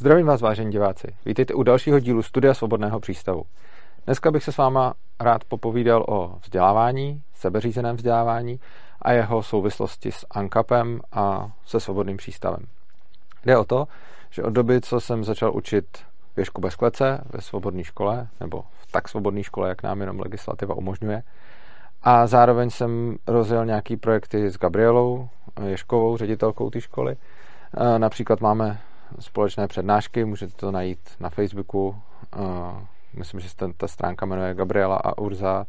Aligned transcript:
Zdravím 0.00 0.26
vás, 0.26 0.40
vážení 0.40 0.70
diváci. 0.70 1.06
Vítejte 1.26 1.54
u 1.54 1.62
dalšího 1.62 2.00
dílu 2.00 2.22
Studia 2.22 2.54
Svobodného 2.54 3.00
přístavu. 3.00 3.42
Dneska 4.06 4.30
bych 4.30 4.44
se 4.44 4.52
s 4.52 4.56
váma 4.56 4.94
rád 5.20 5.44
popovídal 5.44 6.04
o 6.08 6.38
vzdělávání, 6.42 7.22
sebeřízeném 7.34 7.96
vzdělávání 7.96 8.60
a 9.02 9.12
jeho 9.12 9.42
souvislosti 9.42 10.12
s 10.12 10.26
ANKAPem 10.30 11.00
a 11.12 11.50
se 11.66 11.80
svobodným 11.80 12.16
přístavem. 12.16 12.66
Jde 13.44 13.58
o 13.58 13.64
to, 13.64 13.88
že 14.30 14.42
od 14.42 14.50
doby, 14.50 14.80
co 14.80 15.00
jsem 15.00 15.24
začal 15.24 15.56
učit 15.56 15.84
věšku 16.36 16.60
bez 16.60 16.76
klece 16.76 17.20
ve 17.30 17.40
svobodné 17.40 17.84
škole, 17.84 18.28
nebo 18.40 18.64
v 18.80 18.92
tak 18.92 19.08
svobodné 19.08 19.42
škole, 19.42 19.68
jak 19.68 19.82
nám 19.82 20.00
jenom 20.00 20.20
legislativa 20.20 20.74
umožňuje, 20.74 21.22
a 22.02 22.26
zároveň 22.26 22.70
jsem 22.70 23.16
rozjel 23.26 23.66
nějaký 23.66 23.96
projekty 23.96 24.50
s 24.50 24.58
Gabrielou 24.58 25.28
Ješkovou, 25.66 26.16
ředitelkou 26.16 26.70
té 26.70 26.80
školy. 26.80 27.16
Například 27.98 28.40
máme 28.40 28.80
společné 29.18 29.68
přednášky, 29.68 30.24
můžete 30.24 30.52
to 30.52 30.70
najít 30.70 30.98
na 31.20 31.30
Facebooku. 31.30 31.96
Myslím, 33.14 33.40
že 33.40 33.48
se 33.48 33.56
ta 33.76 33.88
stránka 33.88 34.26
jmenuje 34.26 34.54
Gabriela 34.54 34.96
a 34.96 35.18
Urza 35.18 35.66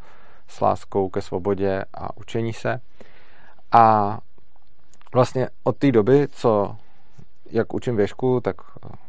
s 0.48 0.62
láskou 0.62 1.10
ke 1.10 1.22
svobodě 1.22 1.86
a 1.94 2.18
učení 2.18 2.54
se. 2.54 2.82
A 3.72 4.18
vlastně 5.14 5.50
od 5.64 5.78
té 5.78 5.92
doby, 5.92 6.28
co 6.32 6.76
jak 7.52 7.74
učím 7.74 7.96
věšku, 7.96 8.42
tak 8.42 8.56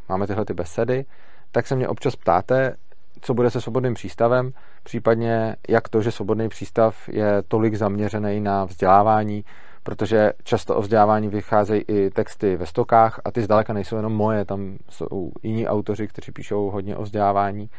máme 0.09 0.27
tyhle 0.27 0.45
ty 0.45 0.53
besedy, 0.53 1.05
tak 1.51 1.67
se 1.67 1.75
mě 1.75 1.87
občas 1.87 2.15
ptáte, 2.15 2.75
co 3.21 3.33
bude 3.33 3.51
se 3.51 3.61
svobodným 3.61 3.93
přístavem, 3.93 4.53
případně 4.83 5.55
jak 5.69 5.89
to, 5.89 6.01
že 6.01 6.11
svobodný 6.11 6.49
přístav 6.49 7.09
je 7.09 7.43
tolik 7.47 7.75
zaměřený 7.75 8.39
na 8.39 8.65
vzdělávání, 8.65 9.45
protože 9.83 10.31
často 10.43 10.75
o 10.75 10.81
vzdělávání 10.81 11.27
vycházejí 11.27 11.81
i 11.87 12.09
texty 12.09 12.55
ve 12.57 12.65
stokách 12.65 13.19
a 13.25 13.31
ty 13.31 13.41
zdaleka 13.41 13.73
nejsou 13.73 13.95
jenom 13.95 14.13
moje, 14.13 14.45
tam 14.45 14.77
jsou 14.89 15.31
jiní 15.43 15.67
autoři, 15.67 16.07
kteří 16.07 16.31
píšou 16.31 16.69
hodně 16.69 16.97
o 16.97 17.03
vzdělávání. 17.03 17.69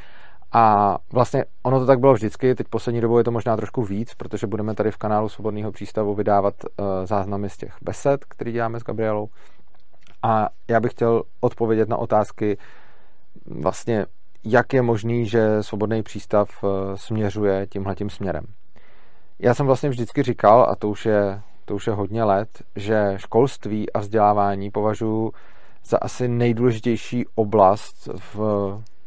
A 0.52 0.96
vlastně 1.12 1.44
ono 1.62 1.80
to 1.80 1.86
tak 1.86 1.98
bylo 1.98 2.14
vždycky, 2.14 2.54
teď 2.54 2.68
poslední 2.68 3.00
dobou 3.00 3.18
je 3.18 3.24
to 3.24 3.30
možná 3.30 3.56
trošku 3.56 3.82
víc, 3.82 4.14
protože 4.14 4.46
budeme 4.46 4.74
tady 4.74 4.90
v 4.90 4.96
kanálu 4.96 5.28
Svobodného 5.28 5.72
přístavu 5.72 6.14
vydávat 6.14 6.54
uh, 6.64 6.86
záznamy 7.04 7.50
z 7.50 7.56
těch 7.56 7.76
besed, 7.82 8.24
který 8.24 8.52
děláme 8.52 8.80
s 8.80 8.82
Gabrielou. 8.82 9.28
A 10.22 10.48
já 10.68 10.80
bych 10.80 10.92
chtěl 10.92 11.22
odpovědět 11.40 11.88
na 11.88 11.96
otázky 11.96 12.58
vlastně, 13.46 14.06
jak 14.44 14.72
je 14.72 14.82
možný, 14.82 15.26
že 15.26 15.62
Svobodný 15.62 16.02
přístav 16.02 16.64
uh, 16.64 16.70
směřuje 16.94 17.66
tímhletím 17.66 18.10
směrem. 18.10 18.44
Já 19.38 19.54
jsem 19.54 19.66
vlastně 19.66 19.88
vždycky 19.88 20.22
říkal, 20.22 20.66
a 20.70 20.76
to 20.76 20.88
už 20.88 21.06
je 21.06 21.40
to 21.64 21.74
už 21.74 21.86
je 21.86 21.92
hodně 21.92 22.24
let, 22.24 22.48
že 22.76 23.14
školství 23.16 23.92
a 23.92 23.98
vzdělávání 23.98 24.70
považuji 24.70 25.32
za 25.84 25.98
asi 25.98 26.28
nejdůležitější 26.28 27.24
oblast 27.34 28.08
v, 28.34 28.38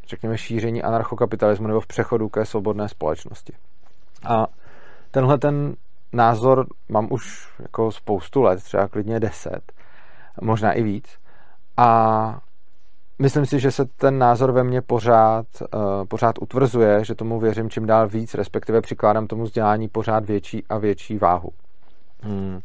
řekněme, 0.07 0.37
šíření 0.37 0.83
anarchokapitalismu 0.83 1.67
nebo 1.67 1.79
v 1.79 1.87
přechodu 1.87 2.29
ke 2.29 2.45
svobodné 2.45 2.89
společnosti. 2.89 3.53
A 4.25 4.47
tenhle 5.11 5.37
ten 5.37 5.75
názor 6.13 6.65
mám 6.89 7.07
už 7.11 7.49
jako 7.59 7.91
spoustu 7.91 8.41
let, 8.41 8.63
třeba 8.63 8.87
klidně 8.87 9.19
deset, 9.19 9.71
možná 10.41 10.73
i 10.73 10.83
víc. 10.83 11.17
A 11.77 12.39
myslím 13.19 13.45
si, 13.45 13.59
že 13.59 13.71
se 13.71 13.85
ten 13.85 14.17
názor 14.17 14.51
ve 14.51 14.63
mně 14.63 14.81
pořád, 14.81 15.45
uh, 15.61 16.05
pořád 16.07 16.35
utvrzuje, 16.41 17.05
že 17.05 17.15
tomu 17.15 17.39
věřím 17.39 17.69
čím 17.69 17.85
dál 17.85 18.07
víc, 18.07 18.33
respektive 18.33 18.81
přikládám 18.81 19.27
tomu 19.27 19.43
vzdělání 19.43 19.87
pořád 19.87 20.25
větší 20.25 20.63
a 20.69 20.77
větší 20.77 21.17
váhu. 21.17 21.49
Hmm. 22.21 22.59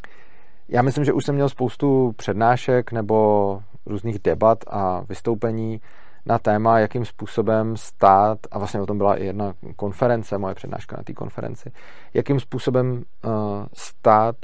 Já 0.69 0.83
myslím, 0.83 1.05
že 1.05 1.13
už 1.13 1.25
jsem 1.25 1.35
měl 1.35 1.49
spoustu 1.49 2.13
přednášek 2.17 2.93
nebo 2.93 3.63
různých 3.87 4.19
debat 4.19 4.59
a 4.67 5.01
vystoupení 5.01 5.81
na 6.27 6.39
téma, 6.39 6.79
jakým 6.79 7.05
způsobem 7.05 7.77
stát, 7.77 8.39
a 8.51 8.59
vlastně 8.59 8.81
o 8.81 8.87
tom 8.87 8.99
byla 8.99 9.17
i 9.17 9.25
jedna 9.25 9.55
konference, 9.77 10.39
moje 10.39 10.55
přednáška 10.55 10.97
na 10.97 11.03
té 11.03 11.13
konferenci, 11.13 11.73
jakým 12.15 12.41
způsobem 12.41 12.93
uh, 12.93 13.33
stát 13.73 14.37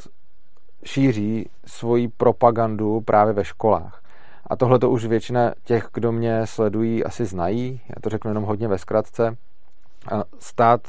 šíří 0.84 1.50
svoji 1.66 2.08
propagandu 2.08 3.00
právě 3.00 3.32
ve 3.32 3.44
školách. 3.44 4.02
A 4.46 4.56
tohle 4.56 4.78
to 4.78 4.90
už 4.90 5.06
většina 5.06 5.52
těch, 5.64 5.88
kdo 5.94 6.12
mě 6.12 6.46
sledují, 6.46 7.04
asi 7.04 7.24
znají. 7.24 7.80
Já 7.88 7.94
to 8.00 8.10
řeknu 8.10 8.30
jenom 8.30 8.44
hodně 8.44 8.68
ve 8.68 8.78
zkratce. 8.78 9.36
Stát 10.38 10.80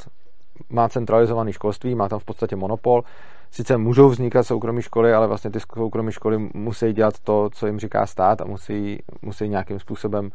má 0.70 0.90
centralizovaný 0.90 1.54
školství, 1.54 1.96
má 1.96 2.10
tam 2.10 2.20
v 2.20 2.26
podstatě 2.26 2.56
monopol, 2.56 3.04
sice 3.52 3.78
můžou 3.78 4.10
vznikat 4.10 4.44
soukromé 4.44 4.82
školy, 4.82 5.14
ale 5.14 5.28
vlastně 5.28 5.52
ty 5.52 5.60
soukromé 5.60 6.12
školy 6.12 6.50
musí 6.54 6.94
dělat 6.94 7.20
to, 7.20 7.50
co 7.54 7.68
jim 7.68 7.80
říká 7.80 8.06
stát 8.06 8.42
a 8.42 8.46
musí, 8.46 9.04
musí 9.22 9.50
nějakým 9.50 9.80
způsobem 9.80 10.30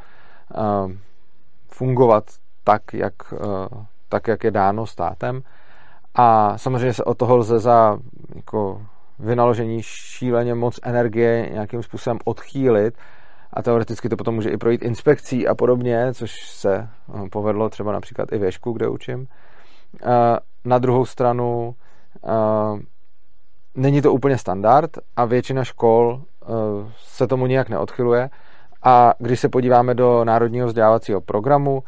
uh, 0.57 0.93
fungovat 1.69 2.25
tak 2.65 2.83
jak, 2.95 3.33
uh, 3.33 3.84
tak, 4.09 4.29
jak 4.29 4.45
je 4.45 4.51
dáno 4.51 4.87
státem. 4.87 5.43
A 6.15 6.59
samozřejmě 6.59 6.93
se 6.93 7.05
od 7.05 7.19
toho 7.19 7.37
lze 7.37 7.59
za 7.59 7.99
jako, 8.34 8.83
vynaložení 9.19 9.83
šíleně 9.83 10.55
moc 10.55 10.81
energie 10.83 11.49
nějakým 11.53 11.83
způsobem 11.83 12.19
odchýlit 12.25 12.95
a 13.53 13.63
teoreticky 13.63 14.09
to 14.09 14.17
potom 14.17 14.34
může 14.34 14.51
i 14.51 14.57
projít 14.57 14.83
inspekcí 14.83 15.49
a 15.49 15.55
podobně, 15.55 16.15
což 16.15 16.51
se 16.51 16.89
povedlo 17.33 17.69
třeba 17.69 17.93
například 17.93 18.33
i 18.33 18.39
věšku, 18.39 18.73
kde 18.73 18.89
učím. 18.89 19.29
Na 20.65 20.78
druhou 20.78 21.06
stranu 21.06 21.75
není 23.75 24.03
to 24.03 24.12
úplně 24.12 24.38
standard 24.38 24.91
a 25.16 25.25
většina 25.25 25.65
škol 25.65 26.22
uh, 26.49 26.56
se 26.97 27.27
tomu 27.27 27.47
nijak 27.47 27.69
neodchyluje. 27.69 28.31
A 28.83 29.15
když 29.19 29.41
se 29.41 29.49
podíváme 29.49 29.94
do 29.94 30.25
Národního 30.25 30.66
vzdělávacího 30.66 31.21
programu, 31.21 31.83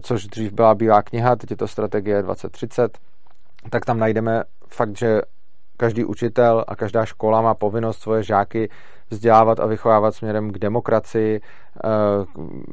což 0.00 0.26
dřív 0.26 0.52
byla 0.52 0.74
Bílá 0.74 1.02
kniha, 1.02 1.36
teď 1.36 1.50
je 1.50 1.56
to 1.56 1.68
strategie 1.68 2.22
2030, 2.22 2.98
tak 3.70 3.84
tam 3.84 3.98
najdeme 3.98 4.42
fakt, 4.68 4.98
že 4.98 5.20
každý 5.76 6.04
učitel 6.04 6.64
a 6.68 6.76
každá 6.76 7.04
škola 7.04 7.42
má 7.42 7.54
povinnost 7.54 7.98
svoje 7.98 8.22
žáky 8.22 8.70
vzdělávat 9.10 9.60
a 9.60 9.66
vychovávat 9.66 10.14
směrem 10.14 10.50
k 10.50 10.58
demokracii, 10.58 11.40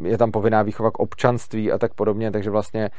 je 0.03 0.17
tam 0.17 0.31
povinná 0.31 0.61
výchova 0.61 0.91
k 0.91 0.99
občanství 0.99 1.71
a 1.71 1.77
tak 1.77 1.93
podobně, 1.93 2.31
takže 2.31 2.49
vlastně 2.49 2.89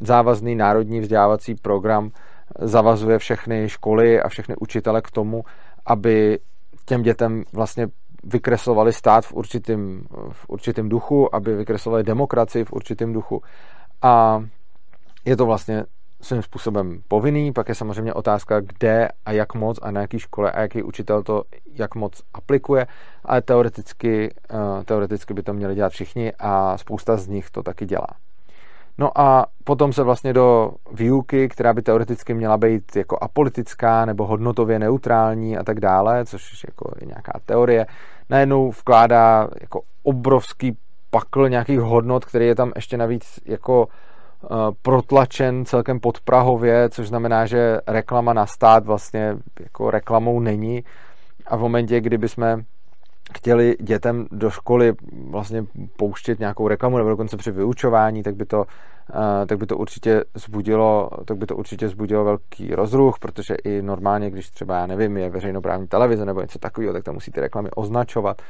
závazný 0.00 0.54
národní 0.54 1.00
vzdělávací 1.00 1.54
program 1.54 2.10
zavazuje 2.58 3.18
všechny 3.18 3.68
školy 3.68 4.22
a 4.22 4.28
všechny 4.28 4.56
učitele 4.56 5.02
k 5.02 5.10
tomu, 5.10 5.44
aby 5.86 6.38
těm 6.84 7.02
dětem 7.02 7.44
vlastně 7.52 7.88
vykreslovali 8.24 8.92
stát 8.92 9.24
v 9.24 9.32
určitém, 9.32 10.02
v 10.32 10.48
určitém 10.48 10.88
duchu, 10.88 11.34
aby 11.34 11.56
vykreslovali 11.56 12.02
demokracii 12.02 12.64
v 12.64 12.72
určitém 12.72 13.12
duchu. 13.12 13.42
A 14.02 14.44
je 15.24 15.36
to 15.36 15.46
vlastně 15.46 15.84
svým 16.20 16.42
způsobem 16.42 17.02
povinný, 17.08 17.52
pak 17.52 17.68
je 17.68 17.74
samozřejmě 17.74 18.14
otázka, 18.14 18.60
kde 18.60 19.08
a 19.26 19.32
jak 19.32 19.54
moc 19.54 19.78
a 19.82 19.90
na 19.90 20.00
jaký 20.00 20.18
škole 20.18 20.52
a 20.52 20.60
jaký 20.60 20.82
učitel 20.82 21.22
to 21.22 21.42
jak 21.74 21.94
moc 21.94 22.22
aplikuje, 22.34 22.86
ale 23.24 23.42
teoreticky, 23.42 24.34
eh, 24.50 24.84
teoreticky 24.84 25.34
by 25.34 25.42
to 25.42 25.52
měli 25.52 25.74
dělat 25.74 25.92
všichni 25.92 26.32
a 26.38 26.78
spousta 26.78 27.16
z 27.16 27.28
nich 27.28 27.50
to 27.50 27.62
taky 27.62 27.86
dělá. 27.86 28.29
No 28.98 29.20
a 29.20 29.46
potom 29.64 29.92
se 29.92 30.02
vlastně 30.02 30.32
do 30.32 30.70
výuky, 30.92 31.48
která 31.48 31.72
by 31.72 31.82
teoreticky 31.82 32.34
měla 32.34 32.56
být 32.56 32.96
jako 32.96 33.18
apolitická 33.20 34.04
nebo 34.04 34.26
hodnotově 34.26 34.78
neutrální 34.78 35.58
a 35.58 35.64
tak 35.64 35.80
dále, 35.80 36.24
což 36.24 36.64
jako 36.66 36.90
je 37.00 37.06
nějaká 37.06 37.32
teorie, 37.46 37.86
najednou 38.30 38.70
vkládá 38.70 39.48
jako 39.60 39.80
obrovský 40.02 40.76
pakl 41.10 41.48
nějakých 41.48 41.80
hodnot, 41.80 42.24
který 42.24 42.46
je 42.46 42.54
tam 42.54 42.72
ještě 42.76 42.96
navíc 42.96 43.40
jako 43.44 43.86
uh, 43.86 44.56
protlačen 44.82 45.64
celkem 45.64 46.00
podprahově, 46.00 46.88
což 46.88 47.08
znamená, 47.08 47.46
že 47.46 47.78
reklama 47.86 48.32
na 48.32 48.46
stát 48.46 48.86
vlastně 48.86 49.36
jako 49.60 49.90
reklamou 49.90 50.40
není. 50.40 50.84
A 51.46 51.56
v 51.56 51.60
momentě, 51.60 52.00
kdyby 52.00 52.28
jsme 52.28 52.64
chtěli 53.34 53.76
dětem 53.80 54.26
do 54.30 54.50
školy 54.50 54.92
vlastně 55.30 55.64
pouštět 55.96 56.38
nějakou 56.38 56.68
reklamu 56.68 56.98
nebo 56.98 57.10
dokonce 57.10 57.36
při 57.36 57.50
vyučování, 57.50 58.22
tak 58.22 58.36
by 58.36 58.44
to, 58.44 58.64
eh, 59.10 59.46
tak 59.46 59.58
by 59.58 59.66
to 59.66 59.76
určitě 59.76 60.24
zbudilo, 60.34 61.10
tak 61.24 61.36
by 61.36 61.46
to 61.46 61.56
určitě 61.56 61.88
zbudilo 61.88 62.24
velký 62.24 62.74
rozruch, 62.74 63.18
protože 63.18 63.54
i 63.54 63.82
normálně, 63.82 64.30
když 64.30 64.50
třeba, 64.50 64.76
já 64.76 64.86
nevím, 64.86 65.16
je 65.16 65.30
veřejnoprávní 65.30 65.86
televize 65.86 66.24
nebo 66.24 66.40
něco 66.40 66.58
takového, 66.58 66.92
tak 66.92 67.04
tam 67.04 67.14
musí 67.14 67.30
ty 67.30 67.40
reklamy 67.40 67.70
označovat. 67.70 68.42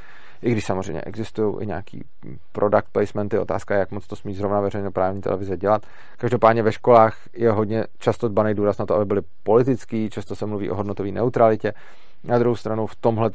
I 0.42 0.52
když 0.52 0.64
samozřejmě 0.64 1.00
existují 1.00 1.54
i 1.60 1.66
nějaký 1.66 2.04
product 2.52 2.88
placementy, 2.92 3.38
otázka 3.38 3.74
je, 3.74 3.80
jak 3.80 3.90
moc 3.90 4.06
to 4.06 4.16
smí 4.16 4.34
zrovna 4.34 4.60
veřejnoprávní 4.60 5.20
televize 5.20 5.56
dělat. 5.56 5.82
Každopádně 6.16 6.62
ve 6.62 6.72
školách 6.72 7.16
je 7.34 7.50
hodně 7.50 7.84
často 7.98 8.28
dbaný 8.28 8.54
důraz 8.54 8.78
na 8.78 8.86
to, 8.86 8.94
aby 8.94 9.04
byly 9.04 9.20
politický, 9.42 10.10
často 10.10 10.36
se 10.36 10.46
mluví 10.46 10.70
o 10.70 10.74
hodnotové 10.74 11.10
neutralitě. 11.10 11.72
Na 12.24 12.38
druhou 12.38 12.56
stranu 12.56 12.86
v 12.86 12.96
tomhle 12.96 13.30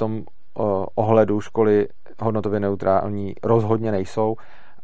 ohledu 0.95 1.41
školy 1.41 1.87
hodnotově 2.21 2.59
neutrální 2.59 3.35
rozhodně 3.43 3.91
nejsou. 3.91 4.35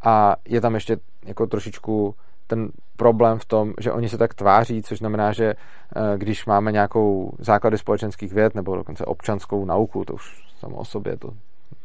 A 0.04 0.36
je 0.48 0.62
tam 0.62 0.74
ještě 0.76 0.98
jako 1.26 1.48
trošičku 1.48 2.16
ten 2.48 2.70
problém 2.98 3.40
v 3.40 3.46
tom, 3.46 3.74
že 3.80 3.92
oni 3.92 4.10
se 4.10 4.18
tak 4.18 4.34
tváří, 4.34 4.84
což 4.84 4.98
znamená, 4.98 5.32
že 5.32 5.46
eh, 5.46 6.18
když 6.18 6.46
máme 6.46 6.72
nějakou 6.72 7.34
základy 7.40 7.78
společenských 7.78 8.34
věd 8.34 8.56
nebo 8.56 8.76
dokonce 8.76 9.06
občanskou 9.06 9.66
nauku, 9.66 10.06
to 10.06 10.14
už 10.14 10.54
samo 10.60 10.76
o 10.76 10.86
sobě 10.86 11.18
to 11.18 11.30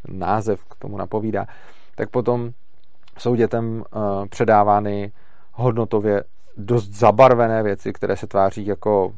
název 0.08 0.64
k 0.64 0.74
tomu 0.74 0.96
napovídá, 0.96 1.46
tak 1.94 2.10
potom 2.10 2.50
jsou 3.18 3.34
dětem 3.34 3.84
předávány 4.30 5.12
hodnotově 5.52 6.24
dost 6.56 6.88
zabarvené 6.88 7.62
věci, 7.62 7.92
které 7.92 8.16
se 8.16 8.26
tváří 8.26 8.66
jako 8.66 9.12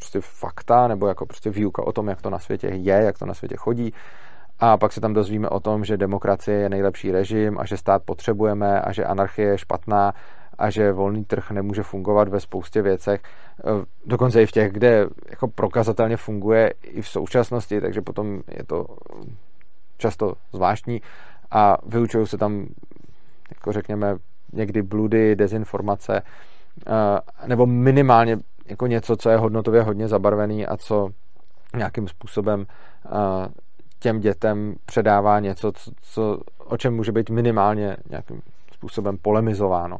prostě 0.00 0.20
fakta 0.20 0.88
nebo 0.88 1.08
jako 1.08 1.26
prostě 1.26 1.50
výuka 1.50 1.86
o 1.86 1.92
tom, 1.92 2.08
jak 2.08 2.22
to 2.22 2.30
na 2.30 2.38
světě 2.38 2.66
je, 2.66 2.94
jak 2.94 3.18
to 3.18 3.26
na 3.26 3.34
světě 3.34 3.56
chodí. 3.56 3.92
A 4.58 4.76
pak 4.76 4.92
se 4.92 5.00
tam 5.00 5.12
dozvíme 5.12 5.48
o 5.48 5.60
tom, 5.60 5.84
že 5.84 5.96
demokracie 5.96 6.58
je 6.58 6.68
nejlepší 6.68 7.12
režim 7.12 7.58
a 7.58 7.66
že 7.66 7.76
stát 7.76 8.02
potřebujeme 8.02 8.80
a 8.80 8.92
že 8.92 9.04
anarchie 9.04 9.48
je 9.48 9.58
špatná 9.58 10.12
a 10.58 10.70
že 10.70 10.92
volný 10.92 11.24
trh 11.24 11.50
nemůže 11.50 11.82
fungovat 11.82 12.28
ve 12.28 12.40
spoustě 12.40 12.82
věcech, 12.82 13.20
e, 13.22 13.84
dokonce 14.06 14.42
i 14.42 14.46
v 14.46 14.52
těch, 14.52 14.72
kde 14.72 15.06
jako 15.30 15.48
prokazatelně 15.48 16.16
funguje 16.16 16.74
i 16.82 17.02
v 17.02 17.08
současnosti, 17.08 17.80
takže 17.80 18.00
potom 18.02 18.40
je 18.58 18.64
to 18.64 18.86
často 19.98 20.34
zvláštní 20.52 21.02
a 21.50 21.76
vyučují 21.86 22.26
se 22.26 22.38
tam, 22.38 22.66
jako 23.50 23.72
řekněme, 23.72 24.16
někdy 24.52 24.82
bludy, 24.82 25.36
dezinformace, 25.36 26.16
e, 26.16 27.48
nebo 27.48 27.66
minimálně 27.66 28.38
jako 28.70 28.86
něco, 28.86 29.16
co 29.16 29.30
je 29.30 29.36
hodnotově 29.36 29.82
hodně 29.82 30.08
zabarvený 30.08 30.66
a 30.66 30.76
co 30.76 31.08
nějakým 31.76 32.08
způsobem 32.08 32.66
těm 33.98 34.20
dětem 34.20 34.74
předává 34.86 35.40
něco, 35.40 35.72
co, 35.72 35.90
co, 36.02 36.38
o 36.58 36.76
čem 36.76 36.96
může 36.96 37.12
být 37.12 37.30
minimálně 37.30 37.96
nějakým 38.10 38.42
způsobem 38.72 39.18
polemizováno. 39.22 39.96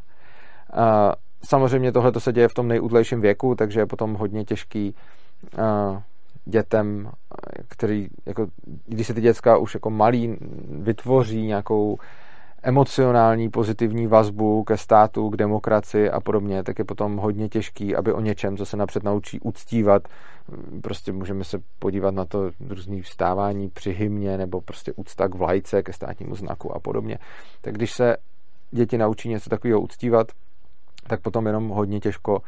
Samozřejmě 1.45 1.93
tohle 1.93 2.13
se 2.19 2.33
děje 2.33 2.49
v 2.49 2.55
tom 2.55 2.69
nejúdlejším 2.69 3.21
věku, 3.21 3.55
takže 3.55 3.81
je 3.81 3.87
potom 3.87 4.15
hodně 4.15 4.45
těžký 4.45 4.95
dětem, 6.45 7.11
který, 7.69 8.09
jako, 8.27 8.47
když 8.87 9.07
se 9.07 9.15
ty 9.15 9.21
děcka 9.21 9.57
už 9.57 9.75
jako 9.75 9.91
malí 9.91 10.37
vytvoří 10.69 11.47
nějakou 11.47 11.99
emocionální 12.63 13.49
pozitivní 13.49 14.07
vazbu 14.07 14.65
ke 14.65 14.77
státu, 14.77 15.31
k 15.31 15.37
demokracii 15.37 16.11
a 16.11 16.21
podobně, 16.21 16.63
tak 16.63 16.79
je 16.79 16.85
potom 16.85 17.17
hodně 17.17 17.49
těžký, 17.49 17.97
aby 17.97 18.13
o 18.13 18.21
něčem, 18.21 18.57
co 18.57 18.67
se 18.67 18.77
napřed 18.77 19.03
naučí 19.03 19.41
uctívat, 19.41 20.09
prostě 20.83 21.13
můžeme 21.13 21.45
se 21.45 21.59
podívat 21.79 22.15
na 22.15 22.25
to 22.25 22.51
různý 22.69 23.03
vstávání 23.03 23.69
při 23.69 23.93
hymně 23.93 24.39
nebo 24.39 24.61
prostě 24.61 24.93
úcta 24.97 25.29
k 25.29 25.35
vlajce, 25.35 25.83
ke 25.83 25.93
státnímu 25.93 26.35
znaku 26.35 26.75
a 26.77 26.79
podobně. 26.79 27.19
Tak 27.61 27.75
když 27.75 27.93
se 27.93 28.17
děti 28.71 28.99
naučí 28.99 29.29
něco 29.29 29.51
takového 29.51 29.81
uctívat, 29.81 30.27
tak 31.07 31.21
potom 31.21 31.47
jenom 31.47 31.69
hodně 31.69 32.01
těžko 32.01 32.43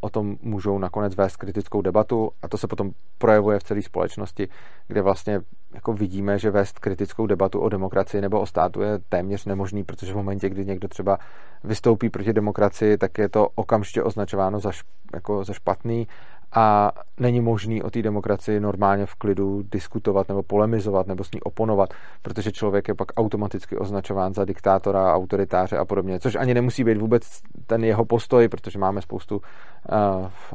o 0.00 0.10
tom 0.10 0.36
můžou 0.42 0.78
nakonec 0.78 1.14
vést 1.14 1.36
kritickou 1.36 1.82
debatu 1.82 2.30
a 2.42 2.48
to 2.48 2.58
se 2.58 2.66
potom 2.66 2.90
projevuje 3.18 3.58
v 3.58 3.62
celé 3.62 3.82
společnosti, 3.82 4.48
kde 4.86 5.02
vlastně 5.02 5.40
jako 5.74 5.92
vidíme, 5.92 6.38
že 6.38 6.50
vést 6.50 6.78
kritickou 6.78 7.26
debatu 7.26 7.60
o 7.60 7.68
demokracii 7.68 8.20
nebo 8.20 8.40
o 8.40 8.46
státu 8.46 8.82
je 8.82 8.98
téměř 9.08 9.44
nemožný, 9.44 9.84
protože 9.84 10.12
v 10.12 10.16
momentě, 10.16 10.48
kdy 10.48 10.64
někdo 10.64 10.88
třeba 10.88 11.18
vystoupí 11.64 12.10
proti 12.10 12.32
demokracii, 12.32 12.98
tak 12.98 13.18
je 13.18 13.28
to 13.28 13.48
okamžitě 13.54 14.02
označováno 14.02 14.60
za, 14.60 14.70
jako 15.14 15.44
za 15.44 15.52
špatný 15.52 16.08
a 16.52 16.92
není 17.20 17.40
možný 17.40 17.82
o 17.82 17.90
té 17.90 18.02
demokracii 18.02 18.60
normálně 18.60 19.06
v 19.06 19.14
klidu 19.14 19.62
diskutovat 19.72 20.28
nebo 20.28 20.42
polemizovat 20.42 21.06
nebo 21.06 21.24
s 21.24 21.30
ní 21.32 21.40
oponovat, 21.40 21.94
protože 22.22 22.52
člověk 22.52 22.88
je 22.88 22.94
pak 22.94 23.08
automaticky 23.16 23.76
označován 23.76 24.34
za 24.34 24.44
diktátora, 24.44 25.14
autoritáře 25.14 25.76
a 25.76 25.84
podobně, 25.84 26.20
což 26.20 26.34
ani 26.34 26.54
nemusí 26.54 26.84
být 26.84 26.98
vůbec 26.98 27.22
ten 27.66 27.84
jeho 27.84 28.04
postoj, 28.04 28.48
protože 28.48 28.78
máme 28.78 29.02
spoustu 29.02 29.36
uh, 29.36 29.42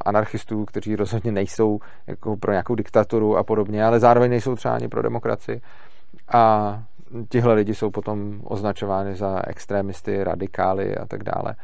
anarchistů, 0.06 0.66
kteří 0.66 0.96
rozhodně 0.96 1.32
nejsou 1.32 1.80
jako 2.08 2.38
pro 2.38 2.52
nějakou 2.52 2.76
diktaturu 2.76 3.38
a 3.38 3.44
podobně, 3.44 3.86
ale 3.86 4.00
zároveň 4.00 4.30
nejsou 4.30 4.56
třeba 4.56 4.76
ani 4.76 4.88
pro 4.88 5.02
demokracii. 5.02 5.62
A 6.34 6.84
tihle 7.30 7.54
lidi 7.54 7.76
jsou 7.76 7.92
potom 7.92 8.42
označováni 8.44 9.16
za 9.16 9.42
extrémisty, 9.48 10.24
radikály 10.24 10.98
a 10.98 11.06
tak 11.06 11.24
dále, 11.24 11.56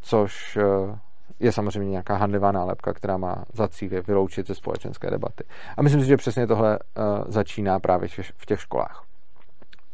což 0.00 0.56
uh, 0.56 0.96
je 1.40 1.52
samozřejmě 1.52 1.90
nějaká 1.90 2.16
handlivá 2.16 2.52
nálepka, 2.52 2.92
která 2.92 3.16
má 3.16 3.44
za 3.52 3.68
cíl 3.68 3.92
je 3.92 4.02
vyloučit 4.02 4.46
ze 4.46 4.54
společenské 4.54 5.10
debaty. 5.10 5.44
A 5.76 5.82
myslím 5.82 6.00
si, 6.00 6.06
že 6.06 6.16
přesně 6.16 6.46
tohle 6.46 6.78
uh, 6.78 7.04
začíná 7.28 7.80
právě 7.80 8.08
v 8.36 8.46
těch 8.46 8.60
školách. 8.60 9.04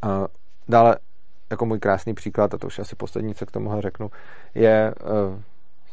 Uh, 0.05 0.27
dále, 0.67 0.97
jako 1.49 1.65
můj 1.65 1.79
krásný 1.79 2.13
příklad, 2.13 2.53
a 2.53 2.57
to 2.57 2.67
už 2.67 2.79
asi 2.79 2.95
poslední, 2.95 3.35
co 3.35 3.45
k 3.45 3.51
tomu 3.51 3.81
řeknu, 3.81 4.11
je 4.55 4.93
uh, 5.01 5.39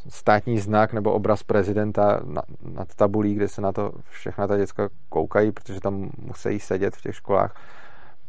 státní 0.09 0.59
znak 0.59 0.93
nebo 0.93 1.11
obraz 1.11 1.43
prezidenta 1.43 2.21
nad 2.61 2.95
tabulí, 2.95 3.35
kde 3.35 3.47
se 3.47 3.61
na 3.61 3.71
to 3.71 3.91
všechna 4.09 4.47
ta 4.47 4.57
děcka 4.57 4.89
koukají, 5.09 5.51
protože 5.51 5.79
tam 5.79 6.09
musí 6.17 6.59
sedět 6.59 6.95
v 6.95 7.01
těch 7.01 7.15
školách 7.15 7.55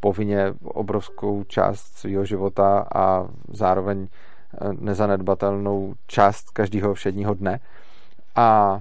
povinně 0.00 0.54
obrovskou 0.64 1.44
část 1.44 1.98
svého 1.98 2.24
života 2.24 2.86
a 2.94 3.28
zároveň 3.48 4.08
nezanedbatelnou 4.80 5.94
část 6.06 6.50
každého 6.50 6.94
všedního 6.94 7.34
dne. 7.34 7.60
A 8.36 8.80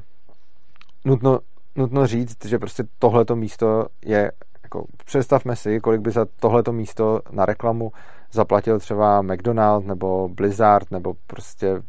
nutno, 1.05 1.39
nutno 1.75 2.07
říct, 2.07 2.45
že 2.45 2.59
prostě 2.59 2.83
tohleto 2.99 3.35
místo 3.35 3.85
je, 4.05 4.31
jako 4.63 4.85
představme 5.05 5.55
si, 5.55 5.79
kolik 5.79 6.01
by 6.01 6.11
za 6.11 6.25
tohleto 6.39 6.71
místo 6.71 7.19
na 7.31 7.45
reklamu 7.45 7.91
zaplatil 8.31 8.79
třeba 8.79 9.21
McDonald 9.21 9.85
nebo 9.85 10.29
Blizzard 10.29 10.91
nebo 10.91 11.13
prostě 11.27 11.81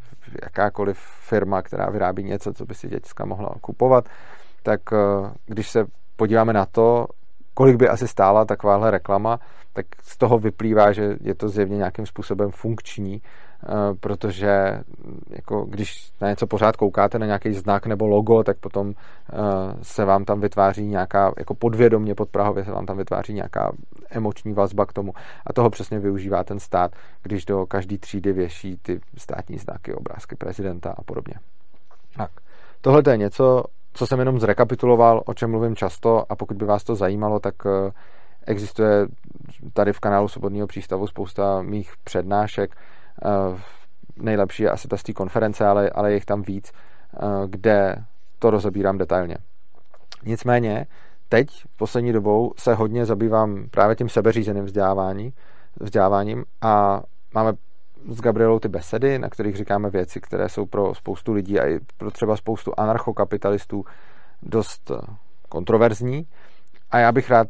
jakákoliv 0.42 0.98
firma, 0.98 1.62
která 1.62 1.90
vyrábí 1.90 2.22
něco, 2.22 2.52
co 2.52 2.64
by 2.64 2.74
si 2.74 2.88
děcka 2.88 3.24
mohla 3.24 3.54
kupovat, 3.60 4.08
tak 4.62 4.80
eh, 4.92 4.96
když 5.46 5.70
se 5.70 5.86
podíváme 6.16 6.52
na 6.52 6.66
to, 6.66 7.06
kolik 7.54 7.76
by 7.76 7.88
asi 7.88 8.08
stála 8.08 8.44
takováhle 8.44 8.90
reklama, 8.90 9.40
tak 9.72 9.86
z 10.02 10.18
toho 10.18 10.38
vyplývá, 10.38 10.92
že 10.92 11.16
je 11.20 11.34
to 11.34 11.48
zjevně 11.48 11.76
nějakým 11.76 12.06
způsobem 12.06 12.50
funkční 12.50 13.22
protože 14.00 14.80
jako 15.30 15.64
když 15.64 16.12
na 16.20 16.28
něco 16.28 16.46
pořád 16.46 16.76
koukáte, 16.76 17.18
na 17.18 17.26
nějaký 17.26 17.52
znak 17.52 17.86
nebo 17.86 18.06
logo, 18.06 18.42
tak 18.42 18.56
potom 18.58 18.92
eh, 18.92 19.36
se 19.82 20.04
vám 20.04 20.24
tam 20.24 20.40
vytváří 20.40 20.86
nějaká, 20.86 21.32
jako 21.38 21.54
podvědomně 21.54 22.14
pod 22.14 22.28
Prahově 22.28 22.64
se 22.64 22.70
vám 22.70 22.86
tam 22.86 22.96
vytváří 22.96 23.34
nějaká 23.34 23.72
emoční 24.10 24.52
vazba 24.52 24.86
k 24.86 24.92
tomu. 24.92 25.12
A 25.46 25.52
toho 25.52 25.70
přesně 25.70 25.98
využívá 25.98 26.44
ten 26.44 26.60
stát, 26.60 26.92
když 27.22 27.44
do 27.44 27.66
každé 27.66 27.98
třídy 27.98 28.32
věší 28.32 28.76
ty 28.82 29.00
státní 29.16 29.58
znaky, 29.58 29.94
obrázky 29.94 30.36
prezidenta 30.36 30.94
a 30.98 31.02
podobně. 31.02 31.34
Tak. 32.16 32.30
Tohle 32.80 33.02
je 33.10 33.16
něco, 33.16 33.64
co 33.92 34.06
jsem 34.06 34.18
jenom 34.18 34.40
zrekapituloval, 34.40 35.22
o 35.26 35.34
čem 35.34 35.50
mluvím 35.50 35.76
často 35.76 36.32
a 36.32 36.36
pokud 36.36 36.56
by 36.56 36.64
vás 36.64 36.84
to 36.84 36.94
zajímalo, 36.94 37.40
tak 37.40 37.54
eh, 37.66 37.90
existuje 38.46 39.06
tady 39.72 39.92
v 39.92 40.00
kanálu 40.00 40.28
Svobodného 40.28 40.66
přístavu 40.66 41.06
spousta 41.06 41.62
mých 41.62 41.92
přednášek, 42.04 42.76
Eh, 42.76 42.93
nejlepší 44.16 44.62
je 44.62 44.70
asi 44.70 44.88
ta 44.88 44.96
z 44.96 45.02
té 45.02 45.12
konference, 45.12 45.66
ale, 45.66 45.90
ale 45.90 46.10
je 46.10 46.14
jich 46.14 46.24
tam 46.24 46.42
víc, 46.42 46.72
eh, 46.72 47.18
kde 47.46 47.96
to 48.38 48.50
rozebírám 48.50 48.98
detailně. 48.98 49.36
Nicméně, 50.24 50.86
teď 51.28 51.48
v 51.50 51.76
poslední 51.76 52.12
dobou 52.12 52.52
se 52.56 52.74
hodně 52.74 53.06
zabývám 53.06 53.66
právě 53.70 53.96
tím 53.96 54.08
sebeřízeným 54.08 54.64
vzdělávání, 54.64 55.32
vzděláváním 55.80 56.44
a 56.60 57.02
máme 57.34 57.52
s 58.08 58.20
Gabrielou 58.20 58.58
ty 58.58 58.68
besedy, 58.68 59.18
na 59.18 59.28
kterých 59.28 59.56
říkáme 59.56 59.90
věci, 59.90 60.20
které 60.20 60.48
jsou 60.48 60.66
pro 60.66 60.94
spoustu 60.94 61.32
lidí 61.32 61.60
a 61.60 61.66
i 61.66 61.78
pro 61.96 62.10
třeba 62.10 62.36
spoustu 62.36 62.72
anarchokapitalistů 62.76 63.84
dost 64.42 64.90
eh, 64.90 65.14
kontroverzní. 65.48 66.26
A 66.90 66.98
já 66.98 67.12
bych 67.12 67.30
rád 67.30 67.48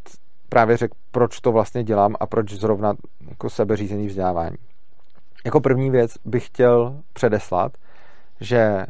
právě 0.49 0.77
řekl, 0.77 0.97
proč 1.11 1.41
to 1.41 1.53
vlastně 1.53 1.85
dělám 1.85 2.17
a 2.21 2.27
proč 2.27 2.53
zrovna 2.53 2.95
jako 3.29 3.51
sebeřízený 3.51 4.07
vzdělávání. 4.07 4.57
Jako 5.45 5.61
první 5.61 5.91
věc 5.91 6.15
bych 6.25 6.47
chtěl 6.47 7.01
předeslat, 7.13 7.73
že 8.41 8.87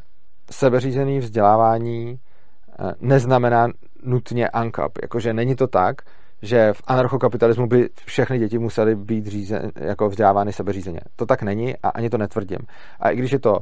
sebeřízený 0.50 1.18
vzdělávání 1.18 2.18
eh, 2.18 2.92
neznamená 3.00 3.68
nutně 4.02 4.49
ANCAP. 4.49 4.92
Jakože 5.02 5.32
není 5.32 5.56
to 5.56 5.66
tak, 5.66 5.96
že 6.42 6.73
v 6.73 6.82
anarchokapitalismu 6.87 7.66
by 7.66 7.88
všechny 8.06 8.38
děti 8.38 8.58
musely 8.58 8.96
být 8.96 9.26
řízen, 9.26 9.70
jako 9.76 10.08
vzdělávány 10.08 10.52
sebeřízeně. 10.52 11.00
To 11.16 11.26
tak 11.26 11.42
není 11.42 11.76
a 11.82 11.88
ani 11.88 12.11
to 12.11 12.18
netvrdím. 12.18 12.58
A 13.00 13.11
i 13.11 13.16
když 13.16 13.32
je 13.32 13.38
to 13.38 13.58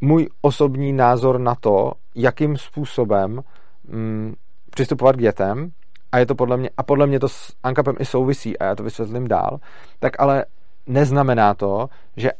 můj 0.00 0.28
osobní 0.40 0.92
názor 0.92 1.40
na 1.40 1.54
to, 1.54 1.92
jakým 2.14 2.56
způsobem 2.56 3.40
mm, 3.88 4.34
přistupovat 4.70 5.16
k 5.16 5.20
dětem, 5.20 5.70
a 6.12 6.18
je 6.18 6.26
to 6.26 6.34
podle 6.34 6.56
mě, 6.56 6.70
a 6.76 6.82
podle 6.82 7.06
mě 7.06 7.20
to 7.20 7.28
s 7.28 7.54
ANCAPem 7.62 7.96
i 7.98 8.04
souvisí, 8.04 8.58
a 8.58 8.64
já 8.64 8.74
to 8.74 8.82
vysvětlím 8.82 9.28
dál, 9.28 9.58
tak 9.98 10.20
ale 10.20 10.44
neznamená 10.86 11.54
to, 11.54 11.88
že, 12.16 12.30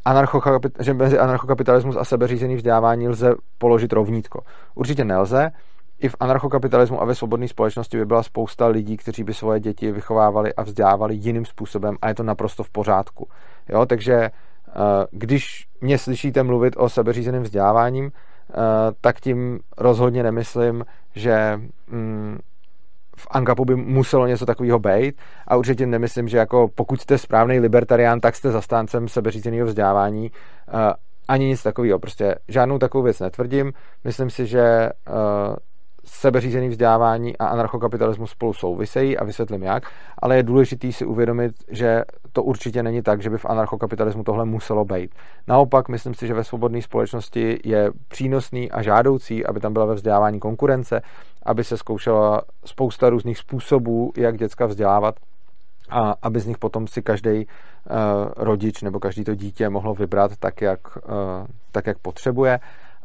že 0.81 0.95
mezi 0.95 1.19
anarchokapitalismus 1.19 1.97
a 1.97 2.05
sebeřízený 2.05 2.57
vzdělávání 2.57 3.09
lze 3.09 3.35
položit 3.59 3.93
rovnítko. 3.93 4.41
Určitě 4.75 5.05
nelze. 5.05 5.51
I 5.99 6.09
v 6.09 6.17
anarchokapitalismu 6.21 7.03
a 7.03 7.05
ve 7.05 7.15
svobodné 7.15 7.49
společnosti 7.49 7.97
by 7.97 8.07
byla 8.07 8.23
spousta 8.23 8.67
lidí, 8.67 8.97
kteří 8.97 9.25
by 9.25 9.35
svoje 9.35 9.61
děti 9.61 9.93
vychovávali 9.93 10.55
a 10.55 10.63
vzdělávali 10.63 11.15
jiným 11.15 11.45
způsobem 11.45 11.97
a 12.03 12.09
je 12.09 12.15
to 12.15 12.23
naprosto 12.23 12.63
v 12.63 12.71
pořádku. 12.71 13.29
Jo? 13.69 13.87
Takže 13.87 14.15
eh, 14.15 14.31
když 15.11 15.67
mě 15.81 15.99
slyšíte 15.99 16.43
mluvit 16.43 16.75
o 16.77 16.89
sebeřízeném 16.89 17.43
vzděláváním, 17.43 18.11
eh, 18.13 18.55
tak 19.01 19.21
tím 19.21 19.61
rozhodně 19.79 20.23
nemyslím, 20.23 20.85
že 21.15 21.61
mm, 21.89 22.39
v 23.17 23.27
Angapu 23.31 23.65
by 23.65 23.77
muselo 23.77 24.27
něco 24.27 24.47
takového 24.47 24.79
být 24.79 25.21
a 25.49 25.57
určitě 25.57 25.87
nemyslím, 25.87 26.29
že 26.29 26.39
jako 26.39 26.69
pokud 26.75 27.01
jste 27.01 27.19
správný 27.19 27.61
libertarián, 27.61 28.21
tak 28.21 28.37
jste 28.37 28.51
zastáncem 28.51 29.09
sebeřízeného 29.09 29.67
vzdělávání. 29.67 30.31
Uh, 30.75 30.81
ani 31.29 31.47
nic 31.47 31.63
takového. 31.63 31.99
Prostě 31.99 32.35
žádnou 32.49 32.79
takovou 32.79 33.05
věc 33.05 33.21
netvrdím. 33.21 33.73
Myslím 34.05 34.31
si, 34.31 34.47
že 34.47 34.91
uh, 35.09 35.57
sebeřízený 36.05 36.69
vzdělávání 36.69 37.37
a 37.37 37.47
anarchokapitalismus 37.47 38.31
spolu 38.31 38.53
souvisejí 38.53 39.19
a 39.19 39.25
vysvětlím 39.25 39.63
jak, 39.63 39.91
ale 40.19 40.37
je 40.37 40.43
důležité 40.43 40.93
si 40.93 41.05
uvědomit, 41.05 41.53
že 41.69 42.03
to 42.33 42.43
určitě 42.43 42.83
není 42.83 43.03
tak, 43.03 43.23
že 43.23 43.31
by 43.31 43.39
v 43.39 43.45
anarchokapitalismu 43.45 44.25
tohle 44.25 44.45
muselo 44.45 44.85
být. 44.85 45.15
Naopak, 45.49 45.89
myslím 45.89 46.15
si, 46.15 46.27
že 46.27 46.35
ve 46.35 46.45
svobodné 46.45 46.83
společnosti 46.83 47.61
je 47.65 47.91
přínosný 48.09 48.71
a 48.71 48.83
žádoucí, 48.83 49.47
aby 49.47 49.61
tam 49.61 49.73
byla 49.73 49.85
ve 49.85 49.95
vzdělávání 49.95 50.41
konkurence, 50.41 51.03
aby 51.43 51.65
se 51.65 51.77
zkoušela 51.77 52.43
spousta 52.65 53.11
různých 53.11 53.39
způsobů, 53.39 54.13
jak 54.17 54.39
děcka 54.39 54.67
vzdělávat 54.67 55.15
a 55.91 56.15
aby 56.23 56.41
z 56.41 56.47
nich 56.47 56.59
potom 56.59 56.87
si 56.87 57.03
každý 57.03 57.31
uh, 57.31 57.45
rodič 58.37 58.83
nebo 58.83 59.01
každý 59.01 59.25
to 59.25 59.35
dítě 59.35 59.69
mohlo 59.69 59.95
vybrat 59.95 60.37
tak, 60.39 60.63
jak, 60.63 60.81
uh, 60.97 61.03
tak, 61.73 61.87
jak 61.87 61.99
potřebuje. 61.99 62.61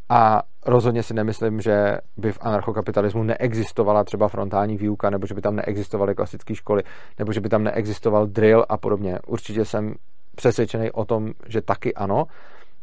A 0.09 0.41
rozhodně 0.65 1.03
si 1.03 1.13
nemyslím, 1.13 1.61
že 1.61 1.97
by 2.17 2.31
v 2.31 2.37
anarchokapitalismu 2.41 3.23
neexistovala 3.23 4.03
třeba 4.03 4.27
frontální 4.27 4.77
výuka, 4.77 5.09
nebo 5.09 5.27
že 5.27 5.33
by 5.33 5.41
tam 5.41 5.55
neexistovaly 5.55 6.15
klasické 6.15 6.55
školy, 6.55 6.83
nebo 7.19 7.33
že 7.33 7.41
by 7.41 7.49
tam 7.49 7.63
neexistoval 7.63 8.27
drill 8.27 8.65
a 8.69 8.77
podobně. 8.77 9.19
Určitě 9.27 9.65
jsem 9.65 9.93
přesvědčený 10.35 10.91
o 10.91 11.05
tom, 11.05 11.31
že 11.47 11.61
taky 11.61 11.93
ano. 11.93 12.25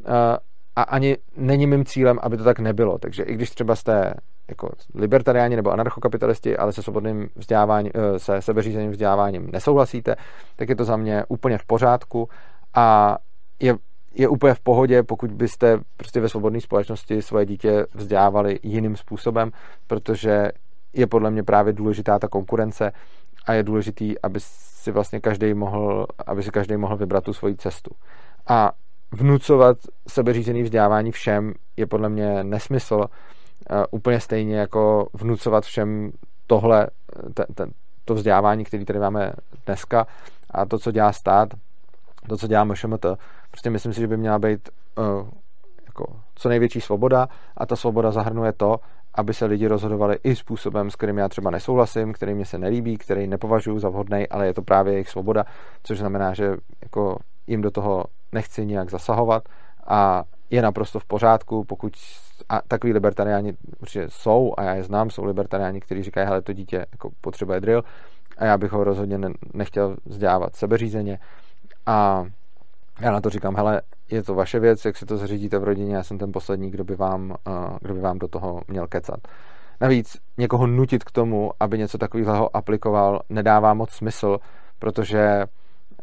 Eh, 0.05 0.39
a 0.77 0.83
ani 0.83 1.17
není 1.37 1.67
mým 1.67 1.85
cílem, 1.85 2.19
aby 2.23 2.37
to 2.37 2.45
tak 2.45 2.59
nebylo. 2.59 2.99
Takže 2.99 3.23
i 3.23 3.35
když 3.35 3.51
třeba 3.51 3.77
jste 3.77 4.15
jako 4.49 4.69
libertariáni 4.95 5.57
nebo 5.57 5.71
anarchokapitalisti, 5.71 6.57
ale 6.57 6.73
se 6.73 6.83
svobodným 6.83 7.29
vzděláváním, 7.37 7.93
eh, 7.95 8.19
se 8.19 8.43
sebeřízeným 8.43 8.91
vzděláváním 8.91 9.51
nesouhlasíte, 9.53 10.17
tak 10.57 10.69
je 10.69 10.77
to 10.77 10.85
za 10.85 10.97
mě 10.97 11.25
úplně 11.29 11.59
v 11.59 11.65
pořádku 11.65 12.29
a 12.75 13.19
je 13.61 13.77
je 14.19 14.29
úplně 14.29 14.55
v 14.55 14.61
pohodě, 14.61 15.03
pokud 15.03 15.31
byste 15.31 15.79
prostě 15.97 16.21
ve 16.21 16.29
svobodné 16.29 16.61
společnosti 16.61 17.23
svoje 17.23 17.47
dítě 17.47 17.87
vzdělávali 17.95 18.59
jiným 18.63 18.97
způsobem, 18.97 19.51
protože 19.87 20.51
je 20.93 21.07
podle 21.07 21.31
mě 21.31 21.43
právě 21.43 21.73
důležitá 21.73 22.19
ta 22.19 22.29
konkurence 22.29 22.93
a 23.47 23.53
je 23.53 23.63
důležitý, 23.63 24.15
aby 24.23 24.41
si 24.41 24.91
vlastně 24.91 25.21
každý 25.21 25.55
mohl, 25.55 26.07
aby 26.27 26.43
si 26.43 26.51
každý 26.51 26.77
mohl 26.77 26.97
vybrat 26.97 27.25
tu 27.25 27.33
svoji 27.33 27.57
cestu. 27.57 27.91
A 28.47 28.73
vnucovat 29.13 29.79
sebeřízený 30.09 30.63
vzdělávání 30.63 31.13
všem 31.13 31.53
je 31.77 31.87
podle 31.87 32.09
mě 32.09 32.45
nesmysl, 32.45 32.95
uh, 32.95 33.07
úplně 33.91 34.21
stejně 34.21 34.57
jako 34.57 35.09
vnucovat 35.15 35.65
všem 35.65 36.11
tohle, 36.47 36.87
ten, 37.35 37.47
ten, 37.55 37.71
to 38.05 38.15
vzdělávání, 38.15 38.65
který 38.65 38.85
tady 38.85 38.99
máme 38.99 39.33
dneska 39.67 40.07
a 40.51 40.67
to, 40.67 40.79
co 40.79 40.93
dělá 40.93 41.13
stát, 41.13 41.49
to, 42.29 42.37
co 42.37 42.47
dělá 42.47 42.65
MŠMT, 42.65 43.07
prostě 43.51 43.71
myslím 43.71 43.93
si, 43.93 44.01
že 44.01 44.07
by 44.07 44.17
měla 44.17 44.39
být 44.39 44.69
uh, 44.99 45.29
jako 45.87 46.21
co 46.35 46.49
největší 46.49 46.81
svoboda 46.81 47.29
a 47.57 47.67
ta 47.67 47.77
svoboda 47.77 48.11
zahrnuje 48.11 48.53
to, 48.53 48.77
aby 49.15 49.35
se 49.35 49.45
lidi 49.45 49.67
rozhodovali 49.67 50.19
i 50.25 50.37
způsobem, 50.37 50.91
s 50.91 50.97
kterým 50.97 51.19
já 51.19 51.29
třeba 51.29 51.51
nesouhlasím, 51.51 52.13
který 52.13 52.35
mě 52.35 52.45
se 52.45 52.59
nelíbí, 52.59 52.99
který 52.99 53.27
nepovažuji 53.27 53.79
za 53.79 53.89
vhodný, 53.89 54.29
ale 54.29 54.47
je 54.47 54.55
to 54.55 54.63
právě 54.63 54.93
jejich 54.93 55.11
svoboda, 55.11 55.45
což 55.83 55.99
znamená, 55.99 56.35
že 56.35 56.57
jako 56.83 57.19
jim 57.47 57.63
do 57.63 57.71
toho 57.71 58.05
nechci 58.33 58.67
nějak 58.67 58.91
zasahovat 58.91 59.49
a 59.87 60.25
je 60.51 60.63
naprosto 60.63 61.01
v 61.01 61.05
pořádku, 61.05 61.65
pokud 61.65 61.93
a 62.49 62.61
takový 62.69 62.93
libertariáni 62.93 63.55
určitě 63.81 64.07
jsou 64.09 64.55
a 64.57 64.63
já 64.63 64.75
je 64.75 64.83
znám, 64.83 65.11
jsou 65.11 65.25
libertariáni, 65.25 65.81
kteří 65.81 66.03
říkají, 66.03 66.27
hele, 66.27 66.43
to 66.43 66.53
dítě 66.53 66.87
jako 66.93 67.11
potřebuje 67.21 67.61
drill 67.61 67.85
a 68.39 68.45
já 68.45 68.59
bych 68.59 68.73
ho 68.73 68.85
rozhodně 68.85 69.19
nechtěl 69.55 69.97
vzdělávat 70.05 70.57
sebeřízeně 70.57 71.19
a 71.87 72.25
já 73.01 73.11
na 73.11 73.21
to 73.21 73.31
říkám, 73.31 73.57
hele, 73.57 73.83
je 74.11 74.23
to 74.23 74.35
vaše 74.35 74.61
věc, 74.61 74.85
jak 74.85 74.97
si 74.97 75.07
to 75.07 75.17
zařídíte 75.17 75.59
v 75.59 75.65
rodině, 75.65 75.97
já 75.97 76.03
jsem 76.03 76.19
ten 76.19 76.33
poslední, 76.33 76.71
kdo 76.71 76.85
by 76.85 76.97
vám, 76.97 77.31
uh, 77.31 77.79
kdo 77.81 77.95
by 77.95 78.01
vám 78.01 78.19
do 78.19 78.29
toho 78.29 78.63
měl 78.69 78.87
kecat. 78.87 79.21
Navíc 79.81 80.17
někoho 80.39 80.67
nutit 80.67 81.05
k 81.05 81.11
tomu, 81.11 81.51
aby 81.61 81.79
něco 81.79 81.99
takového 81.99 82.57
aplikoval, 82.57 83.21
nedává 83.29 83.75
moc 83.75 83.91
smysl, 83.91 84.39
protože 84.79 85.45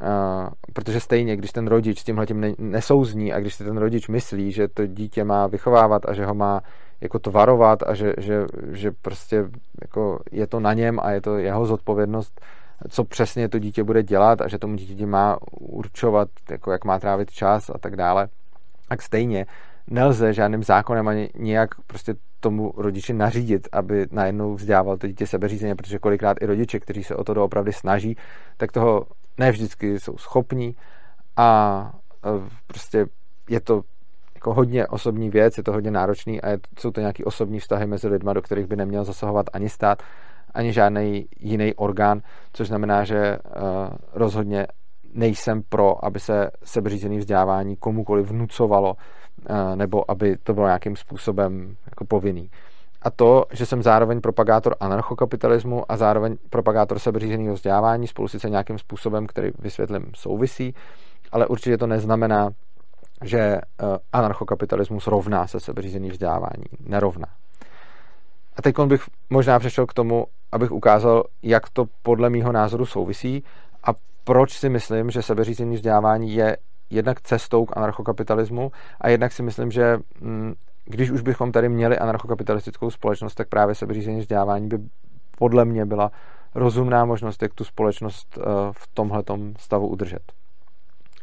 Uh, 0.02 0.50
protože 0.74 1.00
stejně, 1.00 1.36
když 1.36 1.52
ten 1.52 1.68
rodič 1.68 2.00
s 2.00 2.04
tímhle 2.04 2.25
tím 2.25 2.40
ne- 2.42 2.54
nesouzní 2.58 3.34
a 3.34 3.40
když 3.40 3.56
si 3.56 3.63
ten 3.63 3.78
rodič 3.78 4.08
myslí, 4.08 4.52
že 4.52 4.68
to 4.68 4.86
dítě 4.86 5.24
má 5.24 5.48
vychovávat 5.48 6.06
a 6.06 6.13
že 6.13 6.25
ho 6.25 6.34
má 6.34 6.62
jako 7.02 7.20
tvarovat 7.20 7.84
a 7.84 7.94
že, 7.94 8.13
že, 8.18 8.46
že 8.72 8.92
prostě 8.92 9.46
jako 9.82 10.20
je 10.32 10.48
to 10.48 10.60
na 10.60 10.74
něm 10.74 11.00
a 11.04 11.12
je 11.12 11.22
to 11.22 11.38
jeho 11.38 11.66
zodpovědnost 11.66 12.42
co 12.90 13.04
přesně 13.04 13.50
to 13.50 13.60
dítě 13.60 13.84
bude 13.84 14.04
dělat 14.04 14.42
a 14.42 14.48
že 14.48 14.58
tomu 14.58 14.75
dítě 14.75 15.06
má 15.06 15.38
určovat, 15.52 16.28
jako 16.52 16.72
jak 16.72 16.86
má 16.86 17.00
trávit 17.00 17.32
čas 17.32 17.70
a 17.70 17.78
tak 17.78 17.96
dále, 17.96 18.28
tak 18.88 19.02
stejně 19.02 19.46
nelze 19.88 20.34
žádným 20.34 20.63
zákonem 20.63 21.08
ani 21.08 21.30
nějak 21.36 21.70
prostě 21.88 22.16
tomu 22.40 22.74
rodiči 22.78 23.13
nařídit, 23.13 23.68
aby 23.72 24.08
najednou 24.12 24.56
vzdělával 24.56 24.98
to 24.98 25.08
dítě 25.08 25.28
sebeřízeně, 25.28 25.75
protože 25.75 26.00
kolikrát 26.00 26.38
i 26.42 26.46
rodiče, 26.46 26.80
kteří 26.80 27.04
se 27.04 27.16
o 27.16 27.24
to 27.24 27.34
doopravdy 27.34 27.74
snaží, 27.74 28.18
tak 28.58 28.72
toho 28.72 29.06
ne 29.38 29.52
vždycky 29.52 30.00
jsou 30.00 30.18
schopní. 30.18 30.75
A 31.38 31.92
prostě 32.68 33.06
je 33.50 33.60
to 33.60 33.82
jako 34.36 34.54
hodně 34.54 34.88
osobní 34.88 35.30
věc, 35.30 35.58
je 35.58 35.63
to 35.63 35.72
hodně 35.72 35.92
náročný 35.92 36.42
a 36.42 36.58
jsou 36.80 36.92
to 36.92 37.00
nějaké 37.00 37.24
osobní 37.24 37.60
vztahy 37.60 37.86
mezi 37.86 38.08
lidma, 38.08 38.34
do 38.34 38.42
kterých 38.42 38.68
by 38.68 38.75
neměl 38.75 39.04
zasahovat 39.04 39.46
ani 39.54 39.70
stát 39.70 40.04
ani 40.53 40.74
žádný 40.74 41.25
jiný 41.39 41.74
orgán, 41.75 42.22
což 42.53 42.67
znamená, 42.67 43.03
že 43.03 43.38
uh, 43.38 43.62
rozhodně 44.13 44.67
nejsem 45.13 45.63
pro, 45.69 46.05
aby 46.05 46.19
se 46.19 46.50
sebeřízený 46.63 47.17
vzdělávání 47.17 47.75
komukoliv 47.75 48.27
vnucovalo, 48.27 48.93
uh, 48.93 49.75
nebo 49.75 50.12
aby 50.12 50.38
to 50.38 50.53
bylo 50.53 50.65
nějakým 50.65 50.95
způsobem 50.95 51.75
jako 51.86 52.05
povinný. 52.05 52.50
A 53.01 53.10
to, 53.10 53.45
že 53.51 53.65
jsem 53.65 53.83
zároveň 53.83 54.22
propagátor 54.22 54.75
anarchokapitalismu 54.79 55.91
a 55.91 55.98
zároveň 55.98 56.38
propagátor 56.50 57.00
sebeřízeného 57.00 57.53
vzdělávání, 57.53 58.07
spolu 58.07 58.27
sice 58.27 58.50
nějakým 58.50 58.77
způsobem, 58.77 59.27
který 59.27 59.51
vysvětlím, 59.60 60.05
souvisí, 60.15 60.75
ale 61.31 61.48
určitě 61.48 61.77
to 61.77 61.88
neznamená, 61.88 62.50
že 63.24 63.57
uh, 63.57 63.98
anarchokapitalismus 64.13 65.07
rovná 65.07 65.48
se 65.48 65.60
sebeřízený 65.60 66.10
vzdělávání. 66.10 66.63
Nerovná. 66.79 67.27
A 68.55 68.62
teď 68.62 68.75
bych 68.79 69.01
možná 69.29 69.60
přešel 69.60 69.86
k 69.86 69.93
tomu, 69.93 70.25
abych 70.51 70.72
ukázal, 70.72 71.24
jak 71.43 71.69
to 71.69 71.86
podle 72.01 72.29
mýho 72.29 72.51
názoru 72.51 72.86
souvisí 72.86 73.43
a 73.83 73.89
proč 74.24 74.57
si 74.57 74.69
myslím, 74.69 75.12
že 75.12 75.22
sebeřízení 75.22 75.75
vzdělávání 75.75 76.33
je 76.33 76.57
jednak 76.89 77.22
cestou 77.22 77.65
k 77.65 77.77
anarchokapitalismu 77.77 78.72
a 79.01 79.10
jednak 79.10 79.31
si 79.31 79.43
myslím, 79.43 79.72
že 79.72 79.98
mm, 80.22 80.53
když 80.86 81.12
už 81.12 81.22
bychom 81.22 81.51
tady 81.51 81.69
měli 81.69 81.98
anarchokapitalistickou 81.98 82.91
společnost, 82.91 83.36
tak 83.36 83.48
právě 83.48 83.75
sebeřízení 83.75 84.19
vzdělávání 84.19 84.67
by 84.67 84.77
podle 85.38 85.65
mě 85.65 85.86
byla 85.86 86.12
rozumná 86.55 87.05
možnost, 87.05 87.41
jak 87.41 87.53
tu 87.53 87.63
společnost 87.63 88.38
eh, 88.38 88.43
v 88.72 88.88
tomhletom 88.93 89.53
stavu 89.60 89.88
udržet. 89.88 90.22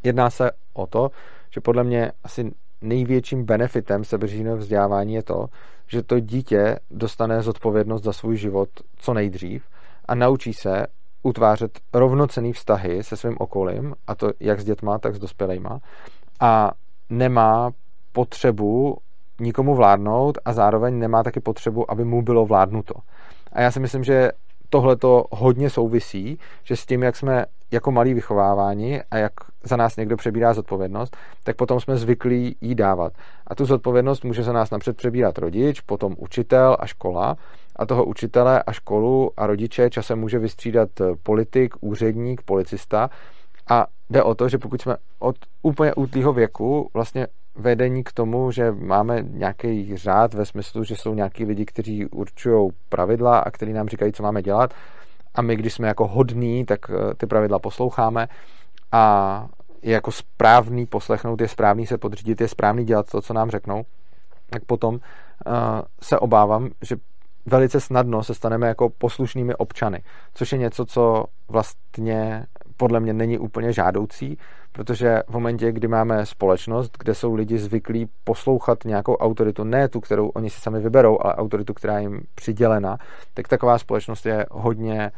Jedná 0.03 0.31
se 0.31 0.51
o 0.73 0.87
to, 0.87 1.11
že 1.51 1.61
podle 1.61 1.85
mě 1.85 2.13
asi 2.25 2.53
největším 2.81 3.45
benefitem 3.45 4.05
sebeřízeného 4.05 4.57
vzdělávání 4.57 5.15
je 5.15 5.23
to, 5.23 5.47
že 5.91 6.03
to 6.03 6.21
dítě 6.21 6.79
dostane 6.91 7.43
zodpovědnost 7.43 8.03
za 8.03 8.13
svůj 8.13 8.37
život 8.37 8.69
co 8.97 9.15
nejdřív 9.15 9.65
a 10.05 10.15
naučí 10.15 10.53
se 10.53 10.87
utvářet 11.23 11.81
rovnocený 11.95 12.53
vztahy 12.53 13.03
se 13.03 13.17
svým 13.17 13.37
okolím, 13.39 13.95
a 14.07 14.15
to 14.15 14.31
jak 14.41 14.61
s 14.61 14.65
dětma, 14.65 14.99
tak 14.99 15.15
s 15.15 15.19
dospělejma, 15.19 15.79
a 16.41 16.71
nemá 17.11 17.71
potřebu 18.13 18.97
nikomu 19.41 19.75
vládnout 19.75 20.39
a 20.45 20.53
zároveň 20.53 20.99
nemá 20.99 21.23
taky 21.23 21.41
potřebu, 21.41 21.91
aby 21.91 22.05
mu 22.05 22.23
bylo 22.23 22.47
vládnuto. 22.47 22.95
A 23.53 23.61
já 23.61 23.71
si 23.71 23.81
myslím, 23.81 24.05
že 24.05 24.31
tohle 24.71 24.97
to 24.97 25.25
hodně 25.31 25.71
souvisí, 25.71 26.39
že 26.65 26.77
s 26.77 26.87
tím, 26.87 27.03
jak 27.03 27.17
jsme 27.17 27.45
jako 27.71 27.93
malí 27.93 28.15
vychovávání 28.15 29.01
a 29.11 29.17
jak 29.17 29.33
za 29.65 29.77
nás 29.77 29.97
někdo 29.97 30.17
přebírá 30.17 30.55
zodpovědnost, 30.55 31.17
tak 31.45 31.57
potom 31.57 31.81
jsme 31.81 31.97
zvyklí 31.97 32.57
jí 32.61 32.75
dávat. 32.75 33.13
A 33.47 33.55
tu 33.55 33.65
zodpovědnost 33.65 34.25
může 34.25 34.43
za 34.43 34.53
nás 34.53 34.71
napřed 34.71 34.97
přebírat 34.97 35.39
rodič, 35.39 35.81
potom 35.81 36.15
učitel 36.19 36.77
a 36.81 36.87
škola. 36.87 37.37
A 37.77 37.87
toho 37.87 38.05
učitele 38.05 38.63
a 38.63 38.73
školu 38.73 39.31
a 39.37 39.47
rodiče 39.47 39.91
časem 39.91 40.19
může 40.19 40.39
vystřídat 40.39 40.89
politik, 41.23 41.75
úředník, 41.81 42.43
policista. 42.43 43.11
A 43.71 43.87
jde 44.11 44.23
o 44.23 44.35
to, 44.35 44.49
že 44.49 44.59
pokud 44.59 44.81
jsme 44.81 44.97
od 45.19 45.37
úplně 45.63 45.95
útlýho 45.95 46.33
věku 46.33 46.91
vlastně 46.95 47.27
vedení 47.55 48.05
k 48.05 48.13
tomu, 48.13 48.51
že 48.51 48.73
máme 48.73 49.23
nějaký 49.23 49.97
řád 49.97 50.35
ve 50.35 50.47
smyslu, 50.47 50.85
že 50.85 50.97
jsou 50.97 51.15
nějaký 51.15 51.45
lidi, 51.45 51.65
kteří 51.65 52.07
určují 52.07 52.71
pravidla 52.89 53.39
a 53.39 53.51
kteří 53.51 53.73
nám 53.73 53.89
říkají, 53.89 54.13
co 54.13 54.23
máme 54.23 54.43
dělat. 54.43 54.75
A 55.41 55.43
my, 55.43 55.57
když 55.57 55.75
jsme 55.75 55.89
jako 55.89 56.07
hodní, 56.07 56.65
tak 56.65 56.91
eh, 56.91 57.15
ty 57.15 57.27
pravidla 57.27 57.59
posloucháme. 57.59 58.29
A 58.93 59.47
je 59.83 59.93
jako 59.93 60.13
správný 60.13 60.87
poslechnout, 60.87 61.41
je 61.41 61.49
správný 61.49 61.87
se 61.87 61.99
podřídit, 61.99 62.41
je 62.41 62.49
správný 62.49 62.85
dělat 62.85 63.11
to, 63.11 63.23
co 63.23 63.35
nám 63.35 63.51
řeknou, 63.51 63.83
tak 64.51 64.65
potom 64.65 64.95
uh, 64.95 65.01
se 66.03 66.19
obávám, 66.19 66.71
že 66.83 66.97
velice 67.47 67.81
snadno 67.81 68.23
se 68.23 68.35
staneme 68.35 68.69
jako 68.69 68.89
poslušnými 68.89 69.55
občany, 69.55 70.03
což 70.35 70.53
je 70.53 70.59
něco, 70.59 70.85
co 70.85 71.25
vlastně 71.49 72.47
podle 72.81 73.01
mě 73.01 73.13
není 73.13 73.39
úplně 73.39 73.73
žádoucí, 73.73 74.39
protože 74.73 75.23
v 75.29 75.33
momentě, 75.33 75.73
kdy 75.73 75.89
máme 75.89 76.27
společnost, 76.27 76.97
kde 76.99 77.15
jsou 77.15 77.35
lidi 77.35 77.59
zvyklí 77.59 78.09
poslouchat 78.25 78.85
nějakou 78.85 79.17
autoritu, 79.17 79.65
ne 79.65 79.89
tu, 79.89 80.01
kterou 80.01 80.29
oni 80.29 80.51
si 80.51 80.61
sami 80.61 80.81
vyberou, 80.81 81.19
ale 81.21 81.35
autoritu, 81.35 81.75
která 81.75 81.99
jim 81.99 82.21
přidělena, 82.35 82.97
tak 83.35 83.49
taková 83.49 83.79
společnost 83.79 84.27
je 84.27 84.47
hodně, 84.51 85.13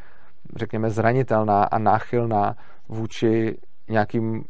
řekněme, 0.57 0.90
zranitelná 0.90 1.64
a 1.64 1.78
náchylná 1.78 2.57
vůči 2.88 3.59
nějakým 3.88 4.45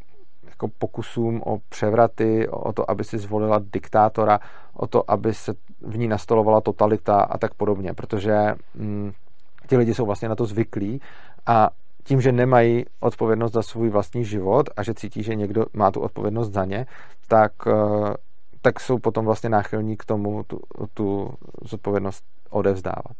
jako 0.49 0.69
pokusům 0.79 1.43
o 1.45 1.59
převraty, 1.69 2.49
o 2.49 2.73
to, 2.73 2.91
aby 2.91 3.05
si 3.05 3.19
zvolila 3.19 3.61
diktátora, 3.73 4.41
o 4.75 4.87
to, 4.87 5.11
aby 5.11 5.35
se 5.35 5.53
v 5.81 5.99
ní 5.99 6.09
nastolovala 6.09 6.61
totalita 6.61 7.21
a 7.21 7.39
tak 7.39 7.55
podobně, 7.55 7.95
protože 7.95 8.55
hm, 8.75 9.13
ti 9.67 9.77
lidi 9.77 9.95
jsou 9.95 10.07
vlastně 10.07 10.29
na 10.29 10.35
to 10.35 10.47
zvyklí 10.47 11.01
a 11.47 11.71
tím, 12.05 12.21
že 12.21 12.33
nemají 12.33 12.85
odpovědnost 13.01 13.53
za 13.53 13.63
svůj 13.63 13.89
vlastní 13.89 14.25
život 14.25 14.71
a 14.77 14.83
že 14.83 14.95
cítí, 14.95 15.23
že 15.23 15.35
někdo 15.35 15.65
má 15.73 15.91
tu 15.91 16.01
odpovědnost 16.01 16.53
za 16.53 16.65
ně, 16.65 16.87
tak, 17.29 17.53
eh, 17.67 18.15
tak 18.63 18.81
jsou 18.81 18.99
potom 18.99 19.25
vlastně 19.25 19.51
náchylní 19.51 19.97
k 19.97 20.05
tomu 20.05 20.43
tu, 20.47 20.61
tu 20.95 21.35
zodpovědnost 21.65 22.25
odevzdávat. 22.51 23.17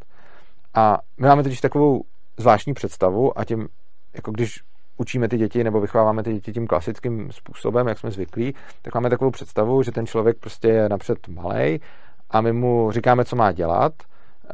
A 0.75 0.99
my 1.21 1.27
máme 1.27 1.43
totiž 1.43 1.61
takovou 1.61 2.03
zvláštní 2.37 2.75
představu 2.75 3.39
a 3.39 3.45
tím, 3.45 3.69
jako 4.15 4.31
když 4.31 4.61
učíme 4.97 5.29
ty 5.29 5.39
děti 5.39 5.65
nebo 5.65 5.81
vychováváme 5.81 6.23
ty 6.23 6.33
děti 6.33 6.53
tím 6.53 6.67
klasickým 6.67 7.33
způsobem, 7.33 7.89
jak 7.89 7.99
jsme 7.99 8.11
zvyklí, 8.11 8.55
tak 8.83 8.95
máme 8.95 9.11
takovou 9.11 9.31
představu, 9.31 9.83
že 9.83 9.93
ten 9.93 10.07
člověk 10.07 10.39
prostě 10.39 10.69
je 10.69 10.89
napřed 10.89 11.29
malý 11.29 11.81
a 12.31 12.41
my 12.41 12.53
mu 12.53 12.91
říkáme, 12.91 13.25
co 13.25 13.37
má 13.37 13.53
dělat, 13.53 13.93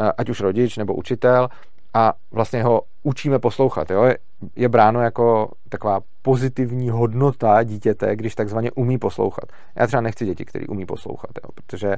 eh, 0.01 0.13
ať 0.19 0.29
už 0.29 0.41
rodič 0.41 0.77
nebo 0.77 0.95
učitel 0.95 1.49
a 1.95 2.12
vlastně 2.30 2.62
ho 2.62 2.83
učíme 3.02 3.38
poslouchat. 3.38 3.90
Jo? 3.90 4.12
Je 4.57 4.68
bráno 4.68 5.00
jako 5.00 5.50
taková 5.68 6.00
pozitivní 6.23 6.90
hodnota 6.90 7.62
dítěte, 7.62 8.16
když 8.16 8.35
takzvaně 8.35 8.71
umí 8.71 8.99
poslouchat. 8.99 9.45
Já 9.76 9.87
třeba 9.87 10.00
nechci 10.00 10.26
děti, 10.26 10.45
které 10.45 10.66
umí 10.66 10.87
poslouchat, 10.87 11.30
jo? 11.45 11.50
protože 11.54 11.97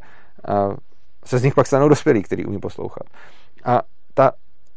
uh, 0.49 0.75
se 1.25 1.39
z 1.39 1.43
nich 1.43 1.55
pak 1.55 1.67
stanou 1.67 1.89
dospělí, 1.89 2.23
který 2.23 2.45
umí 2.45 2.59
poslouchat. 2.59 3.03
A 3.65 3.83
ta, 4.15 4.33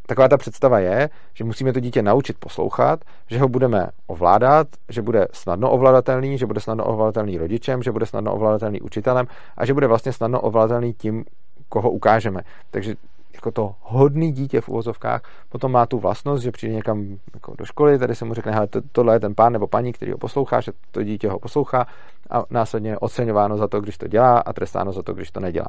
taková 0.08 0.28
ta 0.28 0.38
představa 0.38 0.80
je, 0.80 1.10
že 1.34 1.44
musíme 1.44 1.74
to 1.74 1.80
dítě 1.80 2.02
naučit 2.02 2.38
poslouchat, 2.40 3.00
že 3.28 3.40
ho 3.40 3.48
budeme 3.48 3.90
ovládat, 4.08 4.68
že 4.90 5.02
bude 5.02 5.28
snadno 5.34 5.72
ovladatelný, 5.72 6.38
že 6.38 6.46
bude 6.46 6.60
snadno 6.60 6.86
ovladatelný 6.86 7.38
rodičem, 7.38 7.84
že 7.84 7.92
bude 7.92 8.06
snadno 8.06 8.34
ovladatelný 8.34 8.82
učitelem 8.82 9.28
a 9.58 9.66
že 9.66 9.74
bude 9.74 9.88
vlastně 9.88 10.14
snadno 10.14 10.42
ovladatelný 10.42 10.94
tím, 10.94 11.26
koho 11.70 11.92
ukážeme. 11.92 12.42
Takže 12.72 12.96
jako 13.44 13.52
to 13.52 13.76
hodný 13.82 14.32
dítě 14.32 14.62
v 14.62 14.70
úvozovkách 14.70 15.22
potom 15.50 15.72
má 15.72 15.86
tu 15.86 16.00
vlastnost, 16.00 16.44
že 16.44 16.52
přijde 16.52 16.74
někam 16.74 17.18
jako 17.34 17.56
do 17.58 17.66
školy, 17.66 18.00
tady 18.00 18.16
se 18.16 18.26
mu 18.26 18.34
řekne, 18.34 18.52
hele, 18.52 18.68
to, 18.68 18.82
tohle 18.92 19.16
je 19.16 19.20
ten 19.20 19.36
pán 19.36 19.54
nebo 19.54 19.68
paní, 19.68 19.94
který 19.94 20.12
ho 20.12 20.18
poslouchá, 20.18 20.62
že 20.62 20.72
to 20.92 21.04
dítě 21.04 21.30
ho 21.30 21.40
poslouchá 21.40 21.88
a 22.30 22.44
následně 22.50 22.90
je 22.90 23.00
oceňováno 23.00 23.58
za 23.58 23.68
to, 23.68 23.82
když 23.82 23.98
to 23.98 24.08
dělá 24.08 24.40
a 24.40 24.54
trestáno 24.54 24.92
za 24.92 25.04
to, 25.04 25.14
když 25.14 25.32
to 25.32 25.40
nedělá. 25.40 25.68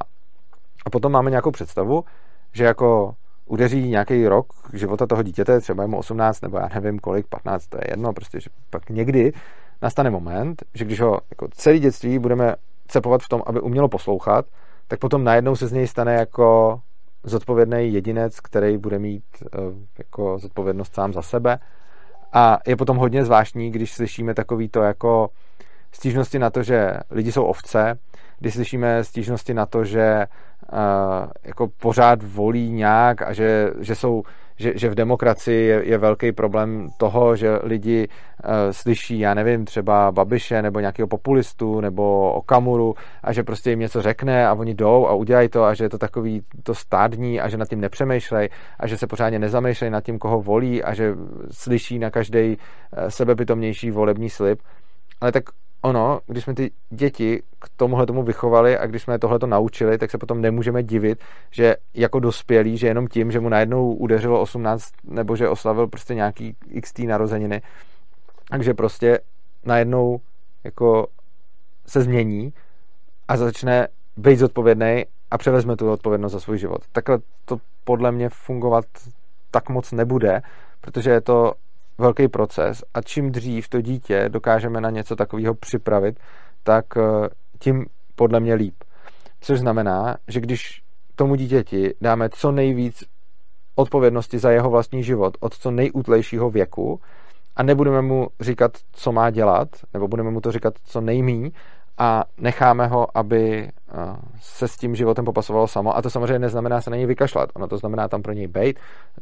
A 0.86 0.90
potom 0.90 1.12
máme 1.12 1.30
nějakou 1.30 1.50
představu, 1.50 2.04
že 2.52 2.64
jako 2.64 3.14
udeří 3.46 3.88
nějaký 3.88 4.28
rok 4.28 4.46
života 4.72 5.06
toho 5.06 5.22
dítěte, 5.22 5.60
třeba 5.60 5.86
mu 5.86 5.98
18 5.98 6.40
nebo 6.40 6.58
já 6.58 6.68
nevím 6.74 6.98
kolik, 6.98 7.26
15, 7.26 7.66
to 7.66 7.76
je 7.76 7.84
jedno, 7.90 8.12
prostě, 8.12 8.40
že 8.40 8.50
pak 8.70 8.90
někdy 8.90 9.32
nastane 9.82 10.10
moment, 10.10 10.62
že 10.74 10.84
když 10.84 11.00
ho 11.00 11.20
jako 11.30 11.48
celý 11.50 11.78
dětství 11.78 12.18
budeme 12.18 12.54
cepovat 12.88 13.22
v 13.22 13.28
tom, 13.28 13.42
aby 13.46 13.60
umělo 13.60 13.88
poslouchat, 13.88 14.46
tak 14.88 15.00
potom 15.00 15.24
najednou 15.24 15.56
se 15.56 15.66
z 15.66 15.72
něj 15.72 15.86
stane 15.86 16.14
jako 16.14 16.80
zodpovědný 17.24 17.92
jedinec, 17.92 18.40
který 18.40 18.78
bude 18.78 18.98
mít 18.98 19.24
eh, 19.42 19.58
jako 19.98 20.38
zodpovědnost 20.38 20.94
sám 20.94 21.12
za 21.12 21.22
sebe. 21.22 21.58
A 22.32 22.58
je 22.66 22.76
potom 22.76 22.96
hodně 22.96 23.24
zvláštní, 23.24 23.70
když 23.70 23.92
slyšíme 23.92 24.34
takový 24.34 24.68
to 24.68 24.82
jako 24.82 25.28
stížnosti 25.92 26.38
na 26.38 26.50
to, 26.50 26.62
že 26.62 26.92
lidi 27.10 27.32
jsou 27.32 27.44
ovce, 27.44 27.98
když 28.38 28.54
slyšíme 28.54 29.04
stížnosti 29.04 29.54
na 29.54 29.66
to, 29.66 29.84
že 29.84 30.26
uh, 30.72 30.78
jako 31.44 31.68
pořád 31.68 32.22
volí 32.22 32.72
nějak 32.72 33.22
a 33.22 33.32
že, 33.32 33.70
že 33.80 33.94
jsou 33.94 34.22
že, 34.56 34.72
že 34.76 34.90
v 34.90 34.94
demokracii 34.94 35.66
je, 35.66 35.82
je 35.84 35.98
velký 35.98 36.32
problém 36.32 36.88
toho, 36.96 37.36
že 37.36 37.58
lidi 37.62 38.08
uh, 38.08 38.50
slyší, 38.70 39.18
já 39.18 39.34
nevím, 39.34 39.64
třeba 39.64 40.12
Babiše 40.12 40.62
nebo 40.62 40.80
nějakého 40.80 41.08
populistu 41.08 41.80
nebo 41.80 42.32
Okamuru 42.32 42.94
a 43.22 43.32
že 43.32 43.42
prostě 43.42 43.70
jim 43.70 43.78
něco 43.78 44.02
řekne 44.02 44.46
a 44.46 44.54
oni 44.54 44.74
jdou 44.74 45.06
a 45.06 45.14
udělají 45.14 45.48
to 45.48 45.64
a 45.64 45.74
že 45.74 45.84
je 45.84 45.88
to 45.88 45.98
takový 45.98 46.42
to 46.62 46.74
stádní 46.74 47.40
a 47.40 47.48
že 47.48 47.56
nad 47.56 47.68
tím 47.68 47.80
nepřemýšlej 47.80 48.48
a 48.80 48.86
že 48.86 48.98
se 48.98 49.06
pořádně 49.06 49.38
nezamýšlej 49.38 49.90
nad 49.90 50.04
tím, 50.04 50.18
koho 50.18 50.40
volí 50.40 50.82
a 50.82 50.94
že 50.94 51.14
slyší 51.50 51.98
na 51.98 52.10
každý 52.10 52.48
uh, 52.48 53.08
sebepitomnější 53.08 53.90
volební 53.90 54.30
slib. 54.30 54.58
Ale 55.20 55.32
tak 55.32 55.44
ono, 55.84 56.20
když 56.26 56.44
jsme 56.44 56.54
ty 56.54 56.70
děti 56.90 57.42
k 57.58 57.68
tomuhle 57.76 58.06
tomu 58.06 58.22
vychovali 58.22 58.78
a 58.78 58.86
když 58.86 59.02
jsme 59.02 59.18
tohle 59.18 59.38
to 59.38 59.46
naučili, 59.46 59.98
tak 59.98 60.10
se 60.10 60.18
potom 60.18 60.40
nemůžeme 60.40 60.82
divit, 60.82 61.18
že 61.50 61.76
jako 61.94 62.20
dospělý, 62.20 62.78
že 62.78 62.86
jenom 62.86 63.06
tím, 63.08 63.32
že 63.32 63.40
mu 63.40 63.48
najednou 63.48 63.94
udeřilo 63.94 64.40
18 64.40 64.84
nebo 65.04 65.36
že 65.36 65.48
oslavil 65.48 65.86
prostě 65.86 66.14
nějaký 66.14 66.56
XT 66.82 66.98
narozeniny, 66.98 67.62
takže 68.50 68.74
prostě 68.74 69.18
najednou 69.64 70.20
jako 70.64 71.06
se 71.86 72.00
změní 72.00 72.52
a 73.28 73.36
začne 73.36 73.88
být 74.16 74.38
zodpovědný 74.38 75.04
a 75.30 75.38
převezme 75.38 75.76
tu 75.76 75.92
odpovědnost 75.92 76.32
za 76.32 76.40
svůj 76.40 76.58
život. 76.58 76.80
Takhle 76.92 77.18
to 77.44 77.56
podle 77.84 78.12
mě 78.12 78.28
fungovat 78.28 78.84
tak 79.50 79.68
moc 79.68 79.92
nebude, 79.92 80.42
protože 80.80 81.10
je 81.10 81.20
to 81.20 81.52
velký 81.98 82.28
proces 82.28 82.84
a 82.94 83.02
čím 83.02 83.32
dřív 83.32 83.68
to 83.68 83.80
dítě 83.80 84.28
dokážeme 84.28 84.80
na 84.80 84.90
něco 84.90 85.16
takového 85.16 85.54
připravit, 85.54 86.20
tak 86.62 86.84
eh, 86.96 87.28
tím 87.58 87.86
podle 88.14 88.40
mě 88.40 88.54
líp. 88.54 88.74
Což 89.40 89.58
znamená, 89.58 90.16
že 90.28 90.40
když 90.40 90.82
tomu 91.14 91.34
dítěti 91.34 91.94
dáme 92.00 92.28
co 92.28 92.52
nejvíc 92.52 93.04
odpovědnosti 93.74 94.38
za 94.38 94.50
jeho 94.50 94.70
vlastní 94.70 95.02
život 95.02 95.36
od 95.40 95.54
co 95.54 95.70
nejútlejšího 95.70 96.50
věku 96.50 97.00
a 97.56 97.62
nebudeme 97.62 98.02
mu 98.02 98.28
říkat, 98.40 98.72
co 98.92 99.12
má 99.12 99.30
dělat, 99.30 99.68
nebo 99.92 100.08
budeme 100.08 100.30
mu 100.30 100.40
to 100.40 100.52
říkat 100.52 100.74
co 100.84 101.00
nejmí 101.00 101.52
a 101.98 102.24
necháme 102.38 102.86
ho, 102.86 103.18
aby 103.18 103.70
se 104.40 104.68
s 104.68 104.76
tím 104.76 104.94
životem 104.94 105.24
popasovalo 105.24 105.68
samo. 105.68 105.96
A 105.96 106.02
to 106.02 106.10
samozřejmě 106.10 106.38
neznamená 106.38 106.80
se 106.80 106.90
na 106.90 106.96
něj 106.96 107.06
vykašlat. 107.06 107.50
Ono 107.54 107.68
to 107.68 107.78
znamená 107.78 108.08
tam 108.08 108.22
pro 108.22 108.32
něj 108.32 108.48
být, 108.48 108.78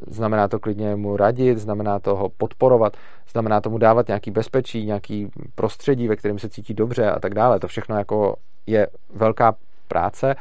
znamená 0.07 0.49
to 0.49 0.59
klidně 0.59 0.97
mu 0.97 1.17
radit, 1.17 1.59
znamená 1.59 1.99
to 1.99 2.17
ho 2.17 2.29
podporovat, 2.29 2.97
znamená 3.33 3.61
tomu 3.61 3.79
dávat 3.79 4.09
nějaký 4.09 4.31
bezpečí, 4.31 4.87
nějaký 4.87 5.31
prostředí, 5.55 6.09
ve 6.09 6.17
kterém 6.17 6.39
se 6.39 6.49
cítí 6.49 6.75
dobře 6.75 7.11
a 7.11 7.21
tak 7.21 7.35
dále. 7.35 7.61
To 7.61 7.69
všechno 7.69 7.97
jako 7.97 8.37
je 8.67 8.87
velká 9.15 9.55
práce 9.89 10.35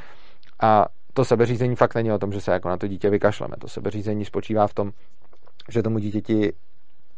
a 0.61 0.85
to 1.13 1.25
sebeřízení 1.25 1.75
fakt 1.75 1.95
není 1.95 2.11
o 2.11 2.17
tom, 2.17 2.31
že 2.31 2.41
se 2.41 2.51
jako 2.51 2.69
na 2.69 2.77
to 2.77 2.87
dítě 2.87 3.09
vykašleme. 3.09 3.55
To 3.59 3.67
sebeřízení 3.67 4.25
spočívá 4.25 4.67
v 4.67 4.73
tom, 4.73 4.91
že 5.69 5.83
tomu 5.83 5.99
dítěti 5.99 6.53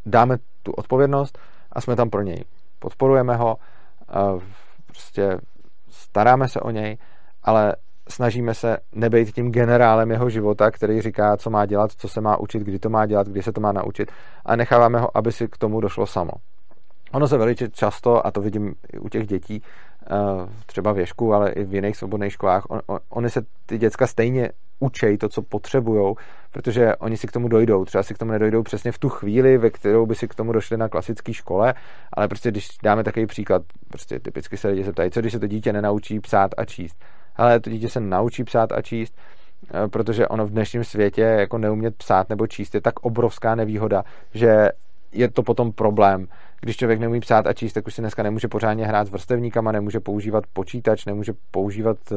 dáme 0.06 0.38
tu 0.64 0.72
odpovědnost 0.72 1.40
a 1.72 1.82
jsme 1.82 1.96
tam 1.96 2.10
pro 2.10 2.22
něj. 2.22 2.44
Podporujeme 2.80 3.36
ho, 3.36 3.58
prostě 4.94 5.38
staráme 5.90 6.48
se 6.48 6.60
o 6.60 6.70
něj, 6.70 6.98
ale 7.44 7.76
snažíme 8.10 8.54
se 8.54 8.78
nebejt 8.92 9.32
tím 9.36 9.52
generálem 9.52 10.12
jeho 10.12 10.30
života, 10.30 10.72
který 10.72 11.02
říká, 11.02 11.38
co 11.38 11.50
má 11.50 11.66
dělat, 11.66 11.92
co 11.92 12.08
se 12.08 12.22
má 12.22 12.40
učit, 12.40 12.64
kdy 12.64 12.80
to 12.80 12.90
má 12.90 13.06
dělat, 13.06 13.28
kdy 13.28 13.44
se 13.44 13.52
to 13.52 13.62
má 13.62 13.72
naučit 13.72 14.12
a 14.46 14.56
necháváme 14.56 15.00
ho, 15.00 15.18
aby 15.18 15.32
si 15.32 15.48
k 15.48 15.58
tomu 15.58 15.82
došlo 15.82 16.08
samo. 16.08 16.32
Ono 17.14 17.28
se 17.28 17.38
velice 17.38 17.70
často, 17.70 18.28
a 18.28 18.32
to 18.32 18.42
vidím 18.42 18.76
i 18.94 19.00
u 19.00 19.10
těch 19.10 19.28
dětí, 19.28 19.62
eh, 19.62 20.16
třeba 20.66 20.92
v 20.92 20.98
Ježku, 20.98 21.34
ale 21.34 21.52
i 21.52 21.64
v 21.64 21.74
jiných 21.74 21.98
svobodných 21.98 22.34
školách, 22.34 22.64
on, 22.70 22.82
on, 22.86 23.00
oni 23.10 23.30
se 23.30 23.42
ty 23.66 23.78
děcka 23.78 24.08
stejně 24.08 24.50
učej 24.84 25.18
to, 25.18 25.30
co 25.30 25.42
potřebují, 25.42 26.16
protože 26.52 26.96
oni 26.96 27.18
si 27.18 27.28
k 27.28 27.32
tomu 27.32 27.48
dojdou. 27.48 27.86
Třeba 27.86 28.04
si 28.04 28.14
k 28.14 28.18
tomu 28.18 28.32
nedojdou 28.32 28.64
přesně 28.64 28.92
v 28.92 29.00
tu 29.00 29.10
chvíli, 29.10 29.58
ve 29.58 29.70
kterou 29.70 30.06
by 30.06 30.16
si 30.16 30.28
k 30.28 30.36
tomu 30.36 30.52
došli 30.52 30.78
na 30.78 30.90
klasické 30.90 31.34
škole, 31.34 31.74
ale 32.14 32.28
prostě 32.28 32.52
když 32.52 32.68
dáme 32.84 33.04
takový 33.04 33.26
příklad, 33.26 33.62
prostě 33.90 34.20
typicky 34.20 34.58
se 34.58 34.68
lidi 34.68 34.84
zeptají, 34.84 35.12
co 35.12 35.20
když 35.20 35.34
se 35.34 35.40
to 35.40 35.48
dítě 35.48 35.74
nenaučí 35.74 36.20
psát 36.20 36.52
a 36.58 36.66
číst. 36.66 36.96
Ale 37.36 37.60
to 37.60 37.70
dítě 37.70 37.90
se 37.90 38.00
naučí 38.00 38.44
psát 38.44 38.72
a 38.72 38.82
číst, 38.82 39.16
eh, 39.74 39.88
protože 39.88 40.28
ono 40.28 40.46
v 40.46 40.52
dnešním 40.52 40.84
světě 40.84 41.22
jako 41.22 41.58
neumět 41.58 41.96
psát 41.96 42.30
nebo 42.30 42.48
číst 42.48 42.76
je 42.76 42.82
tak 42.82 43.00
obrovská 43.00 43.56
nevýhoda, 43.56 44.04
že 44.34 44.70
je 45.14 45.32
to 45.32 45.44
potom 45.44 45.72
problém. 45.72 46.28
Když 46.62 46.78
člověk 46.78 47.00
neumí 47.00 47.20
psát 47.20 47.48
a 47.48 47.54
číst, 47.54 47.74
tak 47.74 47.88
už 47.88 47.94
si 47.94 48.02
dneska 48.02 48.24
nemůže 48.24 48.48
pořádně 48.48 48.86
hrát 48.86 49.08
s 49.08 49.12
vrstevníkama, 49.12 49.72
nemůže 49.72 50.00
používat 50.00 50.44
počítač, 50.54 51.06
nemůže 51.06 51.34
používat 51.52 51.98
eh, 52.12 52.16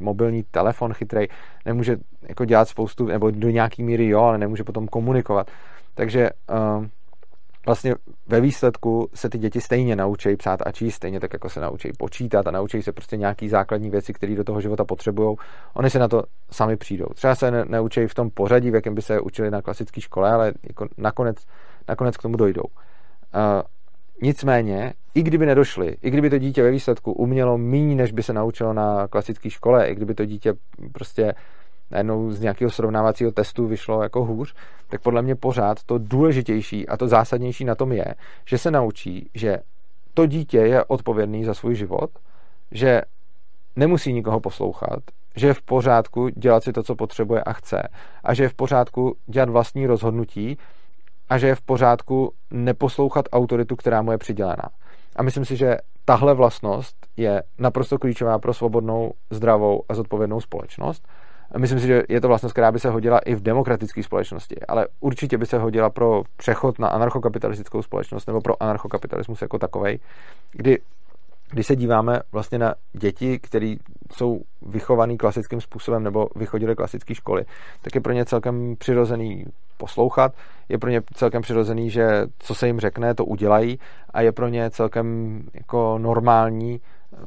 mobilní 0.00 0.42
telefon 0.42 0.92
chytrej, 0.92 1.28
nemůže 1.64 1.96
jako 2.22 2.44
dělat 2.44 2.68
spoustu, 2.68 3.06
nebo 3.06 3.30
do 3.30 3.50
nějaký 3.50 3.82
míry 3.82 4.08
jo, 4.08 4.20
ale 4.20 4.38
nemůže 4.38 4.64
potom 4.64 4.88
komunikovat. 4.88 5.50
Takže 5.94 6.30
uh, 6.50 6.86
vlastně 7.66 7.94
ve 8.26 8.40
výsledku 8.40 9.08
se 9.14 9.28
ty 9.28 9.38
děti 9.38 9.60
stejně 9.60 9.96
naučí 9.96 10.36
psát 10.36 10.60
a 10.66 10.72
číst, 10.72 10.94
stejně 10.94 11.20
tak 11.20 11.32
jako 11.32 11.48
se 11.48 11.60
naučí 11.60 11.90
počítat 11.98 12.46
a 12.46 12.50
naučí 12.50 12.82
se 12.82 12.92
prostě 12.92 13.16
nějaký 13.16 13.48
základní 13.48 13.90
věci, 13.90 14.12
které 14.12 14.34
do 14.34 14.44
toho 14.44 14.60
života 14.60 14.84
potřebují. 14.84 15.36
Oni 15.74 15.90
se 15.90 15.98
na 15.98 16.08
to 16.08 16.22
sami 16.50 16.76
přijdou. 16.76 17.06
Třeba 17.14 17.34
se 17.34 17.50
ne, 17.50 17.64
neučí 17.64 18.06
v 18.06 18.14
tom 18.14 18.30
pořadí, 18.30 18.70
v 18.70 18.74
jakém 18.74 18.94
by 18.94 19.02
se 19.02 19.20
učili 19.20 19.50
na 19.50 19.62
klasické 19.62 20.00
škole, 20.00 20.32
ale 20.32 20.52
jako 20.68 20.86
nakonec, 20.98 21.36
nakonec 21.88 22.16
k 22.16 22.22
tomu 22.22 22.36
dojdou. 22.36 22.62
Uh, 22.62 23.62
nicméně, 24.22 24.92
i 25.14 25.22
kdyby 25.22 25.46
nedošli, 25.46 25.96
i 26.02 26.10
kdyby 26.10 26.30
to 26.30 26.38
dítě 26.38 26.62
ve 26.62 26.70
výsledku 26.70 27.12
umělo 27.12 27.58
méně, 27.58 27.94
než 27.94 28.12
by 28.12 28.22
se 28.22 28.32
naučilo 28.32 28.72
na 28.72 29.08
klasické 29.08 29.50
škole, 29.50 29.86
i 29.86 29.94
kdyby 29.94 30.14
to 30.14 30.24
dítě 30.24 30.54
prostě 30.92 31.34
najednou 31.90 32.30
z 32.30 32.40
nějakého 32.40 32.70
srovnávacího 32.70 33.32
testu 33.32 33.66
vyšlo 33.66 34.02
jako 34.02 34.24
hůř, 34.24 34.54
tak 34.88 35.00
podle 35.00 35.22
mě 35.22 35.34
pořád 35.34 35.82
to 35.82 35.98
důležitější 35.98 36.88
a 36.88 36.96
to 36.96 37.08
zásadnější 37.08 37.64
na 37.64 37.74
tom 37.74 37.92
je, 37.92 38.14
že 38.46 38.58
se 38.58 38.70
naučí, 38.70 39.30
že 39.34 39.58
to 40.14 40.26
dítě 40.26 40.58
je 40.58 40.84
odpovědný 40.84 41.44
za 41.44 41.54
svůj 41.54 41.74
život, 41.74 42.10
že 42.70 43.02
nemusí 43.76 44.12
nikoho 44.12 44.40
poslouchat, 44.40 44.98
že 45.36 45.46
je 45.46 45.54
v 45.54 45.62
pořádku 45.62 46.28
dělat 46.28 46.64
si 46.64 46.72
to, 46.72 46.82
co 46.82 46.94
potřebuje 46.94 47.42
a 47.42 47.52
chce 47.52 47.88
a 48.24 48.34
že 48.34 48.42
je 48.42 48.48
v 48.48 48.54
pořádku 48.54 49.16
dělat 49.26 49.48
vlastní 49.48 49.86
rozhodnutí 49.86 50.58
a 51.28 51.38
že 51.38 51.46
je 51.46 51.54
v 51.54 51.62
pořádku 51.62 52.32
neposlouchat 52.50 53.26
autoritu, 53.32 53.76
která 53.76 54.02
mu 54.02 54.12
je 54.12 54.18
přidělená. 54.18 54.70
A 55.16 55.22
myslím 55.22 55.44
si, 55.44 55.56
že 55.56 55.76
tahle 56.04 56.34
vlastnost 56.34 56.96
je 57.16 57.42
naprosto 57.58 57.98
klíčová 57.98 58.38
pro 58.38 58.54
svobodnou, 58.54 59.12
zdravou 59.30 59.82
a 59.88 59.94
zodpovědnou 59.94 60.40
společnost 60.40 61.08
Myslím 61.58 61.80
si, 61.80 61.86
že 61.86 62.02
je 62.08 62.20
to 62.20 62.28
vlastnost, 62.28 62.52
která 62.52 62.72
by 62.72 62.78
se 62.78 62.90
hodila 62.90 63.18
i 63.18 63.34
v 63.34 63.42
demokratické 63.42 64.02
společnosti, 64.02 64.56
ale 64.68 64.86
určitě 65.00 65.38
by 65.38 65.46
se 65.46 65.58
hodila 65.58 65.90
pro 65.90 66.22
přechod 66.36 66.78
na 66.78 66.88
anarchokapitalistickou 66.88 67.82
společnost 67.82 68.26
nebo 68.26 68.40
pro 68.40 68.62
anarchokapitalismus 68.62 69.42
jako 69.42 69.58
takový, 69.58 70.00
kdy 70.52 70.78
když 71.50 71.66
se 71.66 71.76
díváme 71.76 72.20
vlastně 72.32 72.58
na 72.58 72.74
děti, 72.92 73.38
které 73.38 73.74
jsou 74.12 74.40
vychované 74.62 75.16
klasickým 75.16 75.60
způsobem 75.60 76.02
nebo 76.02 76.28
vychodily 76.36 76.76
klasické 76.76 77.14
školy, 77.14 77.44
tak 77.82 77.94
je 77.94 78.00
pro 78.00 78.12
ně 78.12 78.24
celkem 78.24 78.76
přirozený 78.78 79.44
poslouchat, 79.76 80.32
je 80.68 80.78
pro 80.78 80.90
ně 80.90 81.02
celkem 81.14 81.42
přirozený, 81.42 81.90
že 81.90 82.26
co 82.38 82.54
se 82.54 82.66
jim 82.66 82.80
řekne, 82.80 83.14
to 83.14 83.24
udělají 83.24 83.78
a 84.10 84.20
je 84.20 84.32
pro 84.32 84.48
ně 84.48 84.70
celkem 84.70 85.40
jako 85.54 85.98
normální 85.98 86.80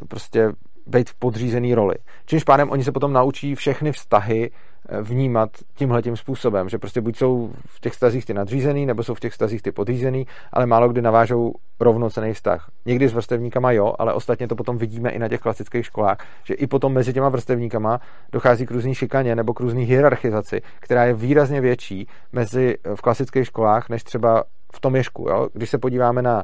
prostě 0.07 0.51
být 0.87 1.09
v 1.09 1.15
podřízený 1.15 1.75
roli. 1.75 1.95
Čímž 2.25 2.43
pádem 2.43 2.69
oni 2.69 2.83
se 2.83 2.91
potom 2.91 3.13
naučí 3.13 3.55
všechny 3.55 3.91
vztahy 3.91 4.51
eh, 4.51 4.76
vnímat 5.01 5.49
tímhle 5.75 6.01
tím 6.01 6.17
způsobem, 6.17 6.69
že 6.69 6.77
prostě 6.77 7.01
buď 7.01 7.17
jsou 7.17 7.51
v 7.65 7.79
těch 7.79 7.93
stazích 7.93 8.25
ty 8.25 8.33
nadřízený, 8.33 8.85
nebo 8.85 9.03
jsou 9.03 9.13
v 9.13 9.19
těch 9.19 9.33
stazích 9.33 9.61
ty 9.61 9.71
podřízený, 9.71 10.27
ale 10.53 10.65
málo 10.65 10.89
kdy 10.89 11.01
navážou 11.01 11.53
rovnocený 11.79 12.33
vztah. 12.33 12.71
Někdy 12.85 13.07
s 13.09 13.13
vrstevníkama 13.13 13.71
jo, 13.71 13.93
ale 13.99 14.13
ostatně 14.13 14.47
to 14.47 14.55
potom 14.55 14.77
vidíme 14.77 15.09
i 15.09 15.19
na 15.19 15.27
těch 15.27 15.39
klasických 15.39 15.85
školách, 15.85 16.17
že 16.43 16.53
i 16.53 16.67
potom 16.67 16.93
mezi 16.93 17.13
těma 17.13 17.29
vrstevníkama 17.29 17.99
dochází 18.31 18.65
k 18.65 18.71
různý 18.71 18.95
šikaně 18.95 19.35
nebo 19.35 19.53
k 19.53 19.59
různý 19.59 19.83
hierarchizaci, 19.83 20.61
která 20.79 21.05
je 21.05 21.13
výrazně 21.13 21.61
větší 21.61 22.07
mezi 22.31 22.77
eh, 22.83 22.95
v 22.95 23.01
klasických 23.01 23.45
školách, 23.45 23.89
než 23.89 24.03
třeba 24.03 24.43
v 24.73 24.79
tom 24.79 24.95
ješku. 24.95 25.29
Jo? 25.29 25.47
Když 25.53 25.69
se 25.69 25.77
podíváme 25.77 26.21
na 26.21 26.43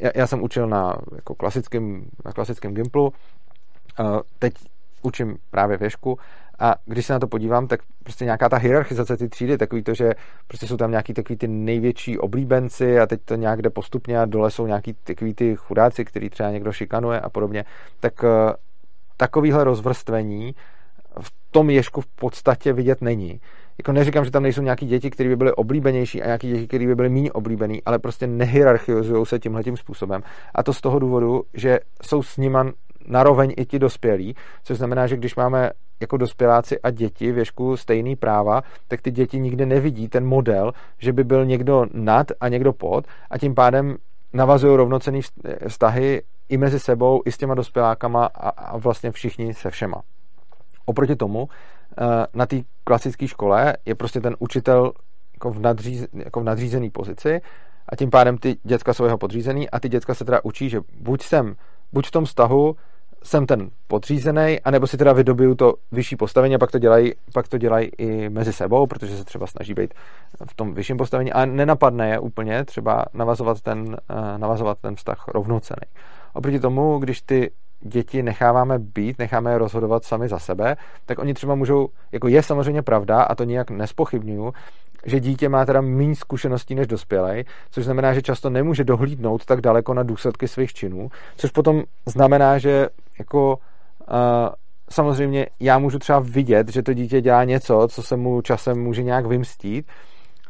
já, 0.00 0.10
já 0.14 0.26
jsem 0.26 0.42
učil 0.42 0.68
na, 0.68 0.96
jako 1.16 1.34
klasickém, 1.34 2.04
na 2.24 2.32
klasickém 2.32 2.74
Gimplu 2.74 3.12
teď 4.38 4.54
učím 5.02 5.36
právě 5.50 5.76
věšku 5.76 6.18
a 6.62 6.74
když 6.84 7.06
se 7.06 7.12
na 7.12 7.18
to 7.18 7.26
podívám, 7.26 7.66
tak 7.66 7.80
prostě 8.02 8.24
nějaká 8.24 8.48
ta 8.48 8.56
hierarchizace 8.56 9.16
ty 9.16 9.28
třídy, 9.28 9.58
takový 9.58 9.82
to, 9.82 9.94
že 9.94 10.14
prostě 10.46 10.66
jsou 10.66 10.76
tam 10.76 10.90
nějaký 10.90 11.14
takový 11.14 11.36
ty 11.36 11.48
největší 11.48 12.18
oblíbenci 12.18 13.00
a 13.00 13.06
teď 13.06 13.20
to 13.24 13.34
nějak 13.34 13.62
jde 13.62 13.70
postupně 13.70 14.20
a 14.20 14.24
dole 14.24 14.50
jsou 14.50 14.66
nějaký 14.66 14.94
takový 15.04 15.34
ty 15.34 15.56
chudáci, 15.56 16.04
který 16.04 16.30
třeba 16.30 16.50
někdo 16.50 16.72
šikanuje 16.72 17.20
a 17.20 17.28
podobně, 17.28 17.64
tak 18.00 18.24
eh, 18.24 18.52
takovýhle 19.16 19.64
rozvrstvení 19.64 20.54
v 21.20 21.32
tom 21.50 21.70
ješku 21.70 22.00
v 22.00 22.06
podstatě 22.06 22.72
vidět 22.72 23.02
není. 23.02 23.40
Jako 23.78 23.92
neříkám, 23.92 24.24
že 24.24 24.30
tam 24.30 24.42
nejsou 24.42 24.62
nějaký 24.62 24.86
děti, 24.86 25.10
které 25.10 25.28
by 25.28 25.36
byly 25.36 25.52
oblíbenější 25.52 26.22
a 26.22 26.26
nějaký 26.26 26.52
děti, 26.52 26.66
které 26.66 26.86
by 26.86 26.94
byly 26.94 27.08
méně 27.08 27.32
oblíbený, 27.32 27.82
ale 27.82 27.98
prostě 27.98 28.26
nehierarchizují 28.26 29.26
se 29.26 29.38
tímhle 29.38 29.62
tím 29.62 29.76
způsobem. 29.76 30.22
A 30.54 30.62
to 30.62 30.72
z 30.72 30.80
toho 30.80 30.98
důvodu, 30.98 31.42
že 31.54 31.80
jsou 32.02 32.22
s 32.22 32.36
nima 32.36 32.72
naroveň 33.06 33.54
i 33.56 33.66
ti 33.66 33.78
dospělí, 33.78 34.36
což 34.64 34.78
znamená, 34.78 35.06
že 35.06 35.16
když 35.16 35.36
máme 35.36 35.70
jako 36.00 36.16
dospěláci 36.16 36.80
a 36.80 36.90
děti 36.90 37.32
věšku 37.32 37.76
stejný 37.76 38.16
práva, 38.16 38.62
tak 38.88 39.00
ty 39.00 39.10
děti 39.10 39.40
nikdy 39.40 39.66
nevidí 39.66 40.08
ten 40.08 40.26
model, 40.26 40.72
že 40.98 41.12
by 41.12 41.24
byl 41.24 41.44
někdo 41.44 41.86
nad 41.92 42.26
a 42.40 42.48
někdo 42.48 42.72
pod 42.72 43.06
a 43.30 43.38
tím 43.38 43.54
pádem 43.54 43.96
navazují 44.32 44.76
rovnocený 44.76 45.20
vztahy 45.68 46.22
i 46.48 46.56
mezi 46.56 46.80
sebou, 46.80 47.22
i 47.24 47.32
s 47.32 47.36
těma 47.36 47.54
dospělákama 47.54 48.26
a, 48.26 48.48
a 48.48 48.78
vlastně 48.78 49.10
všichni 49.10 49.54
se 49.54 49.70
všema. 49.70 50.02
Oproti 50.84 51.16
tomu 51.16 51.48
eh, 51.48 52.26
na 52.34 52.46
té 52.46 52.56
klasické 52.84 53.28
škole 53.28 53.76
je 53.86 53.94
prostě 53.94 54.20
ten 54.20 54.36
učitel 54.38 54.92
jako 55.34 55.50
v, 55.50 55.60
nadříz, 55.60 56.06
jako 56.14 56.40
v 56.40 56.44
nadřízený 56.44 56.90
pozici 56.90 57.40
a 57.88 57.96
tím 57.96 58.10
pádem 58.10 58.38
ty 58.38 58.56
děcka 58.62 58.94
jsou 58.94 59.04
jeho 59.04 59.18
podřízený 59.18 59.70
a 59.70 59.80
ty 59.80 59.88
děcka 59.88 60.14
se 60.14 60.24
teda 60.24 60.40
učí, 60.44 60.68
že 60.68 60.80
buď 61.00 61.22
jsem, 61.22 61.54
buď 61.92 62.06
v 62.06 62.10
tom 62.10 62.24
vztahu 62.24 62.76
jsem 63.24 63.46
ten 63.46 63.70
podřízený, 63.88 64.60
anebo 64.64 64.86
si 64.86 64.96
teda 64.96 65.12
vydobiju 65.12 65.54
to 65.54 65.74
vyšší 65.92 66.16
postavení 66.16 66.54
a 66.54 66.58
pak 66.58 66.70
to 66.70 66.78
dělají, 66.78 67.12
pak 67.34 67.48
to 67.48 67.58
dělají 67.58 67.90
i 67.98 68.28
mezi 68.28 68.52
sebou, 68.52 68.86
protože 68.86 69.16
se 69.16 69.24
třeba 69.24 69.46
snaží 69.46 69.74
být 69.74 69.94
v 70.50 70.54
tom 70.54 70.74
vyšším 70.74 70.96
postavení 70.96 71.32
a 71.32 71.44
nenapadne 71.44 72.08
je 72.08 72.18
úplně 72.18 72.64
třeba 72.64 73.04
navazovat 73.14 73.60
ten, 73.60 73.96
eh, 74.10 74.38
navazovat 74.38 74.78
ten 74.78 74.96
vztah 74.96 75.28
rovnocený. 75.28 75.86
Oproti 76.34 76.60
tomu, 76.60 76.98
když 76.98 77.22
ty 77.22 77.50
děti 77.80 78.22
necháváme 78.22 78.78
být, 78.78 79.18
necháme 79.18 79.50
je 79.50 79.58
rozhodovat 79.58 80.04
sami 80.04 80.28
za 80.28 80.38
sebe, 80.38 80.76
tak 81.06 81.18
oni 81.18 81.34
třeba 81.34 81.54
můžou, 81.54 81.88
jako 82.12 82.28
je 82.28 82.42
samozřejmě 82.42 82.82
pravda, 82.82 83.22
a 83.22 83.34
to 83.34 83.44
nijak 83.44 83.70
nespochybnuju, 83.70 84.52
že 85.06 85.20
dítě 85.20 85.48
má 85.48 85.64
teda 85.64 85.80
méně 85.80 86.16
zkušeností 86.16 86.74
než 86.74 86.86
dospělej, 86.86 87.44
což 87.70 87.84
znamená, 87.84 88.14
že 88.14 88.22
často 88.22 88.50
nemůže 88.50 88.84
dohlídnout 88.84 89.44
tak 89.44 89.60
daleko 89.60 89.94
na 89.94 90.02
důsledky 90.02 90.48
svých 90.48 90.72
činů, 90.72 91.10
což 91.36 91.50
potom 91.50 91.82
znamená, 92.06 92.58
že 92.58 92.88
jako 93.18 93.58
uh, 94.10 94.16
samozřejmě 94.90 95.46
já 95.60 95.78
můžu 95.78 95.98
třeba 95.98 96.18
vidět, 96.20 96.68
že 96.68 96.82
to 96.82 96.94
dítě 96.94 97.20
dělá 97.20 97.44
něco, 97.44 97.88
co 97.90 98.02
se 98.02 98.16
mu 98.16 98.42
časem 98.42 98.82
může 98.82 99.02
nějak 99.02 99.26
vymstít 99.26 99.86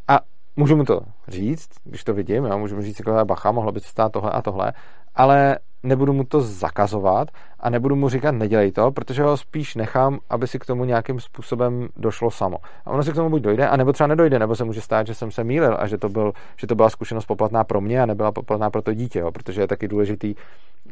a 0.09 0.20
můžu 0.57 0.77
mu 0.77 0.85
to 0.85 1.01
říct, 1.29 1.68
když 1.85 2.05
to 2.05 2.14
vidím, 2.14 2.44
jo, 2.44 2.59
můžu 2.59 2.77
mu 2.77 2.83
říct, 2.83 2.98
jako 2.98 3.25
bacha, 3.25 3.53
mohlo 3.53 3.72
by 3.72 3.81
se 3.81 3.88
stát 3.88 4.12
tohle 4.12 4.31
a 4.31 4.42
tohle, 4.42 4.72
ale 5.14 5.59
nebudu 5.83 6.12
mu 6.12 6.25
to 6.25 6.40
zakazovat 6.40 7.29
a 7.61 7.70
nebudu 7.70 7.96
mu 7.96 8.09
říkat 8.09 8.31
nedělej 8.31 8.72
to, 8.72 8.92
protože 8.92 9.22
ho 9.22 9.37
spíš 9.37 9.75
nechám, 9.75 10.18
aby 10.31 10.46
si 10.46 10.59
k 10.59 10.66
tomu 10.66 10.85
nějakým 10.85 11.20
způsobem 11.20 11.88
došlo 11.96 12.31
samo. 12.31 12.57
A 12.85 12.90
ono 12.90 13.03
si 13.03 13.12
k 13.12 13.14
tomu 13.14 13.31
buď 13.31 13.42
dojde, 13.42 13.68
anebo 13.68 13.92
třeba 13.92 14.07
nedojde, 14.07 14.38
nebo 14.38 14.57
se 14.57 14.64
může 14.64 14.81
stát, 14.81 15.07
že 15.07 15.14
jsem 15.14 15.31
se 15.31 15.44
mýlil 15.44 15.77
a 15.79 15.87
že 15.87 15.98
to, 15.98 16.09
byl, 16.09 16.33
že 16.57 16.66
to 16.66 16.75
byla 16.75 16.90
zkušenost 16.90 17.27
poplatná 17.27 17.64
pro 17.64 17.81
mě 17.81 18.03
a 18.03 18.07
nebyla 18.07 18.33
poplatná 18.33 18.70
pro 18.70 18.83
to 18.83 18.94
dítě, 18.94 19.18
jo, 19.18 19.33
protože 19.33 19.61
je 19.61 19.66
taky 19.66 19.88
důležitý 19.88 20.35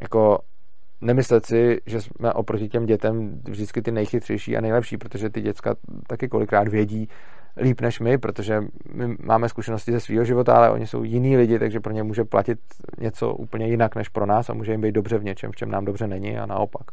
jako 0.01 0.39
nemyslet 1.01 1.47
si, 1.47 1.81
že 1.87 2.01
jsme 2.01 2.33
oproti 2.33 2.69
těm 2.69 2.87
dětem 2.87 3.41
vždycky 3.49 3.83
ty 3.83 3.93
nejchytřejší 3.93 4.57
a 4.57 4.61
nejlepší, 4.61 4.97
protože 4.97 5.31
ty 5.31 5.41
děcka 5.41 5.75
taky 6.07 6.29
kolikrát 6.29 6.69
vědí 6.69 7.09
líp 7.57 7.81
než 7.81 8.01
my, 8.01 8.19
protože 8.19 8.61
my 8.93 9.17
máme 9.23 9.49
zkušenosti 9.49 9.93
ze 9.93 10.01
svého 10.01 10.25
života, 10.25 10.55
ale 10.55 10.71
oni 10.71 10.87
jsou 10.87 11.03
jiní 11.03 11.37
lidi, 11.37 11.59
takže 11.59 11.81
pro 11.81 11.93
ně 11.93 12.03
může 12.03 12.25
platit 12.25 12.59
něco 12.99 13.35
úplně 13.35 13.67
jinak 13.67 13.97
než 13.97 14.09
pro 14.09 14.27
nás 14.27 14.51
a 14.51 14.55
může 14.55 14.73
jim 14.73 14.81
být 14.81 14.93
dobře 14.93 15.19
v 15.19 15.25
něčem, 15.25 15.53
v 15.53 15.57
čem 15.57 15.71
nám 15.71 15.85
dobře 15.85 16.07
není 16.07 16.39
a 16.39 16.47
naopak. 16.47 16.87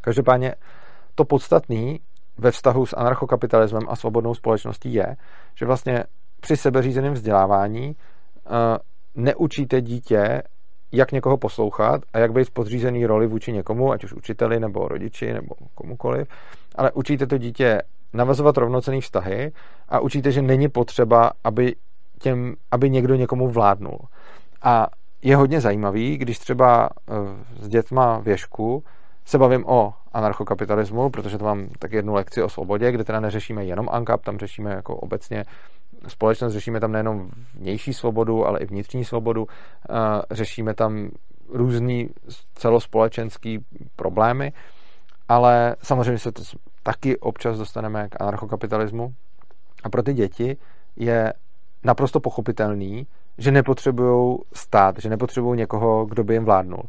Každopádně 0.00 0.54
to 1.14 1.24
podstatné 1.24 1.96
ve 2.38 2.50
vztahu 2.50 2.86
s 2.86 2.96
anarchokapitalismem 2.96 3.82
a 3.88 3.96
svobodnou 3.96 4.34
společností 4.34 4.94
je, 4.94 5.16
že 5.54 5.66
vlastně 5.66 6.04
při 6.40 6.56
sebeřízeném 6.56 7.12
vzdělávání 7.12 7.86
uh, 7.86 7.94
neučíte 9.14 9.80
dítě 9.80 10.42
jak 10.96 11.12
někoho 11.12 11.36
poslouchat 11.36 12.00
a 12.12 12.18
jak 12.18 12.32
být 12.32 12.44
v 12.44 12.50
podřízený 12.50 13.06
roli 13.06 13.26
vůči 13.26 13.52
někomu, 13.52 13.92
ať 13.92 14.04
už 14.04 14.12
učiteli 14.12 14.60
nebo 14.60 14.88
rodiči 14.88 15.32
nebo 15.32 15.54
komukoliv, 15.74 16.28
ale 16.74 16.92
učíte 16.92 17.26
to 17.26 17.38
dítě 17.38 17.82
navazovat 18.12 18.56
rovnocený 18.56 19.00
vztahy 19.00 19.52
a 19.88 20.00
učíte, 20.00 20.32
že 20.32 20.42
není 20.42 20.68
potřeba, 20.68 21.30
aby, 21.44 21.74
těm, 22.18 22.54
aby 22.70 22.90
někdo 22.90 23.14
někomu 23.14 23.48
vládnul. 23.48 23.98
A 24.62 24.86
je 25.22 25.36
hodně 25.36 25.60
zajímavý, 25.60 26.16
když 26.16 26.38
třeba 26.38 26.88
eh, 27.10 27.14
s 27.60 27.68
dětma 27.68 28.18
věšku 28.18 28.84
se 29.24 29.38
bavím 29.38 29.66
o 29.66 29.94
anarchokapitalismu, 30.12 31.10
protože 31.10 31.38
to 31.38 31.44
mám 31.44 31.68
tak 31.78 31.92
jednu 31.92 32.14
lekci 32.14 32.42
o 32.42 32.48
svobodě, 32.48 32.92
kde 32.92 33.04
teda 33.04 33.20
neřešíme 33.20 33.64
jenom 33.64 33.88
ANCAP, 33.90 34.24
tam 34.24 34.38
řešíme 34.38 34.70
jako 34.70 34.96
obecně 34.96 35.44
společnost, 36.08 36.52
řešíme 36.52 36.80
tam 36.80 36.92
nejenom 36.92 37.30
vnější 37.54 37.92
svobodu, 37.92 38.46
ale 38.46 38.58
i 38.60 38.66
vnitřní 38.66 39.04
svobodu, 39.04 39.46
řešíme 40.30 40.74
tam 40.74 41.08
různý 41.48 42.08
celospolečenský 42.54 43.64
problémy, 43.96 44.52
ale 45.28 45.76
samozřejmě 45.82 46.18
se 46.18 46.32
to 46.32 46.42
taky 46.82 47.18
občas 47.18 47.58
dostaneme 47.58 48.08
k 48.08 48.20
anarchokapitalismu. 48.20 49.14
A 49.84 49.88
pro 49.88 50.02
ty 50.02 50.14
děti 50.14 50.56
je 50.96 51.32
naprosto 51.84 52.20
pochopitelný, 52.20 53.06
že 53.38 53.50
nepotřebují 53.50 54.38
stát, 54.54 54.98
že 54.98 55.08
nepotřebují 55.08 55.58
někoho, 55.58 56.06
kdo 56.06 56.24
by 56.24 56.34
jim 56.34 56.44
vládnul. 56.44 56.82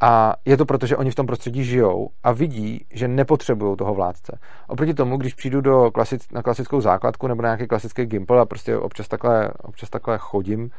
A 0.00 0.34
je 0.44 0.56
to 0.56 0.64
proto, 0.64 0.86
že 0.86 0.96
oni 0.96 1.10
v 1.10 1.14
tom 1.14 1.26
prostředí 1.26 1.64
žijou 1.64 2.08
a 2.22 2.32
vidí, 2.32 2.86
že 2.90 3.08
nepotřebují 3.08 3.76
toho 3.76 3.94
vládce. 3.94 4.38
Oproti 4.68 4.94
tomu, 4.94 5.16
když 5.16 5.34
přijdu 5.34 5.60
do 5.60 5.90
klasic, 5.90 6.32
na 6.32 6.42
klasickou 6.42 6.80
základku 6.80 7.26
nebo 7.26 7.42
na 7.42 7.48
nějaký 7.48 7.66
klasický 7.66 8.06
gimpel 8.06 8.40
a 8.40 8.46
prostě 8.46 8.76
občas 8.76 9.08
takhle, 9.08 9.50
občas 9.62 9.90
takhle 9.90 10.18
chodím, 10.18 10.70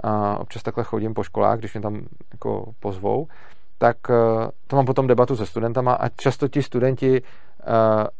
a 0.00 0.38
občas 0.38 0.62
takhle 0.62 0.84
chodím 0.84 1.14
po 1.14 1.22
školách, 1.22 1.58
když 1.58 1.74
mě 1.74 1.82
tam 1.82 2.06
jako 2.32 2.72
pozvou, 2.80 3.26
tak 3.78 3.96
uh, 4.08 4.16
to 4.66 4.76
mám 4.76 4.86
potom 4.86 5.06
debatu 5.06 5.36
se 5.36 5.46
studentama 5.46 5.92
a 5.92 6.08
často 6.08 6.48
ti 6.48 6.62
studenti 6.62 7.22
uh, 7.22 7.68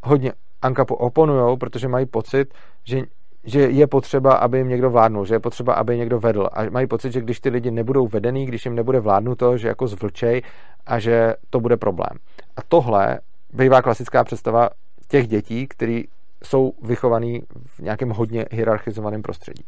hodně 0.02 0.32
Ankapu 0.62 0.94
oponujou, 0.94 1.56
protože 1.56 1.88
mají 1.88 2.06
pocit, 2.06 2.54
že 2.84 3.02
že 3.46 3.60
je 3.60 3.86
potřeba, 3.86 4.34
aby 4.34 4.58
jim 4.58 4.68
někdo 4.68 4.90
vládnul, 4.90 5.24
že 5.24 5.34
je 5.34 5.40
potřeba, 5.40 5.74
aby 5.74 5.98
někdo 5.98 6.20
vedl. 6.20 6.48
A 6.52 6.70
mají 6.70 6.86
pocit, 6.86 7.12
že 7.12 7.20
když 7.20 7.40
ty 7.40 7.48
lidi 7.48 7.70
nebudou 7.70 8.06
vedený, 8.06 8.46
když 8.46 8.64
jim 8.64 8.74
nebude 8.74 9.00
vládnuto, 9.00 9.56
že 9.56 9.68
jako 9.68 9.86
zvlčej 9.86 10.42
a 10.86 10.98
že 10.98 11.34
to 11.50 11.60
bude 11.60 11.76
problém. 11.76 12.18
A 12.56 12.60
tohle 12.68 13.20
bývá 13.52 13.82
klasická 13.82 14.24
představa 14.24 14.70
těch 15.08 15.28
dětí, 15.28 15.66
který 15.66 16.04
jsou 16.44 16.72
vychovaný 16.82 17.42
v 17.66 17.78
nějakém 17.78 18.10
hodně 18.10 18.44
hierarchizovaném 18.50 19.22
prostředí. 19.22 19.64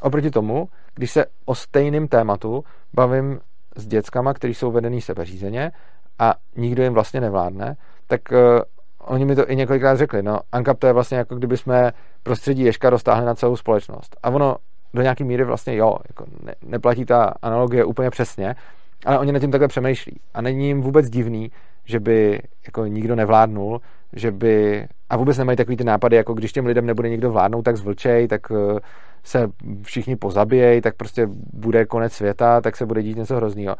Oproti 0.00 0.30
tomu, 0.30 0.68
když 0.94 1.10
se 1.10 1.24
o 1.44 1.54
stejném 1.54 2.08
tématu 2.08 2.64
bavím 2.94 3.40
s 3.76 3.86
dětskama, 3.86 4.34
kteří 4.34 4.54
jsou 4.54 4.70
vedený 4.70 5.00
sebeřízeně 5.00 5.70
a 6.18 6.34
nikdo 6.56 6.82
jim 6.82 6.92
vlastně 6.92 7.20
nevládne, 7.20 7.76
tak 8.06 8.20
uh, 8.32 8.38
oni 9.06 9.24
mi 9.24 9.36
to 9.36 9.50
i 9.50 9.56
několikrát 9.56 9.96
řekli. 9.96 10.22
No, 10.22 10.38
ANCAP 10.52 10.78
to 10.78 10.86
je 10.86 10.92
vlastně 10.92 11.18
jako 11.18 11.34
kdyby 11.34 11.56
jsme 11.56 11.92
prostředí 12.22 12.62
Ješka 12.62 12.90
roztáhli 12.90 13.26
na 13.26 13.34
celou 13.34 13.56
společnost. 13.56 14.16
A 14.22 14.30
ono 14.30 14.56
do 14.94 15.02
nějaké 15.02 15.24
míry 15.24 15.44
vlastně 15.44 15.76
jo, 15.76 15.96
jako 16.08 16.24
ne, 16.42 16.54
neplatí 16.62 17.04
ta 17.04 17.34
analogie 17.42 17.84
úplně 17.84 18.10
přesně, 18.10 18.54
ale 19.04 19.18
oni 19.18 19.32
nad 19.32 19.38
tím 19.38 19.50
takhle 19.50 19.68
přemýšlí. 19.68 20.20
A 20.34 20.42
není 20.42 20.66
jim 20.66 20.80
vůbec 20.80 21.10
divný, 21.10 21.50
že 21.84 22.00
by 22.00 22.42
jako 22.66 22.86
nikdo 22.86 23.16
nevládnul, 23.16 23.80
že 24.12 24.30
by... 24.30 24.86
A 25.10 25.16
vůbec 25.16 25.38
nemají 25.38 25.56
takový 25.56 25.76
ty 25.76 25.84
nápady, 25.84 26.16
jako 26.16 26.34
když 26.34 26.52
těm 26.52 26.66
lidem 26.66 26.86
nebude 26.86 27.08
nikdo 27.08 27.30
vládnout, 27.30 27.62
tak 27.62 27.76
zvlčej, 27.76 28.28
tak 28.28 28.40
eh, 28.50 28.80
se 29.24 29.48
všichni 29.82 30.16
pozabijej, 30.16 30.80
tak 30.80 30.96
prostě 30.96 31.28
bude 31.52 31.86
konec 31.86 32.12
světa, 32.12 32.60
tak 32.60 32.76
se 32.76 32.86
bude 32.86 33.02
dít 33.02 33.16
něco 33.16 33.36
hroznýho. 33.36 33.76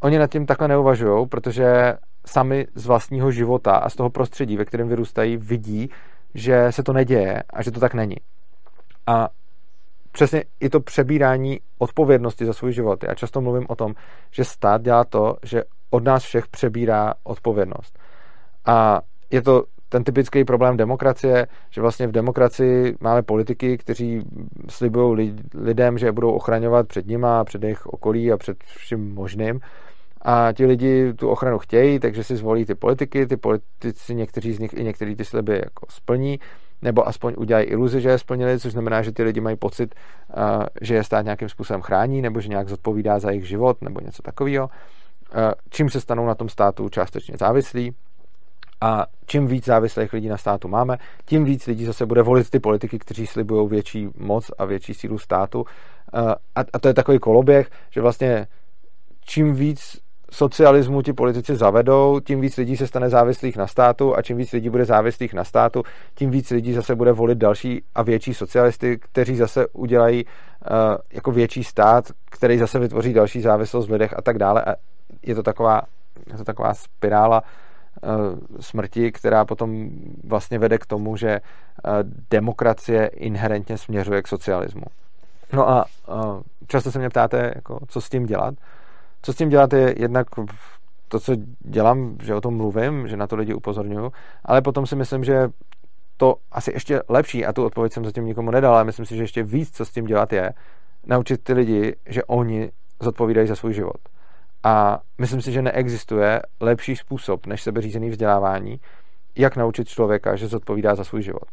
Oni 0.00 0.18
nad 0.18 0.30
tím 0.30 0.46
takhle 0.46 0.68
neuvažují, 0.68 1.26
protože 1.28 1.94
sami 2.26 2.66
z 2.74 2.86
vlastního 2.86 3.30
života 3.30 3.76
a 3.76 3.88
z 3.88 3.94
toho 3.96 4.10
prostředí, 4.10 4.56
ve 4.56 4.64
kterém 4.64 4.88
vyrůstají, 4.88 5.36
vidí, 5.36 5.90
že 6.34 6.72
se 6.72 6.82
to 6.82 6.92
neděje 6.92 7.42
a 7.50 7.62
že 7.62 7.70
to 7.70 7.80
tak 7.80 7.94
není. 7.94 8.16
A 9.06 9.28
přesně 10.12 10.44
i 10.60 10.68
to 10.68 10.80
přebírání 10.80 11.60
odpovědnosti 11.78 12.46
za 12.46 12.52
svůj 12.52 12.72
život. 12.72 13.04
Já 13.04 13.14
často 13.14 13.40
mluvím 13.40 13.66
o 13.68 13.76
tom, 13.76 13.94
že 14.30 14.44
stát 14.44 14.82
dělá 14.82 15.04
to, 15.04 15.36
že 15.42 15.62
od 15.90 16.04
nás 16.04 16.22
všech 16.22 16.48
přebírá 16.48 17.14
odpovědnost. 17.24 17.98
A 18.66 19.00
je 19.30 19.42
to 19.42 19.64
ten 19.88 20.04
typický 20.04 20.44
problém 20.44 20.76
demokracie, 20.76 21.46
že 21.70 21.80
vlastně 21.80 22.06
v 22.06 22.12
demokracii 22.12 22.96
máme 23.00 23.22
politiky, 23.22 23.78
kteří 23.78 24.22
slibují 24.68 25.36
lidem, 25.54 25.98
že 25.98 26.12
budou 26.12 26.30
ochraňovat 26.30 26.88
před 26.88 27.06
nima, 27.06 27.44
před 27.44 27.62
jejich 27.62 27.86
okolí 27.86 28.32
a 28.32 28.36
před 28.36 28.64
vším 28.64 29.14
možným. 29.14 29.60
A 30.28 30.52
ti 30.52 30.66
lidi 30.66 31.14
tu 31.14 31.28
ochranu 31.28 31.58
chtějí, 31.58 31.98
takže 31.98 32.24
si 32.24 32.36
zvolí 32.36 32.64
ty 32.64 32.74
politiky, 32.74 33.26
ty 33.26 33.36
politici, 33.36 34.14
někteří 34.14 34.52
z 34.52 34.58
nich 34.58 34.74
i 34.74 34.84
některý 34.84 35.16
ty 35.16 35.24
sliby 35.24 35.54
jako 35.64 35.86
splní, 35.88 36.40
nebo 36.82 37.08
aspoň 37.08 37.34
udělají 37.36 37.66
iluzi, 37.66 38.00
že 38.00 38.08
je 38.08 38.18
splnili, 38.18 38.60
což 38.60 38.72
znamená, 38.72 39.02
že 39.02 39.12
ty 39.12 39.22
lidi 39.22 39.40
mají 39.40 39.56
pocit, 39.56 39.94
že 40.80 40.94
je 40.94 41.04
stát 41.04 41.22
nějakým 41.22 41.48
způsobem 41.48 41.82
chrání, 41.82 42.22
nebo 42.22 42.40
že 42.40 42.48
nějak 42.48 42.68
zodpovídá 42.68 43.18
za 43.18 43.30
jejich 43.30 43.48
život, 43.48 43.82
nebo 43.82 44.00
něco 44.00 44.22
takového. 44.22 44.70
Čím 45.70 45.90
se 45.90 46.00
stanou 46.00 46.26
na 46.26 46.34
tom 46.34 46.48
státu 46.48 46.88
částečně 46.88 47.36
závislí. 47.38 47.94
A 48.80 49.06
čím 49.26 49.46
víc 49.46 49.64
závislých 49.64 50.12
lidí 50.12 50.28
na 50.28 50.36
státu 50.36 50.68
máme, 50.68 50.98
tím 51.24 51.44
víc 51.44 51.66
lidí 51.66 51.84
zase 51.84 52.06
bude 52.06 52.22
volit 52.22 52.50
ty 52.50 52.60
politiky, 52.60 52.98
kteří 52.98 53.26
slibují 53.26 53.68
větší 53.68 54.08
moc 54.16 54.50
a 54.58 54.64
větší 54.64 54.94
sílu 54.94 55.18
státu. 55.18 55.64
A, 56.56 56.60
a 56.72 56.78
to 56.78 56.88
je 56.88 56.94
takový 56.94 57.18
koloběh, 57.18 57.70
že 57.90 58.00
vlastně 58.00 58.46
čím 59.24 59.54
víc 59.54 60.05
socialismu 60.30 61.02
ti 61.02 61.12
politici 61.12 61.56
zavedou, 61.56 62.20
tím 62.20 62.40
víc 62.40 62.56
lidí 62.56 62.76
se 62.76 62.86
stane 62.86 63.08
závislých 63.08 63.56
na 63.56 63.66
státu 63.66 64.16
a 64.16 64.22
čím 64.22 64.36
víc 64.36 64.52
lidí 64.52 64.70
bude 64.70 64.84
závislých 64.84 65.34
na 65.34 65.44
státu, 65.44 65.82
tím 66.14 66.30
víc 66.30 66.50
lidí 66.50 66.72
zase 66.72 66.94
bude 66.94 67.12
volit 67.12 67.38
další 67.38 67.82
a 67.94 68.02
větší 68.02 68.34
socialisty, 68.34 68.98
kteří 68.98 69.36
zase 69.36 69.66
udělají 69.66 70.24
uh, 70.24 70.30
jako 71.12 71.32
větší 71.32 71.64
stát, 71.64 72.04
který 72.30 72.58
zase 72.58 72.78
vytvoří 72.78 73.12
další 73.12 73.40
závislost 73.40 73.88
v 73.88 73.92
lidech 73.92 74.14
a 74.18 74.22
tak 74.22 74.38
dále. 74.38 74.64
A 74.64 74.74
je 75.22 75.34
to 75.34 75.42
taková, 75.42 75.82
je 76.26 76.36
to 76.36 76.44
taková 76.44 76.74
spirála 76.74 77.42
uh, 77.42 78.10
smrti, 78.60 79.12
která 79.12 79.44
potom 79.44 79.90
vlastně 80.24 80.58
vede 80.58 80.78
k 80.78 80.86
tomu, 80.86 81.16
že 81.16 81.40
uh, 81.40 81.92
demokracie 82.30 83.06
inherentně 83.06 83.78
směřuje 83.78 84.22
k 84.22 84.28
socialismu. 84.28 84.84
No 85.52 85.68
a 85.68 85.84
uh, 86.08 86.40
často 86.66 86.92
se 86.92 86.98
mě 86.98 87.08
ptáte, 87.08 87.52
jako, 87.54 87.78
co 87.88 88.00
s 88.00 88.08
tím 88.08 88.26
dělat. 88.26 88.54
Co 89.26 89.32
s 89.32 89.36
tím 89.36 89.48
dělat 89.48 89.72
je 89.72 89.94
jednak 89.98 90.26
to, 91.08 91.20
co 91.20 91.32
dělám, 91.60 92.16
že 92.22 92.34
o 92.34 92.40
tom 92.40 92.56
mluvím, 92.56 93.08
že 93.08 93.16
na 93.16 93.26
to 93.26 93.36
lidi 93.36 93.54
upozorňuju, 93.54 94.12
ale 94.44 94.62
potom 94.62 94.86
si 94.86 94.96
myslím, 94.96 95.24
že 95.24 95.48
to 96.16 96.34
asi 96.52 96.72
ještě 96.72 97.02
lepší, 97.08 97.46
a 97.46 97.52
tu 97.52 97.64
odpověď 97.64 97.92
jsem 97.92 98.04
zatím 98.04 98.24
nikomu 98.24 98.50
nedal, 98.50 98.74
ale 98.74 98.84
myslím 98.84 99.06
si, 99.06 99.16
že 99.16 99.22
ještě 99.22 99.42
víc, 99.42 99.76
co 99.76 99.84
s 99.84 99.90
tím 99.90 100.04
dělat 100.04 100.32
je, 100.32 100.52
naučit 101.06 101.44
ty 101.44 101.52
lidi, 101.52 101.96
že 102.06 102.24
oni 102.24 102.70
zodpovídají 103.00 103.48
za 103.48 103.56
svůj 103.56 103.74
život. 103.74 103.98
A 104.62 104.98
myslím 105.18 105.42
si, 105.42 105.52
že 105.52 105.62
neexistuje 105.62 106.42
lepší 106.60 106.96
způsob 106.96 107.46
než 107.46 107.62
sebeřízený 107.62 108.10
vzdělávání, 108.10 108.80
jak 109.36 109.56
naučit 109.56 109.88
člověka, 109.88 110.36
že 110.36 110.48
zodpovídá 110.48 110.94
za 110.94 111.04
svůj 111.04 111.22
život. 111.22 111.48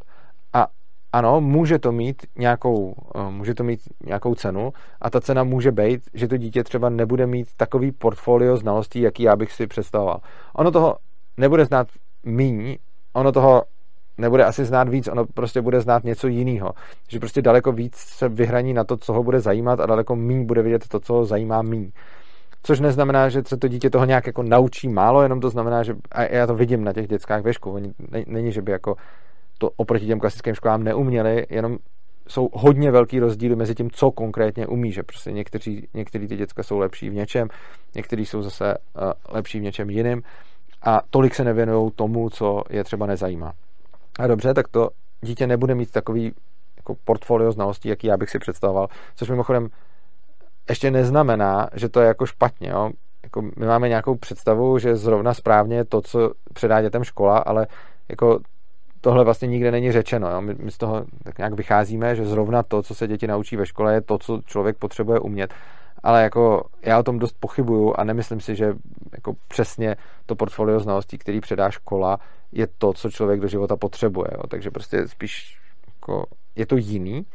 A 0.53 0.67
ano, 1.13 1.41
může 1.41 1.79
to 1.79 1.91
mít 1.91 2.25
nějakou, 2.37 2.95
eh, 3.15 3.31
může 3.31 3.53
to 3.53 3.63
mít 3.63 3.79
nějakou 4.05 4.35
cenu 4.35 4.73
a 5.01 5.09
ta 5.09 5.21
cena 5.21 5.43
může 5.43 5.71
být, 5.71 6.01
že 6.13 6.27
to 6.27 6.37
dítě 6.37 6.63
třeba 6.63 6.89
nebude 6.89 7.27
mít 7.27 7.47
takový 7.57 7.91
portfolio 7.91 8.57
znalostí, 8.57 9.01
jaký 9.01 9.23
já 9.23 9.35
bych 9.35 9.51
si 9.51 9.67
představoval. 9.67 10.19
Ono 10.55 10.71
toho 10.71 10.97
nebude 11.37 11.65
znát 11.65 11.87
míň, 12.25 12.77
ono 13.13 13.31
toho 13.31 13.63
nebude 14.17 14.45
asi 14.45 14.65
znát 14.65 14.89
víc, 14.89 15.07
ono 15.07 15.25
prostě 15.25 15.61
bude 15.61 15.81
znát 15.81 16.03
něco 16.03 16.27
jiného. 16.27 16.73
Že 17.09 17.19
prostě 17.19 17.41
daleko 17.41 17.71
víc 17.71 17.95
se 17.95 18.29
vyhraní 18.29 18.73
na 18.73 18.83
to, 18.83 18.97
co 18.97 19.13
ho 19.13 19.23
bude 19.23 19.39
zajímat 19.39 19.79
a 19.79 19.85
daleko 19.85 20.15
míň 20.15 20.45
bude 20.45 20.61
vidět 20.61 20.87
to, 20.87 20.99
co 20.99 21.13
ho 21.13 21.25
zajímá 21.25 21.61
míň. 21.61 21.91
Což 22.63 22.79
neznamená, 22.79 23.29
že 23.29 23.41
se 23.47 23.57
to 23.57 23.67
dítě 23.67 23.89
toho 23.89 24.05
nějak 24.05 24.27
jako 24.27 24.43
naučí 24.43 24.89
málo, 24.89 25.23
jenom 25.23 25.39
to 25.39 25.49
znamená, 25.49 25.83
že 25.83 25.95
a 26.11 26.23
já 26.23 26.47
to 26.47 26.55
vidím 26.55 26.83
na 26.83 26.93
těch 26.93 27.07
dětskách 27.07 27.43
ve 27.43 27.53
škole. 27.53 27.81
Není, 28.27 28.51
že 28.51 28.61
by 28.61 28.71
jako 28.71 28.95
to 29.63 29.69
oproti 29.77 30.05
těm 30.05 30.19
klasickým 30.19 30.55
školám 30.55 30.83
neuměli, 30.83 31.45
jenom 31.49 31.77
jsou 32.27 32.49
hodně 32.53 32.91
velký 32.91 33.19
rozdíly 33.19 33.55
mezi 33.55 33.75
tím, 33.75 33.91
co 33.91 34.11
konkrétně 34.11 34.67
umí, 34.67 34.91
že 34.91 35.03
prostě 35.03 35.31
někteří, 35.31 35.87
některý 35.93 36.27
ty 36.27 36.37
děcka 36.37 36.63
jsou 36.63 36.77
lepší 36.77 37.09
v 37.09 37.13
něčem, 37.13 37.47
někteří 37.95 38.25
jsou 38.25 38.41
zase 38.41 38.77
uh, 38.95 39.11
lepší 39.29 39.59
v 39.59 39.63
něčem 39.63 39.89
jiném 39.89 40.21
a 40.81 41.01
tolik 41.09 41.35
se 41.35 41.43
nevěnují 41.43 41.91
tomu, 41.95 42.29
co 42.29 42.63
je 42.69 42.83
třeba 42.83 43.05
nezajímá. 43.05 43.53
A 44.19 44.27
dobře, 44.27 44.53
tak 44.53 44.67
to 44.67 44.89
dítě 45.21 45.47
nebude 45.47 45.75
mít 45.75 45.91
takový 45.91 46.31
jako 46.77 46.95
portfolio 47.05 47.51
znalostí, 47.51 47.89
jaký 47.89 48.07
já 48.07 48.17
bych 48.17 48.29
si 48.29 48.39
představoval, 48.39 48.87
což 49.15 49.29
mimochodem 49.29 49.67
ještě 50.69 50.91
neznamená, 50.91 51.69
že 51.73 51.89
to 51.89 52.01
je 52.01 52.07
jako 52.07 52.25
špatně. 52.25 52.69
Jo? 52.69 52.91
Jako 53.23 53.41
my 53.41 53.65
máme 53.65 53.89
nějakou 53.89 54.15
představu, 54.15 54.77
že 54.79 54.95
zrovna 54.95 55.33
správně 55.33 55.75
je 55.75 55.85
to, 55.85 56.01
co 56.01 56.31
předá 56.53 56.81
dětem 56.81 57.03
škola, 57.03 57.37
ale 57.37 57.67
jako 58.09 58.39
tohle 59.03 59.23
vlastně 59.23 59.47
nikde 59.47 59.71
není 59.71 59.91
řečeno. 59.91 60.29
Jo? 60.29 60.41
My, 60.41 60.55
my 60.59 60.71
z 60.71 60.77
toho 60.77 61.05
tak 61.23 61.37
nějak 61.37 61.53
vycházíme, 61.53 62.15
že 62.15 62.25
zrovna 62.25 62.63
to, 62.63 62.83
co 62.83 62.95
se 62.95 63.07
děti 63.07 63.27
naučí 63.27 63.55
ve 63.55 63.65
škole, 63.65 63.93
je 63.93 64.01
to, 64.01 64.17
co 64.17 64.41
člověk 64.45 64.77
potřebuje 64.77 65.19
umět. 65.19 65.53
Ale 66.03 66.23
jako 66.23 66.63
já 66.81 66.99
o 66.99 67.03
tom 67.03 67.19
dost 67.19 67.35
pochybuju 67.39 67.93
a 67.97 68.03
nemyslím 68.03 68.39
si, 68.39 68.55
že 68.55 68.73
jako 69.11 69.33
přesně 69.47 69.95
to 70.25 70.35
portfolio 70.35 70.79
znalostí, 70.79 71.17
který 71.17 71.41
předá 71.41 71.71
škola, 71.71 72.19
je 72.51 72.67
to, 72.77 72.93
co 72.93 73.11
člověk 73.11 73.39
do 73.39 73.47
života 73.47 73.75
potřebuje. 73.77 74.27
Jo? 74.31 74.47
Takže 74.47 74.71
prostě 74.71 75.07
spíš 75.07 75.59
jako 75.95 76.25
je 76.55 76.65
to 76.65 76.75
jiný. 76.77 77.25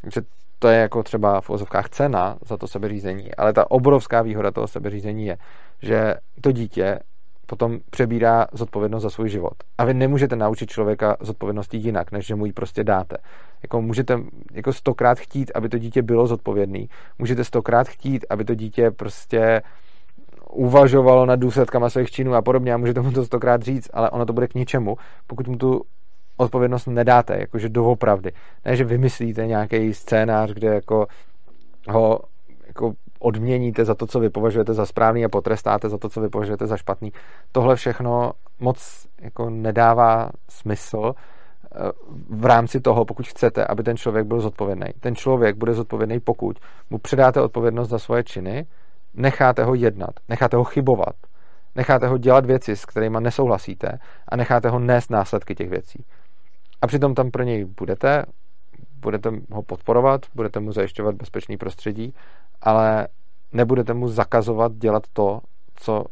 Takže 0.00 0.20
to 0.58 0.68
je 0.68 0.78
jako 0.78 1.02
třeba 1.02 1.40
v 1.40 1.50
ozovkách 1.50 1.88
cena 1.88 2.38
za 2.46 2.56
to 2.56 2.68
sebeřízení, 2.68 3.34
ale 3.34 3.52
ta 3.52 3.70
obrovská 3.70 4.22
výhoda 4.22 4.50
toho 4.50 4.68
sebeřízení 4.68 5.26
je, 5.26 5.38
že 5.82 6.14
to 6.40 6.52
dítě 6.52 6.98
potom 7.50 7.78
přebírá 7.90 8.46
zodpovědnost 8.52 9.02
za 9.02 9.10
svůj 9.10 9.28
život. 9.28 9.54
A 9.78 9.84
vy 9.84 9.94
nemůžete 9.94 10.36
naučit 10.36 10.70
člověka 10.70 11.16
zodpovědnosti 11.20 11.76
jinak, 11.76 12.12
než 12.12 12.26
že 12.26 12.34
mu 12.34 12.46
ji 12.46 12.52
prostě 12.52 12.84
dáte. 12.84 13.16
Jako 13.62 13.82
můžete 13.82 14.18
jako 14.52 14.72
stokrát 14.72 15.18
chtít, 15.18 15.50
aby 15.54 15.68
to 15.68 15.78
dítě 15.78 16.02
bylo 16.02 16.26
zodpovědný. 16.26 16.88
Můžete 17.18 17.44
stokrát 17.44 17.88
chtít, 17.88 18.26
aby 18.30 18.44
to 18.44 18.54
dítě 18.54 18.90
prostě 18.90 19.62
uvažovalo 20.50 21.26
nad 21.26 21.36
důsledkama 21.36 21.90
svých 21.90 22.10
činů 22.10 22.34
a 22.34 22.42
podobně 22.42 22.74
a 22.74 22.76
můžete 22.76 23.00
mu 23.00 23.12
to 23.12 23.24
stokrát 23.24 23.62
říct, 23.62 23.90
ale 23.92 24.10
ono 24.10 24.26
to 24.26 24.32
bude 24.32 24.48
k 24.48 24.54
ničemu, 24.54 24.96
pokud 25.26 25.48
mu 25.48 25.56
tu 25.56 25.82
odpovědnost 26.36 26.86
nedáte, 26.86 27.36
jakože 27.40 27.68
doopravdy. 27.68 28.32
Ne, 28.64 28.76
že 28.76 28.84
vymyslíte 28.84 29.46
nějaký 29.46 29.94
scénář, 29.94 30.52
kde 30.52 30.74
jako 30.74 31.06
ho 31.88 32.20
jako 32.66 32.92
odměníte 33.20 33.84
za 33.84 33.94
to, 33.94 34.06
co 34.06 34.20
vy 34.20 34.30
považujete 34.30 34.74
za 34.74 34.86
správný 34.86 35.24
a 35.24 35.28
potrestáte 35.28 35.88
za 35.88 35.98
to, 35.98 36.08
co 36.08 36.20
vy 36.20 36.28
považujete 36.28 36.66
za 36.66 36.76
špatný. 36.76 37.12
Tohle 37.52 37.76
všechno 37.76 38.32
moc 38.60 39.06
jako 39.20 39.50
nedává 39.50 40.30
smysl 40.48 41.12
eh, 41.14 41.78
v 42.28 42.44
rámci 42.44 42.80
toho, 42.80 43.04
pokud 43.04 43.26
chcete, 43.26 43.64
aby 43.64 43.82
ten 43.82 43.96
člověk 43.96 44.26
byl 44.26 44.40
zodpovědný. 44.40 44.86
Ten 45.00 45.16
člověk 45.16 45.56
bude 45.56 45.74
zodpovědný, 45.74 46.20
pokud 46.20 46.58
mu 46.90 46.98
předáte 46.98 47.40
odpovědnost 47.40 47.88
za 47.88 47.98
svoje 47.98 48.24
činy, 48.24 48.66
necháte 49.14 49.64
ho 49.64 49.74
jednat, 49.74 50.10
necháte 50.28 50.56
ho 50.56 50.64
chybovat, 50.64 51.14
necháte 51.76 52.08
ho 52.08 52.18
dělat 52.18 52.46
věci, 52.46 52.76
s 52.76 52.84
kterými 52.84 53.18
nesouhlasíte 53.20 53.98
a 54.28 54.36
necháte 54.36 54.68
ho 54.68 54.78
nést 54.78 55.10
následky 55.10 55.54
těch 55.54 55.70
věcí. 55.70 56.04
A 56.82 56.86
přitom 56.86 57.14
tam 57.14 57.30
pro 57.30 57.42
něj 57.42 57.64
budete, 57.64 58.24
budete 59.00 59.30
ho 59.52 59.62
podporovat, 59.62 60.20
budete 60.34 60.60
mu 60.60 60.72
zajišťovat 60.72 61.14
bezpečný 61.14 61.56
prostředí, 61.56 62.14
ale 62.62 63.08
nebudete 63.52 63.94
mu 63.94 64.08
zakazovat 64.08 64.72
dělat 64.72 65.02
to, 65.12 65.40
co 65.74 66.04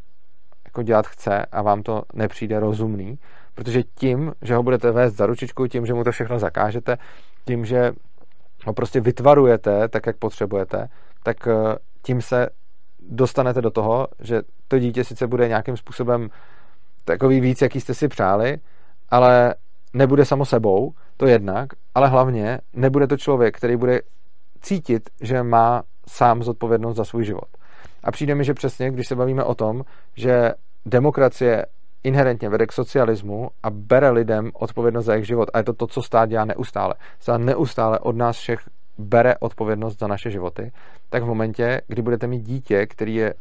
jako 0.65 0.83
dělat 0.83 1.07
chce 1.07 1.47
a 1.47 1.63
vám 1.63 1.83
to 1.83 2.03
nepřijde 2.15 2.61
rozumný, 2.61 3.19
protože 3.55 3.83
tím, 3.83 4.33
že 4.43 4.55
ho 4.55 4.63
budete 4.63 4.93
vést 4.93 5.15
za 5.15 5.27
ručičku, 5.27 5.67
tím, 5.67 5.87
že 5.87 5.95
mu 5.95 6.05
to 6.05 6.13
všechno 6.13 6.39
zakážete, 6.39 6.99
tím, 7.45 7.65
že 7.65 7.93
ho 8.67 8.73
prostě 8.73 9.01
vytvarujete 9.01 9.89
tak, 9.89 10.07
jak 10.07 10.17
potřebujete, 10.17 10.89
tak 11.23 11.47
eh, 11.47 11.77
tím 12.03 12.23
se 12.23 12.49
dostanete 13.11 13.63
do 13.63 13.71
toho, 13.71 14.09
že 14.21 14.43
to 14.69 14.79
dítě 14.79 15.05
sice 15.05 15.27
bude 15.27 15.49
nějakým 15.49 15.77
způsobem 15.77 16.29
takový 17.05 17.41
víc, 17.41 17.63
jaký 17.63 17.81
jste 17.81 17.95
si 17.95 18.09
přáli, 18.09 18.59
ale 19.09 19.55
nebude 19.95 20.25
samo 20.25 20.45
sebou, 20.45 20.93
to 21.17 21.27
jednak, 21.27 21.69
ale 21.95 22.09
hlavně 22.09 22.59
nebude 22.73 23.07
to 23.07 23.17
člověk, 23.17 23.57
který 23.57 23.77
bude 23.77 24.01
cítit, 24.61 25.11
že 25.21 25.43
má 25.43 25.83
sám 26.09 26.42
zodpovědnost 26.42 26.97
za 26.97 27.05
svůj 27.05 27.25
život. 27.25 27.49
A 28.05 28.11
přijde 28.11 28.35
mi, 28.35 28.44
že 28.44 28.55
přesně, 28.55 28.90
když 28.90 29.09
se 29.09 29.16
bavíme 29.16 29.44
o 29.44 29.55
tom, 29.55 29.83
že 30.16 30.53
demokracie 30.87 31.66
inherentně 32.05 32.49
vede 32.49 32.66
k 32.66 32.73
socialismu 32.73 33.51
a 33.62 33.71
bere 33.71 34.11
lidem 34.11 34.51
odpovědnost 34.55 35.05
za 35.05 35.12
jejich 35.12 35.27
život. 35.27 35.49
A 35.55 35.59
je 35.59 35.64
to 35.64 35.73
to, 35.73 35.87
co 35.87 36.03
stát 36.03 36.29
dělá 36.29 36.44
neustále. 36.44 36.94
Stát 37.21 37.40
neustále 37.40 37.99
od 37.99 38.16
nás 38.16 38.37
všech 38.37 38.61
bere 38.99 39.35
odpovědnost 39.40 40.01
za 40.01 40.07
naše 40.07 40.31
životy, 40.31 40.73
tak 41.11 41.23
v 41.23 41.27
momentě, 41.27 41.81
kdy 41.87 42.03
budete 42.03 42.27
mít 42.27 42.42
dítě, 42.42 42.87
který 42.87 43.14
je 43.14 43.35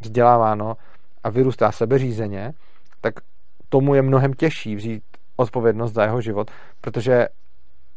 vzděláváno 0.00 0.76
a 1.24 1.30
vyrůstá 1.30 1.72
sebeřízeně, 1.72 2.52
tak 3.00 3.14
tomu 3.68 3.94
je 3.94 4.02
mnohem 4.02 4.32
těžší 4.32 4.76
vzít 4.76 5.02
odpovědnost 5.36 5.92
za 5.92 6.02
jeho 6.02 6.20
život, 6.20 6.50
protože 6.80 7.26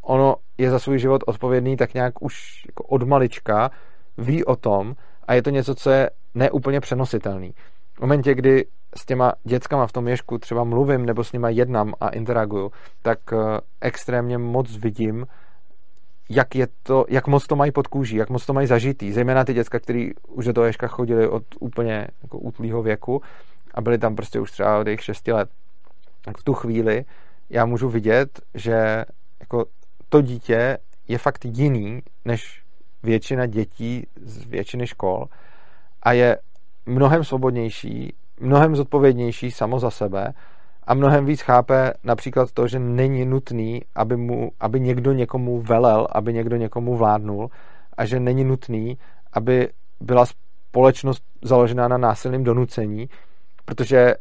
ono 0.01 0.35
je 0.57 0.71
za 0.71 0.79
svůj 0.79 0.99
život 0.99 1.23
odpovědný 1.27 1.77
tak 1.77 1.93
nějak 1.93 2.21
už 2.21 2.63
jako 2.67 2.83
od 2.83 3.03
malička, 3.03 3.71
ví 4.17 4.45
o 4.45 4.55
tom 4.55 4.95
a 5.27 5.33
je 5.33 5.41
to 5.41 5.49
něco, 5.49 5.75
co 5.75 5.89
je 5.89 6.09
neúplně 6.35 6.79
přenositelný. 6.79 7.53
V 7.93 8.01
momentě, 8.01 8.35
kdy 8.35 8.65
s 8.95 9.05
těma 9.05 9.33
dětskama 9.43 9.87
v 9.87 9.91
tom 9.91 10.07
ježku 10.07 10.37
třeba 10.37 10.63
mluvím 10.63 11.05
nebo 11.05 11.23
s 11.23 11.31
nima 11.31 11.49
jednám 11.49 11.93
a 11.99 12.09
interaguju, 12.09 12.71
tak 13.01 13.19
eh, 13.33 13.37
extrémně 13.81 14.37
moc 14.37 14.77
vidím, 14.77 15.25
jak, 16.29 16.55
je 16.55 16.67
to, 16.83 17.05
jak 17.09 17.27
moc 17.27 17.47
to 17.47 17.55
mají 17.55 17.71
pod 17.71 17.87
kůží, 17.87 18.15
jak 18.15 18.29
moc 18.29 18.45
to 18.45 18.53
mají 18.53 18.67
zažitý. 18.67 19.11
Zejména 19.11 19.45
ty 19.45 19.53
děcka, 19.53 19.79
který 19.79 20.11
už 20.27 20.45
do 20.45 20.53
toho 20.53 20.65
ježka 20.65 20.87
chodili 20.87 21.27
od 21.27 21.43
úplně 21.59 22.07
jako 22.23 22.39
útlýho 22.39 22.81
věku 22.81 23.21
a 23.73 23.81
byli 23.81 23.97
tam 23.97 24.15
prostě 24.15 24.39
už 24.39 24.51
třeba 24.51 24.79
od 24.79 24.87
jejich 24.87 25.03
6 25.03 25.27
let. 25.27 25.49
Tak 26.21 26.37
v 26.37 26.43
tu 26.43 26.53
chvíli 26.53 27.05
já 27.49 27.65
můžu 27.65 27.89
vidět, 27.89 28.41
že 28.53 29.05
jako 29.39 29.65
to 30.11 30.21
dítě 30.21 30.77
je 31.07 31.17
fakt 31.17 31.45
jiný 31.45 32.01
než 32.25 32.63
většina 33.03 33.45
dětí 33.45 34.07
z 34.21 34.45
většiny 34.45 34.87
škol 34.87 35.25
a 36.03 36.11
je 36.11 36.37
mnohem 36.85 37.23
svobodnější, 37.23 38.13
mnohem 38.39 38.75
zodpovědnější 38.75 39.51
samo 39.51 39.79
za 39.79 39.91
sebe 39.91 40.33
a 40.83 40.93
mnohem 40.93 41.25
víc 41.25 41.41
chápe 41.41 41.93
například 42.03 42.51
to, 42.51 42.67
že 42.67 42.79
není 42.79 43.25
nutný, 43.25 43.81
aby, 43.95 44.17
mu, 44.17 44.51
aby 44.59 44.79
někdo 44.79 45.13
někomu 45.13 45.61
velel, 45.61 46.07
aby 46.11 46.33
někdo 46.33 46.55
někomu 46.55 46.97
vládnul 46.97 47.49
a 47.97 48.05
že 48.05 48.19
není 48.19 48.43
nutný, 48.43 48.97
aby 49.33 49.69
byla 49.99 50.25
společnost 50.25 51.23
založená 51.41 51.87
na 51.87 51.97
násilném 51.97 52.43
donucení, 52.43 53.09
protože 53.65 54.15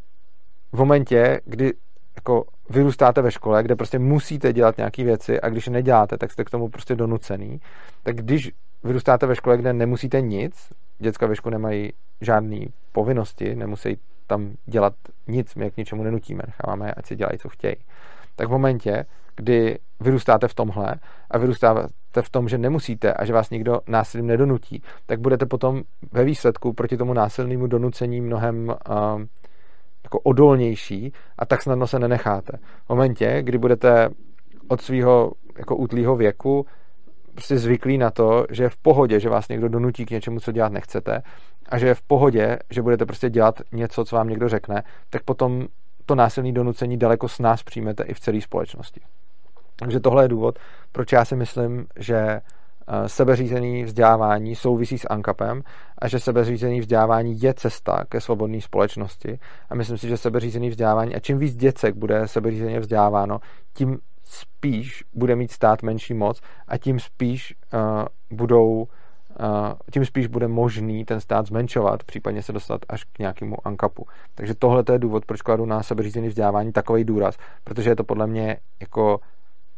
v 0.73 0.79
momentě, 0.79 1.41
kdy 1.45 1.73
jako 2.17 2.45
vyrůstáte 2.71 3.23
ve 3.23 3.31
škole, 3.31 3.63
kde 3.63 3.77
prostě 3.77 3.99
musíte 3.99 4.53
dělat 4.53 4.77
nějaké 4.77 5.05
věci 5.05 5.41
a 5.41 5.49
když 5.49 5.69
neděláte, 5.69 6.19
tak 6.19 6.33
jste 6.33 6.45
k 6.45 6.51
tomu 6.51 6.69
prostě 6.69 6.95
donucený, 6.95 7.61
tak 8.03 8.17
když 8.17 8.53
vyrůstáte 8.85 9.27
ve 9.27 9.37
škole, 9.37 9.57
kde 9.57 9.73
nemusíte 9.73 10.21
nic, 10.21 10.55
děcka 10.99 11.27
ve 11.27 11.37
škole 11.37 11.51
nemají 11.51 11.93
žádné 12.21 12.67
povinnosti, 12.93 13.57
nemusí 13.57 13.99
tam 14.27 14.53
dělat 14.67 14.95
nic, 15.29 15.55
my 15.55 15.65
je 15.65 15.71
k 15.71 15.77
ničemu 15.77 16.03
nenutíme, 16.03 16.43
necháváme, 16.47 16.93
ať 16.93 17.07
si 17.07 17.17
dělají, 17.17 17.39
co 17.39 17.49
chtějí. 17.49 17.77
Tak 18.37 18.49
v 18.49 18.51
momentě, 18.51 19.05
kdy 19.37 19.79
vyrůstáte 20.01 20.49
v 20.49 20.55
tomhle 20.55 20.95
a 21.31 21.39
vyrůstáte 21.39 22.23
v 22.23 22.31
tom, 22.31 22.49
že 22.49 22.59
nemusíte 22.59 23.13
a 23.13 23.25
že 23.25 23.33
vás 23.33 23.51
nikdo 23.51 23.81
násilím 23.87 24.27
nedonutí, 24.27 24.83
tak 25.07 25.21
budete 25.21 25.47
potom 25.47 25.83
ve 26.13 26.25
výsledku 26.25 26.73
proti 26.73 26.97
tomu 26.97 27.13
násilnému 27.13 27.67
donucení 27.67 28.21
mnohem 28.21 28.69
uh, 28.69 29.23
jako 30.11 30.21
odolnější 30.21 31.13
a 31.39 31.47
tak 31.47 31.63
snadno 31.63 31.87
se 31.87 31.99
nenecháte. 31.99 32.59
V 32.87 32.89
momentě, 32.89 33.39
kdy 33.43 33.59
budete 33.59 34.09
od 34.69 34.81
svého 34.81 35.33
jako 35.59 35.77
útlýho 35.77 36.17
věku 36.17 36.67
prostě 37.35 37.59
zvyklí 37.59 37.99
na 37.99 38.11
to, 38.11 38.47
že 38.51 38.63
je 38.63 38.69
v 38.69 38.77
pohodě, 38.77 39.21
že 39.21 39.29
vás 39.29 39.49
někdo 39.49 39.69
donutí 39.69 40.07
k 40.07 40.11
něčemu, 40.11 40.41
co 40.41 40.53
dělat 40.53 40.73
nechcete 40.73 41.23
a 41.69 41.79
že 41.79 41.87
je 41.87 41.95
v 41.95 42.03
pohodě, 42.03 42.59
že 42.71 42.83
budete 42.83 43.07
prostě 43.07 43.31
dělat 43.31 43.61
něco, 43.73 44.05
co 44.05 44.17
vám 44.17 44.29
někdo 44.29 44.49
řekne, 44.49 44.83
tak 45.11 45.23
potom 45.23 45.67
to 46.07 46.15
násilné 46.15 46.53
donucení 46.53 46.97
daleko 46.97 47.29
s 47.29 47.39
nás 47.39 47.63
přijmete 47.63 48.03
i 48.03 48.15
v 48.15 48.21
celé 48.21 48.41
společnosti. 48.41 49.01
Takže 49.77 50.01
tohle 50.01 50.25
je 50.25 50.29
důvod, 50.29 50.59
proč 50.93 51.13
já 51.13 51.25
si 51.25 51.37
myslím, 51.37 51.87
že 51.97 52.41
sebeřízený 53.07 53.85
vzdělávání 53.85 54.55
souvisí 54.55 54.99
s 54.99 55.07
ANKAPem 55.11 55.63
a 55.99 56.09
že 56.09 56.21
sebeřízený 56.21 56.81
vzdělávání 56.81 57.43
je 57.43 57.55
cesta 57.55 58.05
ke 58.09 58.21
svobodné 58.21 58.61
společnosti. 58.61 59.39
A 59.71 59.75
myslím 59.75 59.99
si, 59.99 60.09
že 60.09 60.17
sebeřízený 60.17 60.71
vzdělávání, 60.71 61.15
a 61.15 61.21
čím 61.21 61.39
víc 61.39 61.57
děcek 61.57 61.95
bude 61.95 62.29
sebeřízeně 62.29 62.81
vzděláváno, 62.81 63.39
tím 63.75 63.99
spíš 64.25 65.05
bude 65.15 65.37
mít 65.37 65.51
stát 65.51 65.83
menší 65.83 66.15
moc 66.15 66.41
a 66.69 66.79
tím 66.79 67.01
spíš 67.01 67.55
uh, 67.75 68.39
budou 68.39 68.71
uh, 68.71 68.87
tím 69.93 70.05
spíš 70.05 70.27
bude 70.27 70.49
možný 70.49 71.05
ten 71.05 71.21
stát 71.21 71.47
zmenšovat, 71.47 72.05
případně 72.05 72.43
se 72.43 72.53
dostat 72.53 72.81
až 72.89 73.05
k 73.05 73.19
nějakému 73.19 73.57
ankapu. 73.65 74.07
Takže 74.35 74.55
tohle 74.55 74.85
je 74.93 74.99
důvod, 74.99 75.27
proč 75.27 75.43
kladu 75.43 75.67
na 75.67 75.83
sebeřízený 75.83 76.29
vzdělávání 76.29 76.73
takový 76.73 77.05
důraz, 77.05 77.37
protože 77.65 77.91
je 77.91 77.97
to 77.97 78.05
podle 78.05 78.27
mě 78.27 78.57
jako 78.81 79.21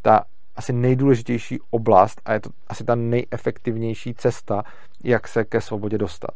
ta 0.02 0.24
asi 0.56 0.72
nejdůležitější 0.72 1.58
oblast 1.70 2.20
a 2.24 2.32
je 2.32 2.40
to 2.40 2.50
asi 2.68 2.84
ta 2.84 2.94
nejefektivnější 2.94 4.14
cesta, 4.14 4.62
jak 5.04 5.28
se 5.28 5.44
ke 5.44 5.60
svobodě 5.60 5.98
dostat. 5.98 6.34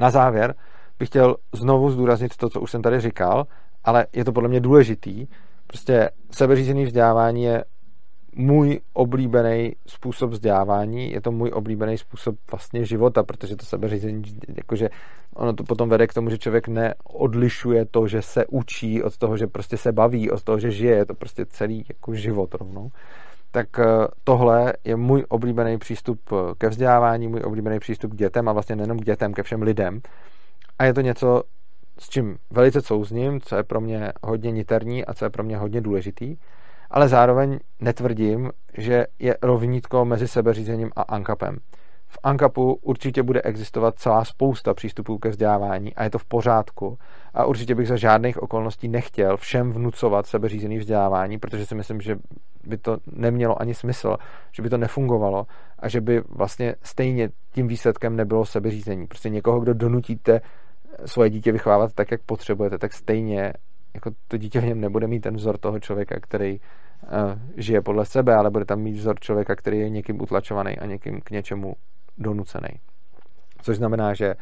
Na 0.00 0.10
závěr 0.10 0.54
bych 0.98 1.08
chtěl 1.08 1.36
znovu 1.52 1.90
zdůraznit 1.90 2.36
to, 2.36 2.48
co 2.50 2.60
už 2.60 2.70
jsem 2.70 2.82
tady 2.82 3.00
říkal, 3.00 3.46
ale 3.84 4.06
je 4.12 4.24
to 4.24 4.32
podle 4.32 4.48
mě 4.48 4.60
důležitý, 4.60 5.26
Prostě 5.70 6.10
sebeřízený 6.30 6.84
vzdělávání 6.84 7.42
je 7.42 7.64
můj 8.36 8.80
oblíbený 8.92 9.72
způsob 9.86 10.30
vzdělávání, 10.30 11.12
je 11.12 11.20
to 11.20 11.32
můj 11.32 11.50
oblíbený 11.54 11.98
způsob 11.98 12.36
vlastně 12.50 12.84
života, 12.84 13.22
protože 13.22 13.56
to 13.56 13.66
sebeřízení, 13.66 14.22
jakože 14.56 14.88
ono 15.34 15.52
to 15.52 15.64
potom 15.64 15.88
vede 15.88 16.06
k 16.06 16.14
tomu, 16.14 16.30
že 16.30 16.38
člověk 16.38 16.68
neodlišuje 16.68 17.84
to, 17.84 18.06
že 18.06 18.22
se 18.22 18.46
učí 18.46 19.02
od 19.02 19.16
toho, 19.16 19.36
že 19.36 19.46
prostě 19.46 19.76
se 19.76 19.92
baví, 19.92 20.30
od 20.30 20.42
toho, 20.42 20.58
že 20.58 20.70
žije, 20.70 20.96
je 20.96 21.06
to 21.06 21.14
prostě 21.14 21.46
celý 21.46 21.84
jako 21.88 22.14
život 22.14 22.54
rovnou. 22.54 22.90
Tak 23.50 23.78
eh, 23.78 23.84
tohle 24.24 24.72
je 24.84 24.96
můj 24.96 25.24
oblíbený 25.28 25.78
přístup 25.78 26.20
ke 26.58 26.68
vzdělávání, 26.68 27.28
můj 27.28 27.40
oblíbený 27.40 27.78
přístup 27.78 28.12
k 28.12 28.16
dětem 28.16 28.48
a 28.48 28.52
vlastně 28.52 28.76
nejenom 28.76 28.98
k 28.98 29.04
dětem, 29.04 29.34
ke 29.34 29.42
všem 29.42 29.62
lidem. 29.62 30.00
A 30.78 30.84
je 30.84 30.94
to 30.94 31.00
něco, 31.00 31.42
s 31.98 32.08
čím 32.08 32.36
velice 32.50 32.80
souzním, 32.80 33.40
co 33.40 33.56
je 33.56 33.62
pro 33.62 33.80
mě 33.80 34.12
hodně 34.22 34.50
niterní 34.50 35.04
a 35.04 35.14
co 35.14 35.24
je 35.24 35.30
pro 35.30 35.44
mě 35.44 35.56
hodně 35.56 35.80
důležitý, 35.80 36.36
ale 36.90 37.08
zároveň 37.08 37.58
netvrdím, 37.80 38.50
že 38.78 39.06
je 39.18 39.36
rovnítko 39.42 40.04
mezi 40.04 40.28
sebeřízením 40.28 40.90
a 40.96 41.02
ankapem. 41.02 41.58
V 42.12 42.18
ankapu 42.22 42.78
určitě 42.82 43.22
bude 43.22 43.42
existovat 43.42 43.98
celá 43.98 44.24
spousta 44.24 44.74
přístupů 44.74 45.18
ke 45.18 45.28
vzdělávání 45.28 45.94
a 45.94 46.04
je 46.04 46.10
to 46.10 46.18
v 46.18 46.24
pořádku. 46.24 46.98
A 47.34 47.44
určitě 47.44 47.74
bych 47.74 47.88
za 47.88 47.96
žádných 47.96 48.42
okolností 48.42 48.88
nechtěl 48.88 49.36
všem 49.36 49.72
vnucovat 49.72 50.26
sebeřízený 50.26 50.78
vzdělávání, 50.78 51.38
protože 51.38 51.66
si 51.66 51.74
myslím, 51.74 52.00
že 52.00 52.16
by 52.64 52.76
to 52.76 52.98
nemělo 53.12 53.62
ani 53.62 53.74
smysl, 53.74 54.16
že 54.52 54.62
by 54.62 54.70
to 54.70 54.78
nefungovalo 54.78 55.46
a 55.78 55.88
že 55.88 56.00
by 56.00 56.22
vlastně 56.28 56.74
stejně 56.82 57.28
tím 57.52 57.68
výsledkem 57.68 58.16
nebylo 58.16 58.44
sebeřízení. 58.44 59.06
Prostě 59.06 59.28
někoho, 59.28 59.60
kdo 59.60 59.74
donutíte 59.74 60.40
svoje 61.06 61.30
dítě 61.30 61.52
vychovávat 61.52 61.92
tak, 61.92 62.10
jak 62.10 62.20
potřebujete, 62.22 62.78
tak 62.78 62.92
stejně 62.92 63.52
jako 63.94 64.10
to 64.28 64.36
dítě 64.36 64.60
v 64.60 64.64
něm 64.64 64.80
nebude 64.80 65.06
mít 65.06 65.20
ten 65.20 65.36
vzor 65.36 65.58
toho 65.58 65.80
člověka, 65.80 66.20
který 66.20 66.60
žije 67.56 67.80
podle 67.80 68.06
sebe, 68.06 68.34
ale 68.34 68.50
bude 68.50 68.64
tam 68.64 68.80
mít 68.80 68.96
vzor 68.96 69.20
člověka, 69.20 69.56
který 69.56 69.78
je 69.78 69.88
někým 69.88 70.22
utlačovaný 70.22 70.78
a 70.78 70.86
někým 70.86 71.20
k 71.20 71.30
něčemu 71.30 71.74
donucený. 72.18 72.68
Což 73.62 73.76
znamená, 73.76 74.14
že 74.14 74.34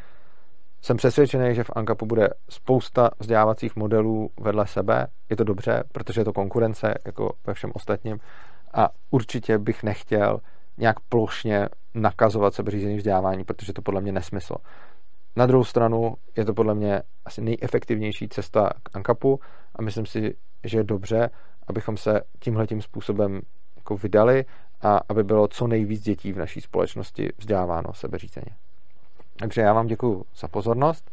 jsem 0.83 0.97
přesvědčený, 0.97 1.55
že 1.55 1.65
v 1.65 1.71
Ankapu 1.77 2.07
bude 2.07 2.29
spousta 2.49 3.11
vzdělávacích 3.19 3.77
modelů 3.77 4.31
vedle 4.41 4.67
sebe. 4.67 5.07
Je 5.31 5.37
to 5.37 5.45
dobře, 5.45 5.85
protože 5.93 6.21
je 6.21 6.25
to 6.25 6.33
konkurence, 6.33 6.95
jako 7.07 7.33
ve 7.47 7.55
všem 7.55 7.71
ostatním. 7.75 8.19
A 8.73 8.89
určitě 9.11 9.59
bych 9.59 9.83
nechtěl 9.83 10.41
nějak 10.77 11.01
plošně 11.01 11.69
nakazovat 11.95 12.55
sebeřízený 12.55 12.97
vzdělávání, 12.97 13.45
protože 13.45 13.73
to 13.73 13.83
podle 13.83 14.01
mě 14.01 14.13
nesmysl. 14.13 14.55
Na 15.37 15.47
druhou 15.47 15.65
stranu 15.65 16.15
je 16.37 16.45
to 16.45 16.55
podle 16.55 16.75
mě 16.75 17.03
asi 17.25 17.41
nejefektivnější 17.41 18.29
cesta 18.29 18.71
k 18.83 18.97
Ankapu 18.97 19.41
a 19.77 19.83
myslím 19.83 20.07
si, 20.07 20.35
že 20.65 20.79
je 20.79 20.85
dobře, 20.85 21.31
abychom 21.69 21.97
se 21.97 22.21
tímhletím 22.41 22.83
způsobem 22.83 23.41
jako 23.77 23.97
vydali 23.97 24.45
a 24.83 25.01
aby 25.09 25.25
bylo 25.25 25.49
co 25.49 25.67
nejvíc 25.67 26.03
dětí 26.03 26.33
v 26.33 26.39
naší 26.39 26.61
společnosti 26.61 27.33
vzděláváno 27.39 27.95
sebeřízeně. 27.95 28.57
Takže 29.39 29.61
já 29.61 29.73
vám 29.73 29.87
děkuji 29.87 30.25
za 30.37 30.49
pozornost. 30.49 31.11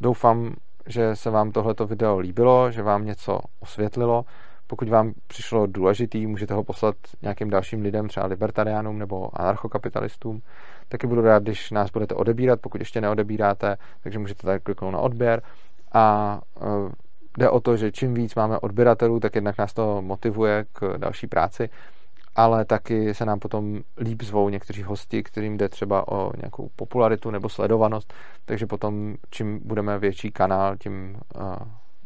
Doufám, 0.00 0.54
že 0.86 1.16
se 1.16 1.30
vám 1.30 1.52
tohleto 1.52 1.86
video 1.86 2.18
líbilo, 2.18 2.70
že 2.70 2.82
vám 2.82 3.04
něco 3.04 3.38
osvětlilo. 3.60 4.24
Pokud 4.66 4.88
vám 4.88 5.12
přišlo 5.26 5.66
důležitý, 5.66 6.26
můžete 6.26 6.54
ho 6.54 6.64
poslat 6.64 6.94
nějakým 7.22 7.50
dalším 7.50 7.82
lidem, 7.82 8.08
třeba 8.08 8.26
libertariánům 8.26 8.98
nebo 8.98 9.40
anarchokapitalistům. 9.40 10.42
Taky 10.88 11.06
budu 11.06 11.20
rád, 11.20 11.42
když 11.42 11.70
nás 11.70 11.90
budete 11.90 12.14
odebírat, 12.14 12.60
pokud 12.60 12.80
ještě 12.80 13.00
neodebíráte, 13.00 13.76
takže 14.02 14.18
můžete 14.18 14.42
tady 14.42 14.60
kliknout 14.60 14.92
na 14.92 14.98
odběr. 14.98 15.42
A 15.92 16.38
e, 16.56 16.60
jde 17.38 17.50
o 17.50 17.60
to, 17.60 17.76
že 17.76 17.92
čím 17.92 18.14
víc 18.14 18.34
máme 18.34 18.58
odběratelů, 18.58 19.20
tak 19.20 19.34
jednak 19.34 19.58
nás 19.58 19.72
to 19.74 20.02
motivuje 20.02 20.64
k 20.72 20.94
další 20.98 21.26
práci 21.26 21.70
ale 22.36 22.64
taky 22.64 23.14
se 23.14 23.24
nám 23.24 23.38
potom 23.38 23.80
líp 23.98 24.22
zvou 24.22 24.48
někteří 24.48 24.82
hosti, 24.82 25.22
kterým 25.22 25.56
jde 25.56 25.68
třeba 25.68 26.12
o 26.12 26.32
nějakou 26.36 26.70
popularitu 26.76 27.30
nebo 27.30 27.48
sledovanost, 27.48 28.14
takže 28.44 28.66
potom 28.66 29.14
čím 29.30 29.60
budeme 29.64 29.98
větší 29.98 30.30
kanál, 30.30 30.76
tím, 30.76 31.18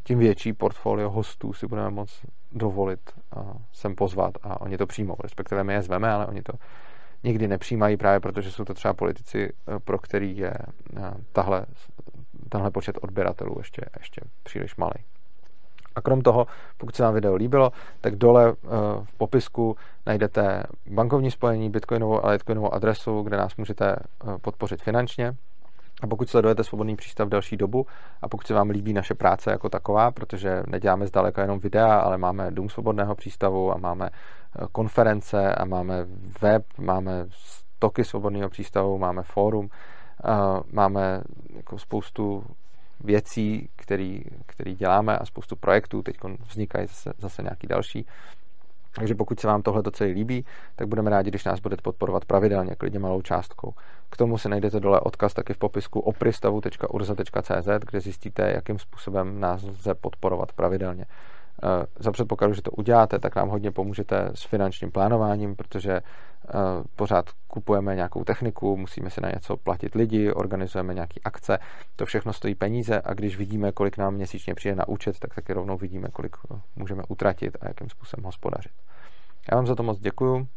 tím 0.03 0.19
větší 0.19 0.53
portfolio 0.53 1.11
hostů 1.11 1.53
si 1.53 1.67
budeme 1.67 1.91
moct 1.91 2.21
dovolit 2.53 3.01
sem 3.73 3.95
pozvat 3.95 4.33
a 4.43 4.61
oni 4.61 4.79
to 4.79 4.87
přijmou, 4.87 5.17
respektive 5.23 5.65
my 5.65 5.73
je 5.73 5.83
zveme, 5.83 6.11
ale 6.11 6.27
oni 6.27 6.43
to 6.43 6.53
nikdy 7.25 7.49
nepřijímají 7.49 7.97
právě 7.97 8.21
protože 8.21 8.53
jsou 8.53 8.65
to 8.65 8.75
třeba 8.75 8.95
politici, 8.95 9.53
e, 9.77 9.79
pro 9.79 9.99
který 9.99 10.37
je 10.37 10.55
tahle, 11.33 11.67
tenhle 12.49 12.71
počet 12.71 12.99
odběratelů 13.03 13.55
ještě, 13.59 13.83
ještě 13.99 14.21
příliš 14.43 14.77
malý. 14.77 15.05
A 15.95 16.01
krom 16.01 16.21
toho, 16.21 16.47
pokud 16.77 16.97
se 16.97 17.03
vám 17.03 17.15
video 17.15 17.35
líbilo, 17.35 17.73
tak 18.01 18.17
dole 18.17 18.49
eh, 18.49 18.69
v 19.05 19.15
popisku 19.15 19.77
najdete 20.07 20.63
bankovní 20.87 21.31
spojení, 21.31 21.71
bitcoinovou 21.71 22.25
a 22.25 22.31
litcoinovou 22.31 22.75
adresu, 22.75 23.23
kde 23.23 23.37
nás 23.37 23.57
můžete 23.57 23.97
eh, 23.97 24.39
podpořit 24.41 24.83
finančně. 24.83 25.33
A 26.03 26.07
pokud 26.07 26.29
sledujete 26.31 26.65
Svobodný 26.65 26.97
přístav 26.97 27.29
delší 27.29 27.57
dobu 27.57 27.87
a 28.23 28.29
pokud 28.29 28.47
se 28.47 28.55
vám 28.55 28.71
líbí 28.71 28.93
naše 28.93 29.15
práce 29.15 29.51
jako 29.51 29.69
taková, 29.69 30.11
protože 30.11 30.63
neděláme 30.67 31.07
zdaleka 31.07 31.43
jenom 31.43 31.59
videa, 31.59 31.99
ale 32.01 32.19
máme 32.19 32.51
Dům 32.51 32.69
Svobodného 32.69 33.15
přístavu 33.15 33.73
a 33.73 33.77
máme 33.79 34.11
eh, 34.13 34.67
konference 34.73 35.55
a 35.55 35.65
máme 35.65 36.07
web, 36.43 36.65
máme 36.79 37.27
stoky 37.31 38.05
Svobodného 38.05 38.49
přístavu, 38.51 38.99
máme 38.99 39.23
fórum, 39.23 39.69
máme 40.73 41.23
jako 41.57 41.79
spoustu 41.79 42.45
věcí, 43.05 43.69
který, 43.77 44.23
který 44.47 44.75
děláme 44.75 45.19
a 45.19 45.27
spoustu 45.27 45.57
projektů, 45.57 46.03
teď 46.03 46.17
vznikají 46.49 46.87
zase, 46.87 47.13
zase 47.19 47.43
nějaký 47.43 47.67
další. 47.67 48.07
Takže 48.95 49.15
pokud 49.15 49.41
se 49.41 49.47
vám 49.47 49.63
tohle 49.63 49.83
celé 49.93 50.11
líbí, 50.11 50.45
tak 50.77 50.89
budeme 50.89 51.11
rádi, 51.11 51.31
když 51.31 51.45
nás 51.45 51.61
budete 51.61 51.83
podporovat 51.83 52.25
pravidelně, 52.25 52.75
klidně 52.75 52.99
malou 52.99 53.23
částkou. 53.23 53.75
K 54.11 54.17
tomu 54.17 54.39
si 54.39 54.49
najdete 54.49 54.81
dole 54.81 55.01
odkaz 55.01 55.35
taky 55.35 55.55
v 55.55 55.59
popisku 55.59 56.01
opristavu.urza.cz, 56.01 57.69
kde 57.91 58.01
zjistíte, 58.01 58.53
jakým 58.55 58.79
způsobem 58.79 59.41
nás 59.41 59.63
lze 59.63 59.95
podporovat 59.95 60.53
pravidelně. 60.53 61.05
Eh, 61.63 61.87
za 61.99 62.13
předpokladu, 62.13 62.55
že 62.55 62.63
to 62.63 62.71
uděláte, 62.71 63.19
tak 63.19 63.37
nám 63.37 63.49
hodně 63.49 63.71
pomůžete 63.71 64.31
s 64.35 64.43
finančním 64.43 64.91
plánováním, 64.91 65.57
protože 65.57 65.93
eh, 65.93 66.03
pořád 66.97 67.31
kupujeme 67.49 67.95
nějakou 67.95 68.25
techniku, 68.25 68.77
musíme 68.77 69.11
si 69.11 69.21
na 69.21 69.31
něco 69.31 69.57
platit 69.57 69.95
lidi, 69.95 70.33
organizujeme 70.33 70.95
nějaké 70.95 71.21
akce, 71.25 71.59
to 71.97 72.07
všechno 72.07 72.33
stojí 72.33 72.55
peníze 72.55 73.03
a 73.05 73.15
když 73.15 73.37
vidíme, 73.37 73.73
kolik 73.73 73.99
nám 73.99 74.15
měsíčně 74.15 74.55
přijde 74.55 74.75
na 74.75 74.89
účet, 74.89 75.19
tak 75.19 75.35
taky 75.35 75.53
rovnou 75.53 75.77
vidíme, 75.77 76.09
kolik 76.13 76.37
eh, 76.55 76.61
můžeme 76.77 77.03
utratit 77.09 77.57
a 77.61 77.69
jakým 77.69 77.89
způsobem 77.89 78.25
hospodařit. 78.25 78.73
Já 79.51 79.57
vám 79.57 79.67
za 79.67 79.75
to 79.75 79.83
moc 79.83 79.99
děkuju, 79.99 80.49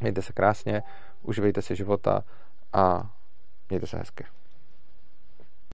mějte 0.00 0.22
se 0.22 0.32
krásně, 0.32 0.82
uživejte 1.22 1.62
si 1.62 1.76
života 1.76 2.24
a 2.72 3.10
mějte 3.68 3.86
se 3.86 3.98
hezky. 3.98 4.24